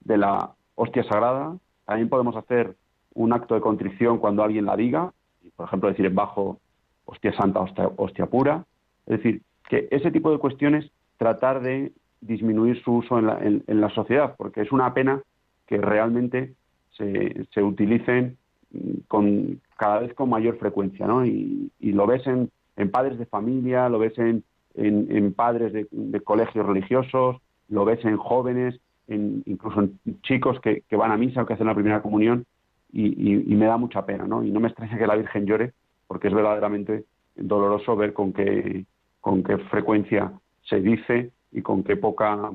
de 0.00 0.16
la 0.16 0.50
hostia 0.76 1.02
sagrada. 1.04 1.56
También 1.84 2.08
podemos 2.08 2.36
hacer 2.36 2.76
un 3.14 3.32
acto 3.32 3.54
de 3.54 3.60
contrición 3.60 4.18
cuando 4.18 4.44
alguien 4.44 4.66
la 4.66 4.76
diga, 4.76 5.12
por 5.56 5.66
ejemplo, 5.66 5.88
decir 5.88 6.06
en 6.06 6.14
bajo 6.14 6.60
hostia 7.04 7.32
santa, 7.32 7.60
hostia, 7.96 8.26
pura. 8.26 8.64
Es 9.06 9.18
decir, 9.18 9.42
que 9.68 9.88
ese 9.90 10.10
tipo 10.10 10.30
de 10.30 10.38
cuestiones 10.38 10.90
tratar 11.16 11.60
de 11.60 11.92
disminuir 12.20 12.82
su 12.82 12.96
uso 12.96 13.18
en 13.18 13.26
la, 13.26 13.38
en, 13.40 13.80
la 13.80 13.90
sociedad, 13.90 14.34
porque 14.36 14.60
es 14.60 14.72
una 14.72 14.94
pena 14.94 15.22
que 15.66 15.78
realmente 15.78 16.54
se, 16.96 17.46
se 17.52 17.62
utilicen 17.62 18.36
con 19.08 19.60
cada 19.76 20.00
vez 20.00 20.14
con 20.14 20.30
mayor 20.30 20.58
frecuencia, 20.58 21.06
¿no? 21.06 21.24
Y, 21.24 21.70
lo 21.80 22.06
ves 22.06 22.26
en, 22.26 22.50
padres 22.90 23.18
de 23.18 23.26
familia, 23.26 23.88
lo 23.88 23.98
ves 23.98 24.18
en, 24.18 24.44
en, 24.74 25.32
padres 25.32 25.72
de, 25.72 26.20
colegios 26.20 26.66
religiosos, 26.66 27.36
lo 27.68 27.84
ves 27.84 28.04
en 28.04 28.16
jóvenes, 28.16 28.80
en, 29.08 29.42
incluso 29.46 29.80
en 29.80 29.98
chicos 30.22 30.60
que, 30.60 30.82
van 30.96 31.12
a 31.12 31.16
misa 31.16 31.42
o 31.42 31.46
que 31.46 31.54
hacen 31.54 31.66
la 31.66 31.74
primera 31.74 32.02
comunión, 32.02 32.44
y, 32.92 33.54
me 33.54 33.66
da 33.66 33.76
mucha 33.76 34.06
pena, 34.06 34.26
¿no? 34.26 34.42
Y 34.42 34.50
no 34.50 34.60
me 34.60 34.68
extraña 34.68 34.96
que 34.96 35.06
la 35.06 35.16
Virgen 35.16 35.44
llore, 35.44 35.72
porque 36.06 36.28
es 36.28 36.34
verdaderamente 36.34 37.04
doloroso 37.34 37.96
ver 37.96 38.12
con 38.14 38.32
qué, 38.32 38.86
con 39.20 39.42
qué 39.42 39.58
frecuencia 39.58 40.32
se 40.62 40.80
dice 40.80 41.30
y 41.52 41.62
con 41.62 41.82
qué 41.84 41.96
poca 41.96 42.50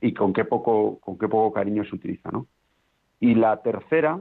y 0.00 0.12
con 0.12 0.32
qué 0.32 0.44
poco 0.44 0.98
con 1.00 1.18
qué 1.18 1.26
poco 1.26 1.52
cariño 1.52 1.84
se 1.84 1.96
utiliza, 1.96 2.30
¿no? 2.30 2.46
Y 3.18 3.34
la 3.34 3.62
tercera, 3.62 4.20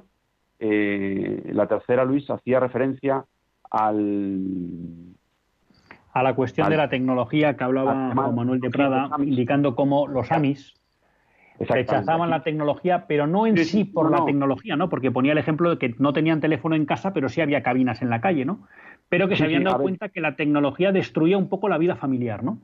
eh, 0.60 1.52
la 1.54 1.68
tercera, 1.68 2.06
Luis, 2.06 2.30
hacía 2.30 2.60
referencia 2.60 3.26
al... 3.70 5.16
A 6.14 6.22
la 6.22 6.36
cuestión 6.36 6.70
de 6.70 6.78
la 6.78 6.90
tecnología 6.90 7.58
que 7.58 7.64
hablaba 7.64 8.14
Manuel 8.14 8.60
de 8.60 8.70
Prada, 8.70 9.10
indicando 9.18 9.76
cómo 9.76 10.08
los 10.08 10.32
AMIS 10.32 10.74
rechazaban 11.60 12.30
la 12.30 12.44
tecnología, 12.44 13.06
pero 13.08 13.28
no 13.28 13.48
en 13.48 13.58
sí, 13.58 13.84
por 13.84 14.12
la 14.12 14.26
tecnología, 14.26 14.76
¿no? 14.76 14.90
Porque 14.90 15.12
ponía 15.12 15.32
el 15.32 15.38
ejemplo 15.38 15.70
de 15.70 15.78
que 15.78 15.96
no 16.00 16.14
tenían 16.14 16.42
teléfono 16.42 16.76
en 16.76 16.86
casa, 16.86 17.14
pero 17.14 17.30
sí 17.30 17.42
había 17.42 17.64
cabinas 17.64 18.02
en 18.02 18.10
la 18.10 18.22
calle, 18.22 18.46
¿no? 18.46 18.68
Pero 19.10 19.28
que 19.28 19.36
se 19.36 19.44
habían 19.44 19.64
dado 19.64 19.82
cuenta 19.82 20.10
que 20.10 20.22
la 20.22 20.36
tecnología 20.36 20.92
destruía 20.92 21.38
un 21.38 21.50
poco 21.50 21.70
la 21.70 21.78
vida 21.78 21.96
familiar, 21.96 22.44
¿no? 22.44 22.58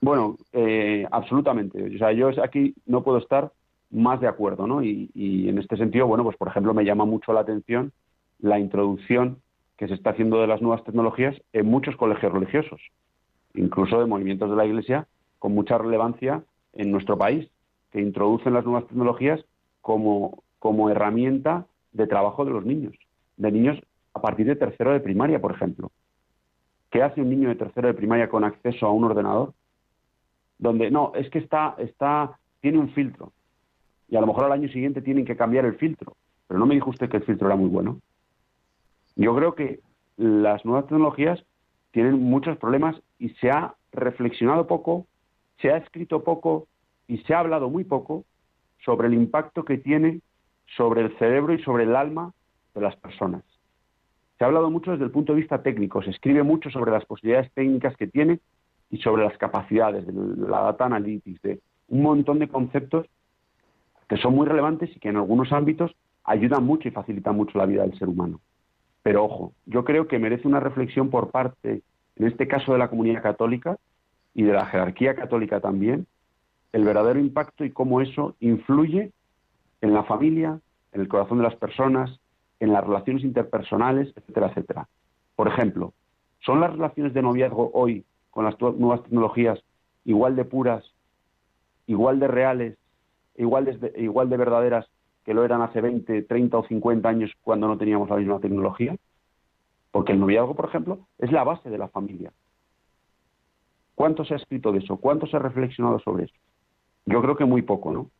Bueno, 0.00 0.36
eh, 0.52 1.06
absolutamente. 1.10 1.94
O 1.94 1.98
sea, 1.98 2.12
yo 2.12 2.30
aquí 2.42 2.74
no 2.86 3.02
puedo 3.02 3.18
estar 3.18 3.52
más 3.90 4.20
de 4.20 4.28
acuerdo, 4.28 4.66
¿no? 4.66 4.82
Y, 4.82 5.10
en 5.48 5.58
este 5.58 5.76
sentido, 5.76 6.06
bueno, 6.06 6.24
pues 6.24 6.36
por 6.36 6.48
ejemplo 6.48 6.74
me 6.74 6.84
llama 6.84 7.04
mucho 7.04 7.32
la 7.32 7.40
atención 7.40 7.92
la 8.38 8.58
introducción 8.58 9.38
que 9.78 9.88
se 9.88 9.94
está 9.94 10.10
haciendo 10.10 10.40
de 10.40 10.46
las 10.46 10.60
nuevas 10.60 10.84
tecnologías 10.84 11.34
en 11.52 11.66
muchos 11.66 11.96
colegios 11.96 12.32
religiosos, 12.32 12.80
incluso 13.54 13.98
de 14.00 14.06
movimientos 14.06 14.50
de 14.50 14.56
la 14.56 14.66
Iglesia 14.66 15.06
con 15.38 15.54
mucha 15.54 15.78
relevancia 15.78 16.42
en 16.72 16.90
nuestro 16.90 17.16
país, 17.16 17.48
que 17.90 18.00
introducen 18.00 18.54
las 18.54 18.64
nuevas 18.64 18.86
tecnologías 18.86 19.44
como, 19.80 20.42
como 20.58 20.90
herramienta 20.90 21.66
de 21.92 22.06
trabajo 22.06 22.44
de 22.44 22.50
los 22.50 22.64
niños, 22.64 22.94
de 23.36 23.52
niños 23.52 23.78
a 24.14 24.20
partir 24.20 24.46
de 24.46 24.56
tercero 24.56 24.92
de 24.92 25.00
primaria, 25.00 25.40
por 25.40 25.52
ejemplo. 25.52 25.90
¿Qué 26.90 27.02
hace 27.02 27.20
un 27.20 27.30
niño 27.30 27.48
de 27.48 27.56
tercero 27.56 27.88
de 27.88 27.94
primaria 27.94 28.28
con 28.28 28.44
acceso 28.44 28.86
a 28.86 28.92
un 28.92 29.04
ordenador? 29.04 29.54
Donde 30.58 30.90
no, 30.90 31.12
es 31.14 31.28
que 31.30 31.38
está, 31.38 31.74
está, 31.78 32.38
tiene 32.60 32.78
un 32.78 32.90
filtro 32.90 33.32
y 34.08 34.16
a 34.16 34.20
lo 34.20 34.26
mejor 34.26 34.44
al 34.44 34.52
año 34.52 34.68
siguiente 34.68 35.02
tienen 35.02 35.24
que 35.24 35.36
cambiar 35.36 35.64
el 35.64 35.76
filtro. 35.76 36.16
Pero 36.46 36.60
no 36.60 36.66
me 36.66 36.74
dijo 36.74 36.90
usted 36.90 37.08
que 37.08 37.16
el 37.16 37.24
filtro 37.24 37.48
era 37.48 37.56
muy 37.56 37.68
bueno. 37.68 38.00
Yo 39.16 39.34
creo 39.34 39.54
que 39.54 39.80
las 40.16 40.64
nuevas 40.64 40.86
tecnologías 40.86 41.44
tienen 41.90 42.22
muchos 42.22 42.56
problemas 42.58 42.96
y 43.18 43.30
se 43.30 43.50
ha 43.50 43.74
reflexionado 43.92 44.66
poco, 44.66 45.06
se 45.60 45.70
ha 45.70 45.78
escrito 45.78 46.22
poco 46.22 46.68
y 47.08 47.18
se 47.18 47.34
ha 47.34 47.40
hablado 47.40 47.70
muy 47.70 47.84
poco 47.84 48.24
sobre 48.84 49.08
el 49.08 49.14
impacto 49.14 49.64
que 49.64 49.78
tiene 49.78 50.20
sobre 50.76 51.02
el 51.02 51.16
cerebro 51.18 51.54
y 51.54 51.62
sobre 51.62 51.84
el 51.84 51.94
alma 51.94 52.32
de 52.74 52.80
las 52.80 52.96
personas. 52.96 53.42
Se 54.38 54.44
ha 54.44 54.48
hablado 54.48 54.70
mucho 54.70 54.90
desde 54.90 55.04
el 55.04 55.10
punto 55.10 55.32
de 55.32 55.40
vista 55.40 55.62
técnico, 55.62 56.02
se 56.02 56.10
escribe 56.10 56.42
mucho 56.42 56.70
sobre 56.70 56.90
las 56.90 57.04
posibilidades 57.04 57.50
técnicas 57.52 57.96
que 57.96 58.06
tiene 58.06 58.40
y 58.90 58.98
sobre 58.98 59.24
las 59.24 59.36
capacidades 59.38 60.06
de 60.06 60.12
la 60.48 60.60
data 60.60 60.86
analytics, 60.86 61.42
de 61.42 61.60
un 61.88 62.02
montón 62.02 62.38
de 62.38 62.48
conceptos 62.48 63.06
que 64.08 64.16
son 64.18 64.34
muy 64.34 64.46
relevantes 64.46 64.94
y 64.94 65.00
que 65.00 65.08
en 65.08 65.16
algunos 65.16 65.52
ámbitos 65.52 65.94
ayudan 66.24 66.64
mucho 66.64 66.88
y 66.88 66.92
facilitan 66.92 67.36
mucho 67.36 67.58
la 67.58 67.66
vida 67.66 67.82
del 67.82 67.98
ser 67.98 68.08
humano. 68.08 68.40
Pero 69.02 69.24
ojo, 69.24 69.52
yo 69.66 69.84
creo 69.84 70.06
que 70.08 70.18
merece 70.18 70.48
una 70.48 70.60
reflexión 70.60 71.10
por 71.10 71.30
parte, 71.30 71.82
en 72.16 72.26
este 72.26 72.48
caso 72.48 72.72
de 72.72 72.78
la 72.78 72.88
comunidad 72.88 73.22
católica 73.22 73.78
y 74.34 74.42
de 74.42 74.52
la 74.52 74.66
jerarquía 74.66 75.14
católica 75.14 75.60
también, 75.60 76.06
el 76.76 76.84
verdadero 76.84 77.18
impacto 77.18 77.64
y 77.64 77.70
cómo 77.70 78.02
eso 78.02 78.36
influye 78.38 79.10
en 79.80 79.94
la 79.94 80.04
familia, 80.04 80.60
en 80.92 81.00
el 81.00 81.08
corazón 81.08 81.38
de 81.38 81.44
las 81.44 81.56
personas, 81.56 82.20
en 82.60 82.70
las 82.70 82.84
relaciones 82.84 83.24
interpersonales, 83.24 84.12
etcétera, 84.14 84.48
etcétera. 84.48 84.88
Por 85.36 85.48
ejemplo, 85.48 85.94
¿son 86.40 86.60
las 86.60 86.72
relaciones 86.72 87.14
de 87.14 87.22
noviazgo 87.22 87.70
hoy 87.72 88.04
con 88.30 88.44
las 88.44 88.60
nuevas 88.60 89.02
tecnologías 89.04 89.58
igual 90.04 90.36
de 90.36 90.44
puras, 90.44 90.84
igual 91.86 92.20
de 92.20 92.28
reales 92.28 92.76
igual 93.36 93.64
de, 93.64 94.36
verdaderas 94.36 94.86
que 95.24 95.32
lo 95.32 95.46
eran 95.46 95.62
hace 95.62 95.80
20, 95.80 96.24
30 96.24 96.58
o 96.58 96.66
50 96.66 97.08
años 97.08 97.32
cuando 97.40 97.68
no 97.68 97.78
teníamos 97.78 98.10
la 98.10 98.16
misma 98.16 98.38
tecnología? 98.38 98.96
Porque 99.92 100.12
el 100.12 100.20
noviazgo, 100.20 100.54
por 100.54 100.68
ejemplo, 100.68 100.98
es 101.16 101.32
la 101.32 101.42
base 101.42 101.70
de 101.70 101.78
la 101.78 101.88
familia. 101.88 102.34
¿Cuánto 103.94 104.26
se 104.26 104.34
ha 104.34 104.36
escrito 104.36 104.72
de 104.72 104.80
eso? 104.80 104.98
¿Cuánto 104.98 105.26
se 105.26 105.38
ha 105.38 105.40
reflexionado 105.40 105.98
sobre 106.00 106.24
eso? 106.24 106.34
Yo 107.06 107.22
creo 107.22 107.36
que 107.36 107.44
muy 107.44 107.62
poco, 107.62 107.92
¿no? 107.92 108.10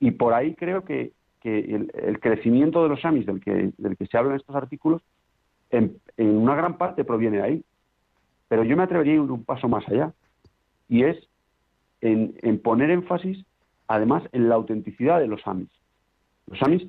Y 0.00 0.10
por 0.10 0.34
ahí 0.34 0.54
creo 0.54 0.84
que, 0.84 1.12
el, 1.44 2.20
crecimiento 2.20 2.82
de 2.82 2.90
los 2.90 3.02
AMIS 3.04 3.24
del 3.24 3.40
que, 3.40 3.72
del 3.78 3.96
que 3.96 4.06
se 4.06 4.18
habla 4.18 4.32
en 4.32 4.40
estos 4.40 4.54
artículos, 4.54 5.00
en, 5.70 5.98
una 6.18 6.54
gran 6.54 6.76
parte 6.76 7.04
proviene 7.04 7.38
de 7.38 7.42
ahí. 7.42 7.64
Pero 8.48 8.64
yo 8.64 8.76
me 8.76 8.82
atrevería 8.82 9.12
a 9.12 9.16
ir 9.16 9.20
un 9.20 9.44
paso 9.44 9.68
más 9.68 9.86
allá. 9.88 10.12
Y 10.88 11.04
es 11.04 11.16
en, 12.00 12.58
poner 12.60 12.90
énfasis 12.90 13.44
además 13.86 14.22
en 14.32 14.48
la 14.48 14.56
autenticidad 14.56 15.20
de 15.20 15.26
los 15.26 15.46
amis. 15.46 15.70
Los 16.46 16.62
amis 16.62 16.86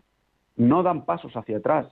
no 0.57 0.84
dan 0.84 1.05
pasos 1.05 1.32
hacia 1.34 1.57
atrás 1.57 1.88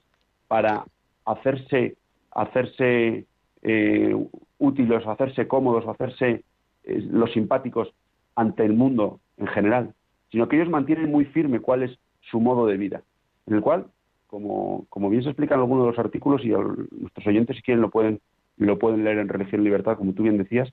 para 0.47 0.85
hacerse, 1.25 1.95
hacerse 2.31 3.25
eh, 3.61 4.27
útiles, 4.57 5.07
hacerse 5.07 5.47
cómodos, 5.47 5.87
hacerse 5.87 6.43
eh, 6.83 7.07
los 7.09 7.31
simpáticos 7.31 7.93
ante 8.37 8.63
el 8.63 8.73
mundo 8.73 9.19
en 9.35 9.47
general, 9.47 9.93
sino 10.31 10.47
que 10.47 10.55
ellos 10.55 10.69
mantienen 10.69 11.11
muy 11.11 11.25
firme 11.25 11.59
cuál 11.59 11.83
es 11.83 11.99
su 12.21 12.39
modo 12.39 12.67
de 12.67 12.77
vida, 12.77 13.01
en 13.47 13.55
el 13.55 13.61
cual, 13.61 13.87
como, 14.27 14.87
bien 15.09 15.23
se 15.23 15.29
explica 15.29 15.55
en 15.55 15.61
algunos 15.61 15.85
de 15.85 15.91
los 15.91 15.99
artículos, 15.99 16.45
y 16.45 16.49
nuestros 16.49 17.27
oyentes 17.27 17.57
si 17.57 17.63
quieren 17.63 17.81
lo 17.81 17.89
pueden, 17.89 18.21
lo 18.57 18.77
pueden 18.77 19.03
leer 19.03 19.17
en 19.17 19.27
Religión 19.27 19.63
Libertad, 19.63 19.97
como 19.97 20.13
tú 20.13 20.23
bien 20.23 20.37
decías, 20.37 20.71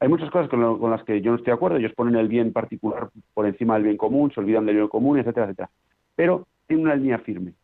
hay 0.00 0.08
muchas 0.08 0.30
cosas 0.30 0.50
con, 0.50 0.90
las 0.90 1.04
que 1.04 1.22
yo 1.22 1.30
no 1.30 1.36
estoy 1.36 1.52
de 1.52 1.56
acuerdo. 1.56 1.78
Ellos 1.78 1.94
ponen 1.94 2.16
el 2.16 2.28
bien 2.28 2.52
particular 2.52 3.08
por 3.32 3.46
encima 3.46 3.74
del 3.74 3.84
bien 3.84 3.96
común, 3.96 4.30
se 4.32 4.40
olvidan 4.40 4.66
del 4.66 4.76
bien 4.76 4.88
común, 4.88 5.18
etcétera, 5.18 5.46
etcétera. 5.46 5.70
Pero 6.14 6.46
tienen 6.66 6.86
una 6.86 6.96
línea 6.96 7.18
firme. 7.20 7.54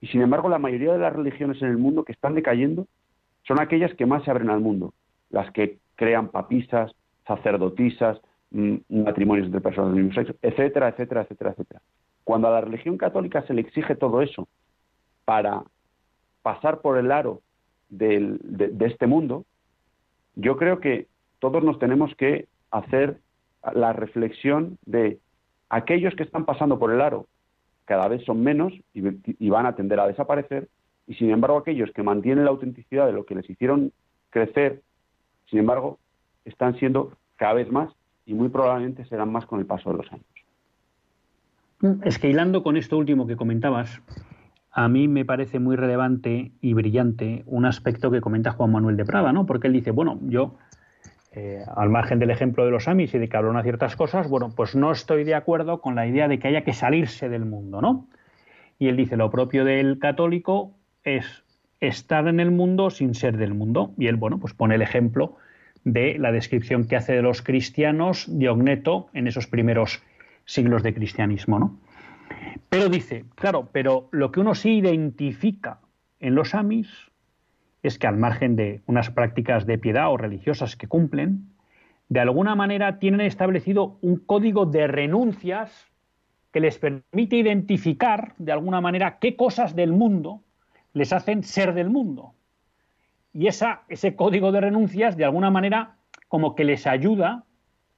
Y 0.00 0.06
sin 0.06 0.20
embargo, 0.20 0.48
la 0.48 0.58
mayoría 0.58 0.92
de 0.92 0.98
las 0.98 1.12
religiones 1.12 1.60
en 1.62 1.68
el 1.68 1.78
mundo 1.78 2.04
que 2.04 2.12
están 2.12 2.34
decayendo 2.34 2.86
son 3.42 3.60
aquellas 3.60 3.92
que 3.94 4.06
más 4.06 4.22
se 4.22 4.30
abren 4.30 4.50
al 4.50 4.60
mundo. 4.60 4.92
Las 5.30 5.50
que 5.50 5.78
crean 5.96 6.28
papisas, 6.28 6.92
sacerdotisas, 7.26 8.20
matrimonios 8.50 9.46
entre 9.46 9.60
personas 9.60 9.92
del 9.94 10.04
mismo 10.04 10.14
sexo, 10.14 10.34
etcétera, 10.42 10.88
etcétera, 10.88 11.22
etcétera, 11.22 11.50
etcétera. 11.50 11.80
cuando 12.24 12.48
a 12.48 12.52
la 12.52 12.60
religión 12.60 12.96
católica 12.96 13.42
se 13.46 13.54
le 13.54 13.60
exige 13.60 13.94
todo 13.94 14.22
eso 14.22 14.48
para 15.24 15.62
pasar 16.42 16.80
por 16.80 16.98
el 16.98 17.12
aro 17.12 17.42
de, 17.88 18.38
este 18.80 19.06
mundo, 19.06 19.44
yo 20.34 20.56
creo 20.56 20.80
que 20.80 21.06
todos 21.38 21.62
nos 21.62 21.78
tenemos 21.78 22.14
que 22.16 22.46
hacer 22.70 23.18
la 23.72 23.92
reflexión 23.92 24.78
de 24.86 25.18
aquellos 25.68 26.14
que 26.14 26.22
están 26.22 26.44
pasando 26.44 26.78
por 26.78 26.92
el 26.92 27.00
aro 27.00 27.26
cada 27.84 28.08
vez 28.08 28.24
son 28.24 28.42
menos 28.42 28.72
y, 28.94 29.48
van 29.48 29.66
a 29.66 29.74
tender 29.74 29.98
a 29.98 30.06
desaparecer, 30.06 30.68
y 31.08 31.14
sin 31.14 31.30
embargo 31.30 31.58
aquellos 31.58 31.90
que 31.92 32.04
mantienen 32.04 32.44
la 32.44 32.50
autenticidad 32.50 33.06
de 33.06 33.12
lo 33.12 33.24
que 33.26 33.34
les 33.34 33.50
hicieron 33.50 33.92
crecer, 34.30 34.82
sin 35.48 35.58
embargo, 35.58 35.98
están 36.44 36.78
siendo 36.78 37.12
cada 37.36 37.54
vez 37.54 37.70
más 37.70 37.92
y 38.30 38.34
muy 38.34 38.48
probablemente 38.48 39.04
serán 39.04 39.32
más 39.32 39.44
con 39.44 39.58
el 39.58 39.66
paso 39.66 39.90
de 39.90 39.96
los 39.96 40.12
años. 40.12 40.24
Es 42.04 42.18
que 42.18 42.32
con 42.62 42.76
esto 42.76 42.96
último 42.96 43.26
que 43.26 43.36
comentabas, 43.36 44.00
a 44.70 44.88
mí 44.88 45.08
me 45.08 45.24
parece 45.24 45.58
muy 45.58 45.74
relevante 45.74 46.52
y 46.60 46.74
brillante 46.74 47.42
un 47.46 47.66
aspecto 47.66 48.10
que 48.10 48.20
comenta 48.20 48.52
Juan 48.52 48.70
Manuel 48.70 48.96
de 48.96 49.04
Prada, 49.04 49.32
¿no? 49.32 49.46
Porque 49.46 49.66
él 49.66 49.72
dice, 49.72 49.90
bueno, 49.90 50.20
yo 50.22 50.54
eh, 51.32 51.64
al 51.74 51.90
margen 51.90 52.20
del 52.20 52.30
ejemplo 52.30 52.64
de 52.64 52.70
los 52.70 52.86
Amis 52.86 53.12
y 53.14 53.18
de 53.18 53.28
que 53.28 53.36
hablan 53.36 53.56
a 53.56 53.62
ciertas 53.62 53.96
cosas, 53.96 54.28
bueno, 54.28 54.52
pues 54.54 54.76
no 54.76 54.92
estoy 54.92 55.24
de 55.24 55.34
acuerdo 55.34 55.80
con 55.80 55.96
la 55.96 56.06
idea 56.06 56.28
de 56.28 56.38
que 56.38 56.48
haya 56.48 56.62
que 56.62 56.72
salirse 56.72 57.28
del 57.28 57.46
mundo, 57.46 57.80
¿no? 57.80 58.06
Y 58.78 58.88
él 58.88 58.96
dice, 58.96 59.16
lo 59.16 59.30
propio 59.30 59.64
del 59.64 59.98
católico 59.98 60.72
es 61.02 61.42
estar 61.80 62.28
en 62.28 62.38
el 62.38 62.50
mundo 62.50 62.90
sin 62.90 63.14
ser 63.14 63.38
del 63.38 63.54
mundo. 63.54 63.92
Y 63.98 64.06
él, 64.06 64.16
bueno, 64.16 64.38
pues 64.38 64.54
pone 64.54 64.76
el 64.76 64.82
ejemplo 64.82 65.36
de 65.84 66.18
la 66.18 66.32
descripción 66.32 66.86
que 66.86 66.96
hace 66.96 67.14
de 67.14 67.22
los 67.22 67.42
cristianos 67.42 68.26
Diogneto 68.28 69.08
en 69.12 69.26
esos 69.26 69.46
primeros 69.46 70.02
siglos 70.44 70.82
de 70.82 70.94
cristianismo, 70.94 71.58
¿no? 71.58 71.78
Pero 72.68 72.88
dice, 72.88 73.24
claro, 73.34 73.68
pero 73.72 74.08
lo 74.12 74.30
que 74.30 74.40
uno 74.40 74.54
sí 74.54 74.76
identifica 74.76 75.80
en 76.20 76.34
los 76.34 76.54
Amis 76.54 76.88
es 77.82 77.98
que 77.98 78.06
al 78.06 78.16
margen 78.16 78.56
de 78.56 78.82
unas 78.86 79.10
prácticas 79.10 79.66
de 79.66 79.78
piedad 79.78 80.10
o 80.10 80.16
religiosas 80.16 80.76
que 80.76 80.86
cumplen, 80.86 81.48
de 82.08 82.20
alguna 82.20 82.54
manera 82.54 82.98
tienen 82.98 83.22
establecido 83.22 83.98
un 84.02 84.16
código 84.16 84.66
de 84.66 84.86
renuncias 84.86 85.86
que 86.52 86.60
les 86.60 86.78
permite 86.78 87.36
identificar 87.36 88.34
de 88.38 88.52
alguna 88.52 88.80
manera 88.80 89.18
qué 89.18 89.36
cosas 89.36 89.74
del 89.76 89.92
mundo 89.92 90.42
les 90.92 91.12
hacen 91.12 91.44
ser 91.44 91.72
del 91.74 91.88
mundo. 91.88 92.34
Y 93.32 93.46
ese 93.46 94.16
código 94.16 94.52
de 94.52 94.60
renuncias 94.60 95.16
de 95.16 95.24
alguna 95.24 95.50
manera 95.50 95.96
como 96.28 96.54
que 96.54 96.64
les 96.64 96.86
ayuda 96.86 97.44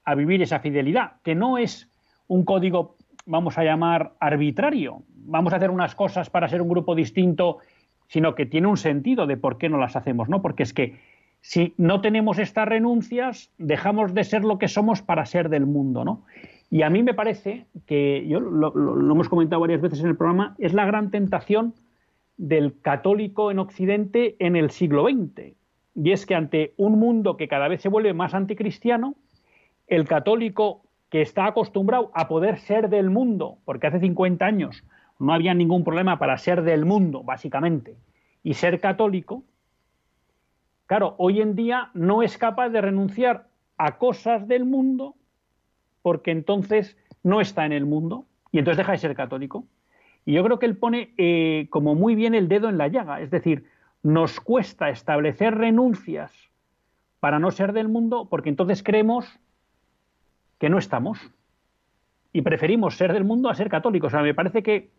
a 0.05 0.15
vivir 0.15 0.43
esa 0.43 0.61
fidelidad, 0.61 1.13
que 1.23 1.35
no 1.35 1.59
es 1.59 1.89
un 2.27 2.45
código, 2.45 2.97
vamos 3.27 3.59
a 3.59 3.65
llamar, 3.65 4.15
arbitrario. 4.21 5.03
Vamos 5.25 5.53
a 5.53 5.57
hacer 5.57 5.71
unas 5.71 5.95
cosas 5.95 6.31
para 6.31 6.49
ser 6.49 6.61
un 6.61 6.69
grupo 6.69 6.95
distinto 6.95 7.59
sino 8.13 8.35
que 8.35 8.45
tiene 8.45 8.67
un 8.67 8.77
sentido 8.77 9.27
de 9.27 9.39
por 9.39 9.57
qué 9.57 9.71
no 9.71 9.79
las 9.79 9.97
hacemos, 9.97 10.29
¿no? 10.29 10.43
Porque 10.43 10.65
es 10.65 10.75
que 10.75 10.99
si 11.41 11.73
no 11.79 12.03
tenemos 12.03 12.39
estas 12.39 12.69
renuncias, 12.69 13.51
dejamos 13.57 14.13
de 14.13 14.23
ser 14.25 14.45
lo 14.45 14.59
que 14.59 14.69
somos 14.69 15.01
para 15.01 15.25
ser 15.25 15.49
del 15.49 15.65
mundo, 15.65 16.05
¿no? 16.05 16.23
Y 16.69 16.83
a 16.83 16.91
mí 16.91 17.03
me 17.03 17.15
parece 17.15 17.65
que, 17.87 18.27
yo 18.29 18.39
lo, 18.39 18.71
lo 18.75 19.15
hemos 19.15 19.31
comentado 19.31 19.63
varias 19.63 19.81
veces 19.81 20.01
en 20.01 20.09
el 20.09 20.17
programa, 20.19 20.55
es 20.59 20.75
la 20.75 20.85
gran 20.85 21.11
tentación 21.11 21.73
del 22.37 22.81
católico 22.81 23.51
en 23.51 23.59
Occidente 23.59 24.37
en 24.39 24.57
el 24.57 24.71
siglo 24.71 25.05
XX. 25.05 25.55
Y 25.95 26.13
es 26.13 26.27
que 26.27 26.35
ante 26.35 26.75
un 26.77 26.99
mundo 26.99 27.37
que 27.37 27.49
cada 27.49 27.69
vez 27.69 27.83
se 27.83 27.89
vuelve 27.89 28.15
más 28.15 28.35
anticristiano, 28.35 29.15
el 29.87 30.07
católico 30.07 30.83
que 31.11 31.21
está 31.21 31.47
acostumbrado 31.47 32.11
a 32.15 32.29
poder 32.29 32.59
ser 32.59 32.89
del 32.89 33.11
mundo, 33.11 33.59
porque 33.65 33.87
hace 33.87 34.01
50 34.01 34.45
años 34.45 34.83
no 35.19 35.35
había 35.35 35.53
ningún 35.53 35.85
problema 35.85 36.19
para 36.19 36.39
ser 36.39 36.63
del 36.63 36.87
mundo, 36.87 37.23
básicamente, 37.23 37.97
y 38.43 38.55
ser 38.55 38.81
católico, 38.81 39.45
claro, 40.87 41.15
hoy 41.19 41.41
en 41.41 41.55
día 41.55 41.91
no 41.95 42.23
es 42.23 42.39
capaz 42.39 42.71
de 42.71 42.81
renunciar 42.81 43.47
a 43.77 43.99
cosas 43.99 44.49
del 44.49 44.65
mundo 44.65 45.15
porque 46.03 46.31
entonces 46.31 46.97
no 47.23 47.41
está 47.41 47.67
en 47.67 47.73
el 47.73 47.87
mundo 47.87 48.27
y 48.51 48.59
entonces 48.59 48.79
deja 48.79 48.93
de 48.93 48.99
ser 48.99 49.15
católico. 49.15 49.65
Y 50.25 50.35
yo 50.35 50.45
creo 50.45 50.59
que 50.59 50.67
él 50.67 50.77
pone 50.77 51.15
eh, 51.19 51.67
como 51.71 51.95
muy 51.95 52.15
bien 52.15 52.35
el 52.35 52.49
dedo 52.49 52.69
en 52.69 52.79
la 52.79 52.89
llaga, 52.89 53.21
es 53.21 53.31
decir, 53.31 53.65
nos 54.03 54.41
cuesta 54.41 54.91
establecer 54.91 55.57
renuncias 55.57 56.33
para 57.21 57.39
no 57.39 57.51
ser 57.51 57.73
del 57.73 57.89
mundo 57.89 58.27
porque 58.29 58.49
entonces 58.49 58.83
creemos 58.83 59.39
que 60.59 60.69
no 60.69 60.79
estamos 60.79 61.19
y 62.33 62.43
preferimos 62.43 62.97
ser 62.97 63.13
del 63.13 63.25
mundo 63.25 63.49
a 63.49 63.55
ser 63.55 63.69
católicos. 63.69 64.09
O 64.09 64.11
sea, 64.11 64.23
me 64.23 64.35
parece 64.35 64.63
que, 64.63 64.91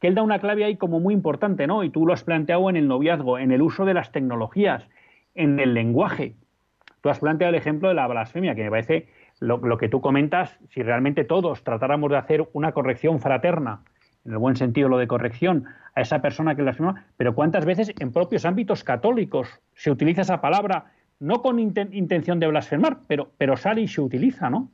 él 0.00 0.14
da 0.14 0.22
una 0.22 0.38
clave 0.38 0.64
ahí 0.64 0.76
como 0.76 1.00
muy 1.00 1.14
importante, 1.14 1.66
¿no? 1.66 1.82
Y 1.82 1.88
tú 1.88 2.04
lo 2.04 2.12
has 2.12 2.24
planteado 2.24 2.68
en 2.68 2.76
el 2.76 2.88
noviazgo, 2.88 3.38
en 3.38 3.52
el 3.52 3.62
uso 3.62 3.86
de 3.86 3.94
las 3.94 4.12
tecnologías, 4.12 4.86
en 5.34 5.58
el 5.58 5.72
lenguaje. 5.72 6.34
Tú 7.00 7.08
has 7.08 7.20
planteado 7.20 7.54
el 7.54 7.58
ejemplo 7.58 7.88
de 7.88 7.94
la 7.94 8.06
blasfemia, 8.06 8.54
que 8.54 8.64
me 8.64 8.70
parece 8.70 9.08
lo, 9.40 9.56
lo 9.56 9.78
que 9.78 9.88
tú 9.88 10.02
comentas, 10.02 10.58
si 10.68 10.82
realmente 10.82 11.24
todos 11.24 11.64
tratáramos 11.64 12.10
de 12.10 12.18
hacer 12.18 12.46
una 12.52 12.72
corrección 12.72 13.18
fraterna, 13.18 13.80
en 14.24 14.32
el 14.32 14.38
buen 14.38 14.56
sentido 14.56 14.88
lo 14.88 14.98
de 14.98 15.06
corrección, 15.06 15.64
a 15.94 16.00
esa 16.00 16.20
persona 16.20 16.54
que 16.54 16.62
blasfema, 16.62 17.06
pero 17.16 17.34
cuántas 17.34 17.64
veces 17.64 17.92
en 17.98 18.12
propios 18.12 18.44
ámbitos 18.44 18.82
católicos 18.82 19.48
se 19.74 19.90
utiliza 19.90 20.22
esa 20.22 20.40
palabra, 20.40 20.92
no 21.20 21.42
con 21.42 21.58
intención 21.58 22.40
de 22.40 22.48
blasfemar, 22.48 23.00
pero, 23.06 23.30
pero 23.38 23.56
sale 23.56 23.82
y 23.82 23.88
se 23.88 24.00
utiliza, 24.00 24.50
¿no? 24.50 24.70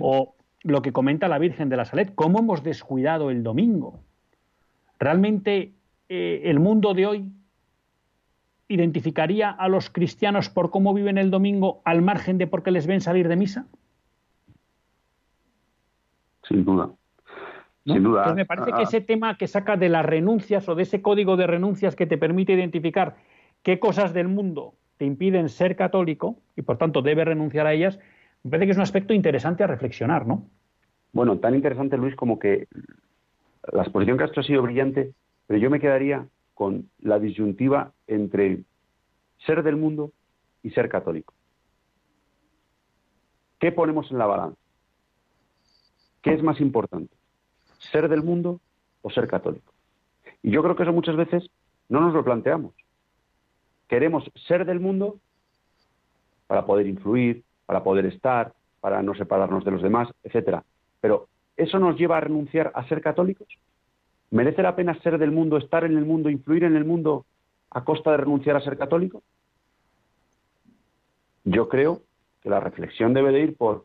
O 0.00 0.36
lo 0.62 0.82
que 0.82 0.92
comenta 0.92 1.26
la 1.26 1.38
Virgen 1.38 1.68
de 1.68 1.76
la 1.76 1.84
Salet, 1.84 2.14
cómo 2.14 2.38
hemos 2.38 2.62
descuidado 2.62 3.30
el 3.30 3.42
domingo. 3.42 4.00
¿Realmente 5.00 5.72
eh, 6.08 6.42
el 6.44 6.60
mundo 6.60 6.94
de 6.94 7.06
hoy 7.06 7.32
identificaría 8.68 9.50
a 9.50 9.68
los 9.68 9.90
cristianos 9.90 10.48
por 10.48 10.70
cómo 10.70 10.94
viven 10.94 11.18
el 11.18 11.30
domingo 11.30 11.82
al 11.84 12.02
margen 12.02 12.38
de 12.38 12.46
por 12.46 12.62
qué 12.62 12.70
les 12.70 12.86
ven 12.86 13.00
salir 13.00 13.26
de 13.28 13.36
misa? 13.36 13.66
Sin 16.44 16.64
duda. 16.64 16.90
Sin 17.84 18.02
duda. 18.02 18.20
Entonces 18.20 18.36
me 18.36 18.46
parece 18.46 18.72
que 18.72 18.80
ah, 18.80 18.84
ese 18.84 19.00
tema 19.00 19.36
que 19.36 19.46
saca 19.46 19.76
de 19.76 19.88
las 19.88 20.04
renuncias 20.06 20.68
o 20.68 20.74
de 20.74 20.84
ese 20.84 21.02
código 21.02 21.36
de 21.36 21.46
renuncias 21.46 21.94
que 21.94 22.06
te 22.06 22.16
permite 22.16 22.54
identificar 22.54 23.16
qué 23.62 23.78
cosas 23.78 24.14
del 24.14 24.28
mundo 24.28 24.74
te 24.96 25.04
impiden 25.04 25.48
ser 25.48 25.76
católico 25.76 26.38
y 26.56 26.62
por 26.62 26.78
tanto 26.78 27.02
debes 27.02 27.26
renunciar 27.26 27.66
a 27.66 27.72
ellas, 27.72 27.98
me 28.42 28.50
parece 28.50 28.66
que 28.66 28.72
es 28.72 28.76
un 28.76 28.82
aspecto 28.82 29.12
interesante 29.12 29.64
a 29.64 29.66
reflexionar, 29.66 30.26
¿no? 30.26 30.48
Bueno, 31.12 31.38
tan 31.38 31.54
interesante, 31.54 31.96
Luis, 31.96 32.16
como 32.16 32.38
que 32.38 32.68
la 33.72 33.82
exposición 33.82 34.18
que 34.18 34.24
has 34.24 34.30
hecho 34.30 34.40
ha 34.40 34.44
sido 34.44 34.62
brillante, 34.62 35.12
pero 35.46 35.58
yo 35.58 35.70
me 35.70 35.80
quedaría 35.80 36.26
con 36.54 36.90
la 37.00 37.18
disyuntiva 37.18 37.92
entre 38.06 38.64
ser 39.38 39.62
del 39.62 39.76
mundo 39.76 40.12
y 40.62 40.70
ser 40.70 40.88
católico. 40.88 41.34
¿Qué 43.58 43.72
ponemos 43.72 44.10
en 44.10 44.18
la 44.18 44.26
balanza? 44.26 44.58
¿Qué 46.22 46.32
es 46.32 46.42
más 46.42 46.60
importante? 46.60 47.14
¿Ser 47.90 48.08
del 48.08 48.22
mundo 48.22 48.60
o 49.02 49.10
ser 49.10 49.26
católico? 49.26 49.72
Y 50.42 50.50
yo 50.50 50.62
creo 50.62 50.76
que 50.76 50.82
eso 50.82 50.92
muchas 50.92 51.16
veces 51.16 51.50
no 51.88 52.00
nos 52.00 52.14
lo 52.14 52.24
planteamos. 52.24 52.74
Queremos 53.88 54.24
ser 54.46 54.64
del 54.64 54.80
mundo 54.80 55.18
para 56.46 56.66
poder 56.66 56.86
influir, 56.86 57.42
para 57.66 57.82
poder 57.82 58.06
estar, 58.06 58.52
para 58.80 59.02
no 59.02 59.14
separarnos 59.14 59.64
de 59.64 59.70
los 59.70 59.82
demás, 59.82 60.08
etcétera. 60.22 60.64
Pero 61.00 61.28
¿eso 61.56 61.78
nos 61.78 61.96
lleva 61.96 62.18
a 62.18 62.20
renunciar 62.20 62.72
a 62.74 62.86
ser 62.88 63.00
católicos? 63.00 63.48
¿Merece 64.30 64.62
la 64.62 64.76
pena 64.76 64.98
ser 65.00 65.18
del 65.18 65.30
mundo, 65.30 65.56
estar 65.56 65.84
en 65.84 65.96
el 65.96 66.04
mundo, 66.04 66.28
influir 66.28 66.64
en 66.64 66.76
el 66.76 66.84
mundo 66.84 67.24
a 67.70 67.84
costa 67.84 68.10
de 68.10 68.18
renunciar 68.18 68.56
a 68.56 68.60
ser 68.60 68.76
católico? 68.76 69.22
Yo 71.44 71.68
creo 71.68 72.02
que 72.42 72.50
la 72.50 72.60
reflexión 72.60 73.14
debe 73.14 73.32
de 73.32 73.40
ir 73.40 73.56
por 73.56 73.84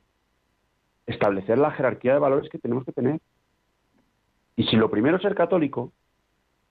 establecer 1.07 1.57
la 1.57 1.71
jerarquía 1.71 2.13
de 2.13 2.19
valores 2.19 2.49
que 2.49 2.59
tenemos 2.59 2.85
que 2.85 2.91
tener. 2.91 3.19
Y 4.59 4.65
si 4.65 4.75
lo 4.75 4.91
primero 4.91 5.15
es 5.15 5.21
ser 5.21 5.35
católico, 5.35 5.93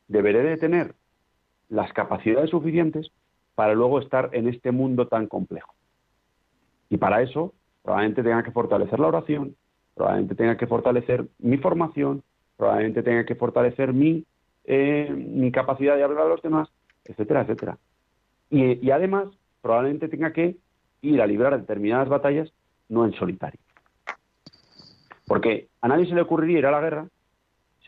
deberé 0.09 0.43
de 0.43 0.59
tener 0.59 0.95
las 1.71 1.91
capacidades 1.95 2.51
suficientes 2.51 3.11
para 3.55 3.73
luego 3.73 3.99
estar 3.99 4.29
en 4.35 4.47
este 4.47 4.73
mundo 4.73 5.09
tan 5.09 5.27
complejo. 5.27 5.73
Y 6.91 6.99
para 6.99 7.23
eso 7.23 7.55
probablemente 7.83 8.23
tenga 8.23 8.43
que 8.43 8.51
fortalecer 8.51 9.01
la 9.01 9.07
oración, 9.07 9.57
probablemente 9.95 10.35
tenga 10.35 10.59
que 10.59 10.67
fortalecer 10.67 11.29
mi 11.39 11.57
formación, 11.57 12.23
probablemente 12.59 13.03
tenga 13.03 13.25
que 13.25 13.37
fortalecer 13.37 13.95
mi, 13.95 14.23
eh, 14.65 15.11
mi 15.11 15.51
capacidad 15.51 15.97
de 15.97 16.05
hablar 16.05 16.27
a 16.27 16.29
los 16.29 16.43
demás, 16.43 16.69
etcétera, 17.07 17.41
etcétera. 17.41 17.79
Y, 18.51 18.87
y 18.87 18.91
además, 18.91 19.29
probablemente 19.63 20.09
tenga 20.09 20.35
que 20.35 20.59
ir 21.01 21.23
a 21.23 21.27
librar 21.27 21.59
determinadas 21.59 22.11
batallas 22.11 22.53
no 22.91 23.07
en 23.07 23.15
solitario. 23.15 23.61
Porque 25.27 25.69
a 25.81 25.89
nadie 25.89 26.05
se 26.05 26.15
le 26.15 26.21
ocurriría 26.21 26.59
ir 26.59 26.67
a 26.67 26.71
la 26.71 26.83
guerra 26.83 27.09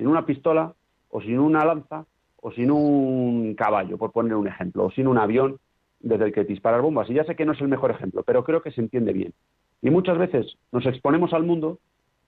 sin 0.01 0.09
una 0.09 0.24
pistola 0.24 0.72
o 1.11 1.20
sin 1.20 1.38
una 1.38 1.62
lanza 1.62 2.07
o 2.36 2.51
sin 2.53 2.70
un 2.70 3.55
caballo, 3.55 3.98
por 3.98 4.12
poner 4.12 4.34
un 4.34 4.48
ejemplo, 4.48 4.86
o 4.86 4.90
sin 4.90 5.07
un 5.07 5.18
avión 5.18 5.59
desde 6.01 6.24
el 6.24 6.32
que 6.32 6.44
disparar 6.44 6.80
bombas. 6.80 7.11
Y 7.11 7.14
ya 7.14 7.24
sé 7.24 7.36
que 7.36 7.44
no 7.44 7.53
es 7.53 7.61
el 7.61 7.68
mejor 7.68 7.90
ejemplo, 7.90 8.22
pero 8.22 8.42
creo 8.42 8.62
que 8.62 8.70
se 8.70 8.80
entiende 8.80 9.12
bien. 9.12 9.34
Y 9.82 9.90
muchas 9.90 10.16
veces 10.16 10.57
nos 10.72 10.86
exponemos 10.86 11.34
al 11.34 11.42
mundo 11.42 11.80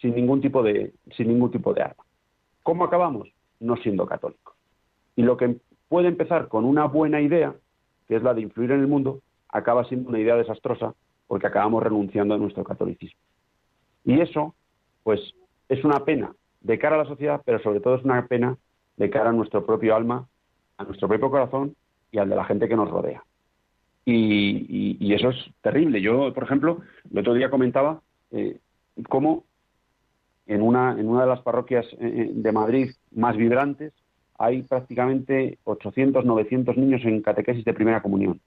sin 0.03 0.15
ningún 0.15 0.43
tipo 0.43 0.63
de, 0.63 0.93
sin 1.17 1.29
ningún 1.29 1.51
tipo 1.51 1.73
de 1.73 1.81
arma. 1.81 2.05
¿Cómo 2.63 2.85
acabamos? 2.85 3.33
No 3.59 3.79
siendo 3.79 4.05
católicos. 4.05 4.55
Y 5.17 5.23
lo 5.23 5.39
que 5.39 5.57
puede 5.89 6.09
empezar 6.09 6.49
con 6.49 6.67
una 6.67 6.85
buena 6.85 7.23
idea, 7.23 7.55
que 8.07 8.17
es 8.17 8.23
la 8.23 8.35
de 8.35 8.43
influir 8.43 8.73
en 8.73 8.81
el 8.81 8.87
mundo, 8.87 9.21
acaba 9.49 9.85
siendo 9.85 10.11
una 10.11 10.21
idea 10.21 10.37
desastrosa 10.37 10.93
porque 11.27 11.47
acabamos 11.47 11.83
renunciando 11.83 12.35
a 12.35 12.39
nuestro 12.39 12.65
catolicismo. 12.65 13.19
Y 14.05 14.21
eso, 14.21 14.55
pues, 15.05 15.21
es 15.71 15.83
una 15.85 16.05
pena 16.05 16.35
de 16.63 16.79
cara 16.79 16.97
a 16.97 16.99
la 16.99 17.09
sociedad, 17.09 17.43
pero 17.45 17.59
sobre 17.61 17.81
todo 17.81 17.97
es 17.97 18.05
una 18.05 18.27
pena 18.27 18.57
de 18.97 19.11
cara 19.11 19.31
a 19.31 19.33
nuestro 19.33 19.65
propio 19.65 19.97
alma, 19.97 20.27
a 20.77 20.85
nuestro 20.85 21.09
propio 21.09 21.31
corazón 21.31 21.75
y 22.11 22.19
al 22.19 22.29
de 22.29 22.37
la 22.37 22.45
gente 22.45 22.69
que 22.69 22.77
nos 22.77 22.91
rodea. 22.91 23.23
Y, 24.05 25.13
eso 25.15 25.31
es 25.31 25.37
terrible. 25.61 26.01
Yo, 26.01 26.33
por 26.33 26.45
ejemplo, 26.45 26.81
el 27.11 27.19
otro 27.19 27.35
día 27.35 27.51
comentaba 27.51 28.01
eh, 28.31 28.59
cómo 29.09 29.45
en 30.47 30.63
una, 30.63 30.99
en 30.99 31.09
una 31.09 31.23
de 31.23 31.29
las 31.29 31.41
parroquias 31.41 31.87
eh, 31.93 31.99
eh, 32.01 32.31
de 32.33 32.53
Madrid 32.53 32.91
más 33.13 33.37
vibrantes 33.37 33.93
hay 34.39 34.63
prácticamente 34.63 35.59
800, 35.65 36.25
900 36.25 36.77
niños 36.77 37.03
en 37.05 37.23
catequesis 37.23 37.65
de 37.65 37.75
primera 37.75 38.03
comunión. 38.03 38.41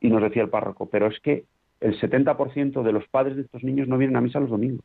Y 0.00 0.08
nos 0.08 0.22
decía 0.22 0.42
el 0.42 0.48
párroco, 0.48 0.86
pero 0.86 1.06
es 1.06 1.20
que 1.20 1.44
el 1.80 2.00
70% 2.00 2.82
de 2.82 2.92
los 2.92 3.06
padres 3.08 3.36
de 3.36 3.42
estos 3.42 3.62
niños 3.62 3.86
no 3.86 3.98
vienen 3.98 4.16
a 4.16 4.20
misa 4.20 4.40
los 4.40 4.50
domingos. 4.50 4.84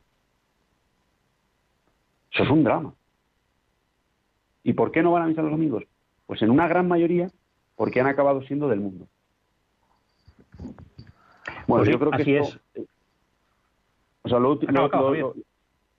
Eso 2.32 2.42
es 2.42 2.50
un 2.50 2.64
drama. 2.64 2.94
¿Y 4.62 4.72
por 4.74 4.92
qué 4.92 5.02
no 5.02 5.12
van 5.12 5.22
a 5.22 5.26
misa 5.26 5.42
los 5.42 5.50
domingos? 5.50 5.84
Pues 6.26 6.42
en 6.42 6.50
una 6.50 6.68
gran 6.68 6.86
mayoría 6.86 7.30
porque 7.74 8.00
han 8.00 8.06
acabado 8.06 8.42
siendo 8.42 8.68
del 8.68 8.80
mundo. 8.80 9.06
Bueno, 11.66 11.84
pues 11.84 11.88
yo 11.90 11.98
creo 11.98 12.10
que 12.10 12.22
así 12.22 12.36
es. 12.36 12.60
O 14.22 14.28
sea, 14.28 14.38
lo, 14.38 14.58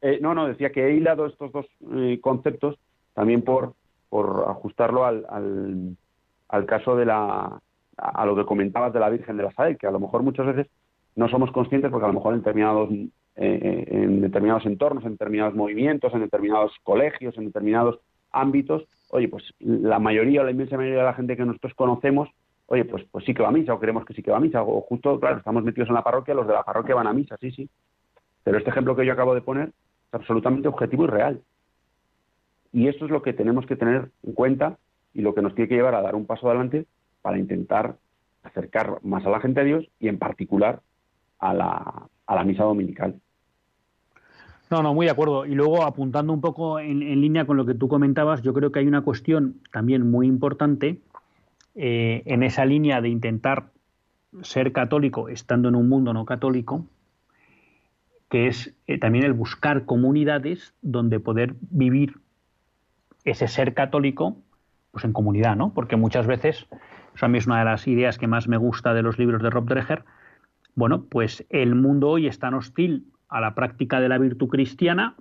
eh, 0.02 0.20
no, 0.22 0.36
no, 0.36 0.48
decía 0.48 0.72
que 0.72 0.86
he 0.86 0.94
hilado 0.94 1.26
estos 1.26 1.52
dos 1.52 1.66
eh, 1.96 2.20
conceptos 2.22 2.78
también 3.14 3.42
por, 3.42 3.74
por 4.10 4.46
ajustarlo 4.48 5.06
al, 5.06 5.96
al, 6.48 6.66
caso 6.66 6.96
de 6.96 7.06
la 7.06 7.60
a 7.98 8.26
lo 8.26 8.36
que 8.36 8.46
comentabas 8.46 8.94
de 8.94 9.00
la 9.00 9.10
Virgen 9.10 9.38
de 9.38 9.44
la 9.44 9.52
Sael, 9.52 9.78
que 9.78 9.88
a 9.88 9.92
lo 9.92 10.00
mejor 10.00 10.24
muchas 10.24 10.46
veces 10.46 10.68
no 11.16 11.28
somos 11.28 11.52
conscientes 11.52 11.92
porque 11.92 12.06
a 12.06 12.10
lo 12.10 12.14
mejor 12.14 12.34
en 12.34 12.40
determinados 12.40 12.90
eh, 13.42 13.86
en 13.88 14.20
determinados 14.20 14.66
entornos, 14.66 15.06
en 15.06 15.14
determinados 15.14 15.56
movimientos, 15.56 16.14
en 16.14 16.20
determinados 16.20 16.74
colegios, 16.84 17.38
en 17.38 17.46
determinados 17.46 18.00
ámbitos, 18.32 18.84
oye, 19.12 19.30
pues 19.30 19.44
la 19.60 19.98
mayoría 19.98 20.42
o 20.42 20.44
la 20.44 20.52
inmensa 20.52 20.76
mayoría 20.76 21.00
de 21.00 21.06
la 21.06 21.14
gente 21.14 21.38
que 21.38 21.46
nosotros 21.46 21.74
conocemos, 21.74 22.28
oye, 22.66 22.84
pues, 22.84 23.06
pues 23.10 23.24
sí 23.24 23.34
que 23.34 23.42
va 23.42 23.48
a 23.48 23.54
misa 23.54 23.74
o 23.74 23.80
creemos 23.80 24.04
que 24.04 24.14
sí 24.14 24.22
que 24.22 24.32
va 24.32 24.38
a 24.38 24.42
misa, 24.42 24.62
o 24.62 24.82
justo, 24.82 25.18
claro, 25.22 25.38
estamos 25.38 25.64
metidos 25.64 25.88
en 25.88 25.96
la 25.96 26.04
parroquia, 26.04 26.34
los 26.34 26.48
de 26.48 26.54
la 26.54 26.64
parroquia 26.64 26.96
van 26.96 27.08
a 27.08 27.14
misa, 27.14 27.38
sí, 27.40 27.52
sí. 27.52 27.70
Pero 28.44 28.58
este 28.58 28.72
ejemplo 28.72 28.96
que 28.96 29.06
yo 29.06 29.14
acabo 29.14 29.34
de 29.34 29.42
poner 29.42 29.70
es 29.70 30.14
absolutamente 30.14 30.68
objetivo 30.68 31.06
y 31.06 31.08
real. 31.08 31.42
Y 32.74 32.90
esto 32.90 33.06
es 33.06 33.12
lo 33.12 33.22
que 33.22 33.32
tenemos 33.32 33.66
que 33.66 33.78
tener 33.78 34.10
en 34.24 34.34
cuenta 34.34 34.78
y 35.14 35.22
lo 35.22 35.34
que 35.34 35.42
nos 35.42 35.56
tiene 35.56 35.70
que 35.70 35.76
llevar 35.76 35.96
a 35.96 36.02
dar 36.02 36.16
un 36.16 36.26
paso 36.26 36.48
adelante 36.48 36.86
para 37.22 37.40
intentar 37.40 37.96
acercar 38.44 39.00
más 39.04 39.26
a 39.26 39.30
la 39.30 39.40
gente 39.40 39.62
a 39.62 39.64
Dios 39.64 39.86
y 40.00 40.10
en 40.10 40.20
particular 40.20 40.82
a 41.40 41.54
la, 41.54 42.10
a 42.28 42.36
la 42.36 42.44
misa 42.44 42.64
dominical. 42.64 43.20
No, 44.70 44.84
no, 44.84 44.94
muy 44.94 45.08
de 45.08 45.12
acuerdo. 45.12 45.46
Y 45.46 45.56
luego, 45.56 45.84
apuntando 45.84 46.32
un 46.32 46.42
poco 46.42 46.80
en, 46.80 47.00
línea 47.00 47.46
con 47.46 47.58
lo 47.58 47.66
que 47.66 47.74
tú 47.74 47.88
comentabas, 47.88 48.42
yo 48.44 48.54
creo 48.54 48.72
que 48.72 48.80
hay 48.80 48.88
una 48.88 49.02
cuestión 49.02 49.62
también 49.72 50.10
muy 50.10 50.28
importante 50.28 51.02
eh, 51.76 52.22
en 52.26 52.44
esa 52.44 52.66
línea 52.66 53.02
de 53.02 53.10
intentar 53.10 53.72
ser 54.44 54.72
católico 54.72 55.28
estando 55.28 55.70
en 55.70 55.76
un 55.76 55.90
mundo 55.90 56.14
no 56.14 56.26
católico, 56.26 56.86
que 58.30 58.48
es 58.48 58.76
eh, 58.86 59.00
también 59.00 59.26
el 59.26 59.34
buscar 59.34 59.86
comunidades 59.86 60.76
donde 60.84 61.20
poder 61.20 61.56
vivir 61.62 62.18
ese 63.26 63.48
ser 63.48 63.74
católico 63.74 64.38
pues 64.92 65.04
en 65.04 65.14
comunidad, 65.14 65.56
¿no? 65.56 65.74
Porque 65.74 65.96
muchas 65.96 66.28
veces, 66.28 66.68
eso 67.16 67.26
a 67.26 67.30
mí 67.30 67.40
es 67.40 67.48
una 67.48 67.60
de 67.60 67.66
las 67.66 67.88
ideas 67.88 68.20
que 68.20 68.28
más 68.28 68.48
me 68.48 68.58
gusta 68.58 68.94
de 68.94 69.02
los 69.02 69.18
libros 69.18 69.42
de 69.42 69.50
Rob 69.50 69.68
Dreher, 69.68 70.04
bueno, 70.76 71.04
pues 71.04 71.46
el 71.50 71.74
mundo 71.74 72.10
hoy 72.10 72.28
es 72.28 72.38
tan 72.40 72.54
hostil 72.54 73.06
a 73.30 73.40
la 73.40 73.56
práctica 73.56 74.00
de 74.00 74.10
la 74.10 74.18
virtud 74.18 74.50
cristiana 74.50 75.16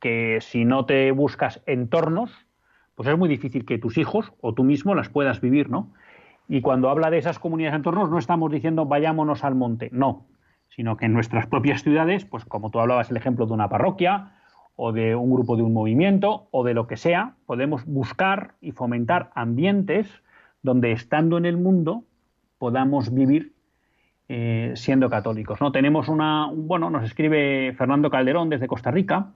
que 0.00 0.38
si 0.40 0.64
no 0.64 0.84
te 0.86 1.10
buscas 1.10 1.62
entornos, 1.66 2.30
pues 2.94 3.08
es 3.08 3.18
muy 3.18 3.28
difícil 3.28 3.64
que 3.64 3.78
tus 3.78 3.98
hijos 3.98 4.32
o 4.40 4.54
tú 4.54 4.64
mismo 4.64 4.94
las 4.94 5.08
puedas 5.08 5.40
vivir, 5.40 5.70
¿no? 5.70 5.92
Y 6.48 6.60
cuando 6.60 6.88
habla 6.88 7.10
de 7.10 7.18
esas 7.18 7.38
comunidades 7.38 7.76
entornos 7.76 8.10
no 8.10 8.18
estamos 8.18 8.50
diciendo 8.50 8.86
vayámonos 8.86 9.44
al 9.44 9.54
monte, 9.54 9.90
no, 9.92 10.26
sino 10.68 10.96
que 10.96 11.06
en 11.06 11.12
nuestras 11.12 11.46
propias 11.46 11.82
ciudades, 11.82 12.24
pues 12.24 12.44
como 12.44 12.70
tú 12.70 12.80
hablabas 12.80 13.10
el 13.10 13.16
ejemplo 13.16 13.46
de 13.46 13.52
una 13.52 13.68
parroquia 13.68 14.32
o 14.76 14.92
de 14.92 15.14
un 15.14 15.30
grupo 15.30 15.56
de 15.56 15.62
un 15.62 15.72
movimiento 15.72 16.48
o 16.50 16.64
de 16.64 16.74
lo 16.74 16.86
que 16.86 16.96
sea, 16.96 17.34
podemos 17.46 17.84
buscar 17.84 18.54
y 18.60 18.72
fomentar 18.72 19.30
ambientes 19.34 20.22
donde 20.62 20.92
estando 20.92 21.36
en 21.38 21.46
el 21.46 21.56
mundo 21.56 22.04
podamos 22.58 23.12
vivir 23.12 23.54
eh, 24.28 24.72
siendo 24.76 25.08
católicos. 25.08 25.60
¿no? 25.60 25.72
Tenemos 25.72 26.08
una, 26.08 26.50
bueno, 26.54 26.90
nos 26.90 27.04
escribe 27.04 27.74
Fernando 27.76 28.10
Calderón 28.10 28.48
desde 28.50 28.66
Costa 28.66 28.90
Rica, 28.90 29.32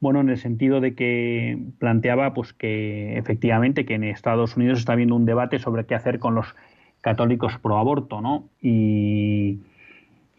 bueno, 0.00 0.20
en 0.20 0.30
el 0.30 0.38
sentido 0.38 0.80
de 0.80 0.94
que 0.94 1.58
planteaba 1.78 2.32
pues 2.32 2.54
que 2.54 3.18
efectivamente 3.18 3.84
que 3.84 3.94
en 3.94 4.04
Estados 4.04 4.56
Unidos 4.56 4.78
está 4.78 4.94
habiendo 4.94 5.14
un 5.14 5.26
debate 5.26 5.58
sobre 5.58 5.84
qué 5.84 5.94
hacer 5.94 6.18
con 6.18 6.34
los 6.34 6.54
católicos 7.02 7.58
pro 7.58 7.76
aborto, 7.76 8.20
¿no? 8.20 8.48
Y, 8.62 9.58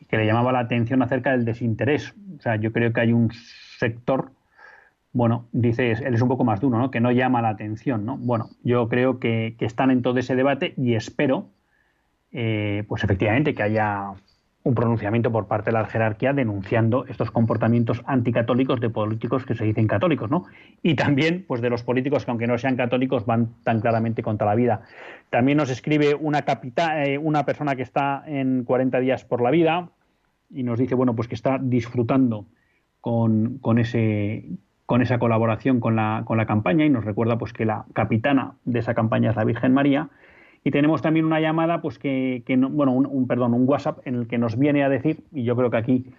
que 0.10 0.18
le 0.18 0.26
llamaba 0.26 0.52
la 0.52 0.60
atención 0.60 1.02
acerca 1.02 1.32
del 1.32 1.46
desinterés. 1.46 2.14
O 2.38 2.42
sea, 2.42 2.58
yo 2.58 2.74
creo 2.74 2.92
que 2.92 3.02
hay 3.02 3.14
un 3.14 3.32
sector, 3.78 4.32
bueno, 5.14 5.46
dice, 5.54 5.92
él 5.92 6.14
es 6.14 6.22
un 6.22 6.28
poco 6.28 6.44
más 6.44 6.60
duro, 6.60 6.78
¿no? 6.78 6.92
Que 6.92 7.00
no 7.00 7.12
llama 7.12 7.42
la 7.42 7.50
atención, 7.50 8.06
¿no? 8.06 8.18
Bueno, 8.18 8.50
yo 8.64 8.90
creo 8.90 9.20
que, 9.20 9.56
que 9.58 9.66
están 9.66 9.90
en 9.90 10.02
todo 10.02 10.20
ese 10.20 10.36
debate 10.36 10.74
y 10.76 10.96
espero 10.96 11.48
eh, 12.32 12.84
pues 12.88 13.04
efectivamente 13.04 13.54
que 13.54 13.64
haya 13.64 14.14
un 14.64 14.76
pronunciamiento 14.76 15.32
por 15.32 15.48
parte 15.48 15.72
de 15.72 15.74
la 15.74 15.86
jerarquía 15.86 16.34
denunciando 16.34 17.06
estos 17.08 17.32
comportamientos 17.32 18.04
anticatólicos 18.06 18.80
de 18.80 18.90
políticos 18.90 19.44
que 19.44 19.56
se 19.56 19.64
dicen 19.66 19.88
católicos, 19.88 20.30
¿no? 20.30 20.46
Y 20.84 20.96
también, 20.96 21.46
pues, 21.48 21.62
de 21.62 21.70
los 21.70 21.84
políticos 21.84 22.26
que, 22.26 22.32
aunque 22.32 22.46
no 22.46 22.58
sean 22.58 22.76
católicos, 22.76 23.26
van 23.26 23.56
tan 23.64 23.82
claramente 23.82 24.22
contra 24.22 24.46
la 24.46 24.56
vida. 24.56 24.82
También 25.32 25.58
nos 25.58 25.72
escribe 25.72 26.14
una, 26.14 26.46
eh, 27.04 27.18
una 27.18 27.44
persona 27.46 27.76
que 27.76 27.82
está 27.82 28.24
en 28.28 28.64
40 28.64 29.00
días 29.00 29.26
por 29.26 29.42
la 29.42 29.50
vida 29.50 29.90
y 30.52 30.64
nos 30.64 30.78
dice, 30.78 30.94
bueno, 30.94 31.16
pues 31.16 31.28
que 31.28 31.36
está 31.36 31.58
disfrutando 31.60 32.46
con, 33.00 33.58
con 33.60 33.80
ese 33.80 34.46
con 34.86 35.02
esa 35.02 35.20
colaboración 35.20 35.80
con 35.80 35.96
la, 35.96 36.24
con 36.26 36.38
la 36.38 36.46
campaña 36.46 36.84
y 36.84 36.90
nos 36.90 37.06
recuerda 37.06 37.38
pues 37.38 37.54
que 37.54 37.64
la 37.64 37.86
capitana 37.94 38.56
de 38.66 38.80
esa 38.80 38.94
campaña 38.94 39.30
es 39.30 39.38
la 39.38 39.46
Virgen 39.46 39.74
María 39.74 40.10
y 40.64 40.72
tenemos 40.72 41.02
también 41.02 41.26
una 41.26 41.40
llamada, 41.40 41.82
pues 41.82 41.98
que, 41.98 42.44
bueno, 42.48 42.92
un, 42.94 43.28
perdón, 43.28 43.54
un 43.54 43.68
WhatsApp 43.68 44.06
en 44.06 44.16
el 44.16 44.28
que 44.28 44.38
nos 44.38 44.58
viene 44.58 44.84
a 44.84 44.90
decir, 44.90 45.24
y 45.32 45.44
yo 45.44 45.56
creo 45.56 45.72
que 45.72 45.78
aquí, 45.78 46.14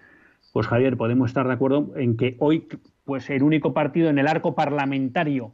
pues 0.51 0.67
Javier, 0.67 0.97
podemos 0.97 1.29
estar 1.29 1.47
de 1.47 1.53
acuerdo 1.53 1.93
en 1.95 2.17
que 2.17 2.35
hoy, 2.39 2.67
pues 3.05 3.29
el 3.29 3.43
único 3.43 3.73
partido 3.73 4.09
en 4.09 4.19
el 4.19 4.27
arco 4.27 4.53
parlamentario 4.53 5.53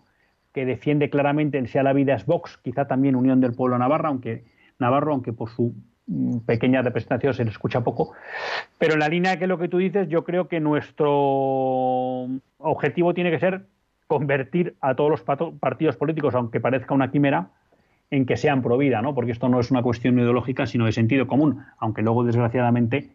que 0.54 0.66
defiende 0.66 1.12
claramente 1.12 1.60
el 1.60 1.68
sea 1.68 1.84
la 1.84 1.94
vida 1.94 2.16
es 2.16 2.26
Vox, 2.26 2.58
quizá 2.64 2.88
también 2.88 3.16
Unión 3.16 3.40
del 3.42 3.54
Pueblo 3.54 3.78
Navarra, 3.78 4.10
aunque 4.10 4.46
Navarro, 4.80 5.14
aunque 5.14 5.34
por 5.34 5.50
su 5.50 5.76
mm, 6.08 6.40
pequeña 6.40 6.82
representación 6.82 7.36
se 7.36 7.44
le 7.44 7.52
escucha 7.52 7.82
poco. 7.82 8.14
Pero 8.80 8.94
en 8.94 9.00
la 9.00 9.10
línea 9.10 9.38
que 9.38 9.46
lo 9.46 9.60
que 9.60 9.68
tú 9.68 9.78
dices, 9.78 10.10
yo 10.10 10.24
creo 10.24 10.48
que 10.48 10.60
nuestro 10.60 12.28
objetivo 12.58 13.14
tiene 13.14 13.30
que 13.30 13.40
ser 13.40 13.68
convertir 14.08 14.76
a 14.82 14.96
todos 14.96 15.12
los 15.12 15.22
partidos 15.22 15.96
políticos, 15.96 16.34
aunque 16.34 16.60
parezca 16.60 16.96
una 16.96 17.12
quimera, 17.12 17.52
en 18.12 18.26
que 18.26 18.38
sean 18.38 18.62
pro 18.62 18.78
vida, 18.78 19.02
¿no? 19.02 19.14
Porque 19.14 19.32
esto 19.32 19.50
no 19.50 19.60
es 19.60 19.72
una 19.72 19.84
cuestión 19.84 20.18
ideológica, 20.18 20.66
sino 20.66 20.86
de 20.86 20.92
sentido 20.92 21.28
común, 21.28 21.64
aunque 21.78 22.02
luego, 22.02 22.24
desgraciadamente, 22.24 23.10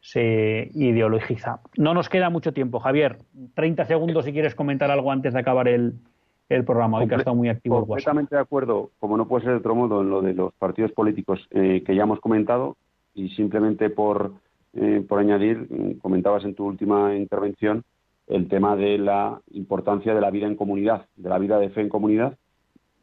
se 0.00 0.70
ideologiza. 0.74 1.60
No 1.76 1.92
nos 1.92 2.08
queda 2.08 2.30
mucho 2.30 2.52
tiempo, 2.52 2.80
Javier. 2.80 3.18
30 3.54 3.84
segundos 3.84 4.24
si 4.24 4.32
quieres 4.32 4.54
comentar 4.54 4.90
algo 4.90 5.12
antes 5.12 5.34
de 5.34 5.40
acabar 5.40 5.68
el, 5.68 5.94
programa, 6.64 6.98
hoy 6.98 7.08
que 7.08 7.14
ha 7.14 7.18
estado 7.18 7.36
muy 7.36 7.50
activo. 7.50 7.84
Completamente 7.84 8.34
de 8.34 8.40
acuerdo, 8.40 8.90
como 8.98 9.18
no 9.18 9.28
puede 9.28 9.44
ser 9.44 9.52
de 9.52 9.58
otro 9.58 9.74
modo, 9.74 10.00
en 10.00 10.08
lo 10.08 10.22
de 10.22 10.32
los 10.32 10.54
partidos 10.54 10.92
políticos 10.92 11.46
eh, 11.50 11.82
que 11.84 11.94
ya 11.94 12.04
hemos 12.04 12.20
comentado, 12.20 12.76
y 13.14 13.28
simplemente 13.30 13.90
por, 13.90 14.32
eh, 14.72 15.04
por 15.06 15.18
añadir, 15.18 15.66
mm, 15.68 15.98
comentabas 15.98 16.44
en 16.44 16.54
tu 16.54 16.64
última 16.64 17.14
intervención 17.16 17.84
el 18.28 18.48
tema 18.48 18.76
de 18.76 18.96
la 18.96 19.40
importancia 19.52 20.14
de 20.14 20.20
la 20.20 20.30
vida 20.30 20.46
en 20.46 20.56
comunidad, 20.56 21.06
de 21.16 21.28
la 21.28 21.38
vida 21.38 21.58
de 21.58 21.70
fe 21.70 21.82
en 21.82 21.88
comunidad, 21.88 22.38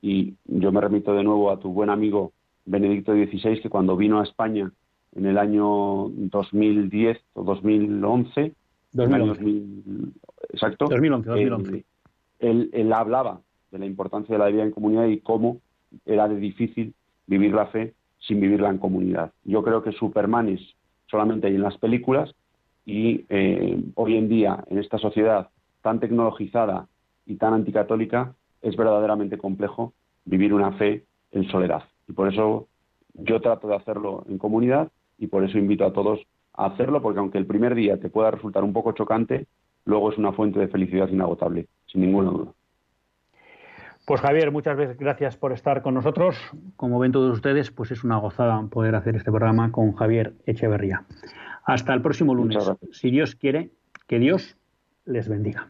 y 0.06 0.36
yo 0.46 0.72
me 0.72 0.82
remito 0.82 1.16
de 1.16 1.24
nuevo 1.24 1.50
a 1.50 1.60
tu 1.60 1.74
buen 1.74 1.90
amigo 1.90 2.32
Benedicto 2.66 3.14
XVI, 3.14 3.60
que 3.60 3.72
cuando 3.72 3.98
vino 3.98 4.20
a 4.20 4.24
España 4.24 4.72
en 5.16 5.26
el 5.26 5.40
año 5.40 6.10
2010 6.10 7.18
o 7.34 7.44
2011, 7.44 8.54
2011. 8.92 10.12
exacto, 10.54 10.86
2011, 10.90 11.28
2011. 11.28 11.86
Él, 12.38 12.70
él, 12.72 12.94
hablaba 12.94 13.42
de 13.72 13.80
la 13.80 13.88
importancia 13.88 14.34
de 14.34 14.38
la 14.38 14.50
vida 14.50 14.62
en 14.62 14.70
comunidad 14.70 15.08
y 15.08 15.22
cómo 15.22 15.58
era 16.06 16.28
de 16.28 16.36
difícil 16.36 16.94
vivir 17.26 17.56
la 17.56 17.66
fe 17.66 17.96
sin 18.20 18.40
vivirla 18.40 18.70
en 18.70 18.78
comunidad. 18.78 19.32
Yo 19.44 19.64
creo 19.64 19.82
que 19.82 19.92
Superman 19.92 20.50
es 20.50 20.62
solamente 21.08 21.48
hay 21.48 21.56
en 21.56 21.64
las 21.64 21.80
películas 21.80 22.36
y 22.86 23.26
eh, 23.30 23.82
hoy 23.96 24.18
en 24.18 24.30
día, 24.30 24.64
en 24.70 24.78
esta 24.78 25.00
sociedad 25.00 25.50
tan 25.82 26.00
tecnologizada 26.00 26.88
y 27.26 27.38
tan 27.38 27.56
anticatólica, 27.56 28.36
es 28.62 28.76
verdaderamente 28.76 29.38
complejo 29.38 29.94
vivir 30.26 30.54
una 30.54 30.72
fe 30.74 31.04
en 31.32 31.48
soledad. 31.50 31.84
Y 32.08 32.14
por 32.14 32.32
eso 32.32 32.68
yo 33.14 33.42
trato 33.42 33.68
de 33.68 33.76
hacerlo 33.76 34.26
en 34.28 34.38
comunidad 34.38 34.92
y 35.18 35.28
por 35.28 35.44
eso 35.44 35.58
invito 35.58 35.86
a 35.86 35.94
todos 35.94 36.20
a 36.54 36.68
hacerlo, 36.68 37.02
porque 37.02 37.20
aunque 37.20 37.38
el 37.38 37.46
primer 37.46 37.76
día 37.76 38.00
te 38.00 38.10
pueda 38.10 38.32
resultar 38.32 38.64
un 38.64 38.74
poco 38.74 38.94
chocante, 38.94 39.48
luego 39.86 40.12
es 40.12 40.18
una 40.18 40.32
fuente 40.32 40.60
de 40.60 40.68
felicidad 40.68 41.10
inagotable, 41.10 41.68
sin 41.86 42.02
ninguna 42.02 42.32
duda. 42.32 42.52
Pues 44.06 44.22
Javier, 44.22 44.52
muchas 44.52 44.78
veces 44.78 44.98
gracias 44.98 45.36
por 45.36 45.52
estar 45.52 45.82
con 45.82 45.96
nosotros. 45.96 46.38
Como 46.76 47.00
ven 47.00 47.12
todos 47.12 47.34
ustedes, 47.34 47.72
pues 47.72 47.92
es 47.92 48.04
una 48.04 48.18
gozada 48.18 48.62
poder 48.68 48.94
hacer 48.94 49.16
este 49.16 49.32
programa 49.32 49.72
con 49.72 49.94
Javier 49.94 50.34
Echeverría. 50.46 51.06
Hasta 51.66 51.94
el 51.94 52.04
próximo 52.04 52.36
lunes. 52.36 52.64
Si 52.92 53.10
Dios 53.10 53.36
quiere, 53.36 53.72
que 54.08 54.20
Dios 54.20 54.58
les 55.06 55.28
bendiga. 55.28 55.70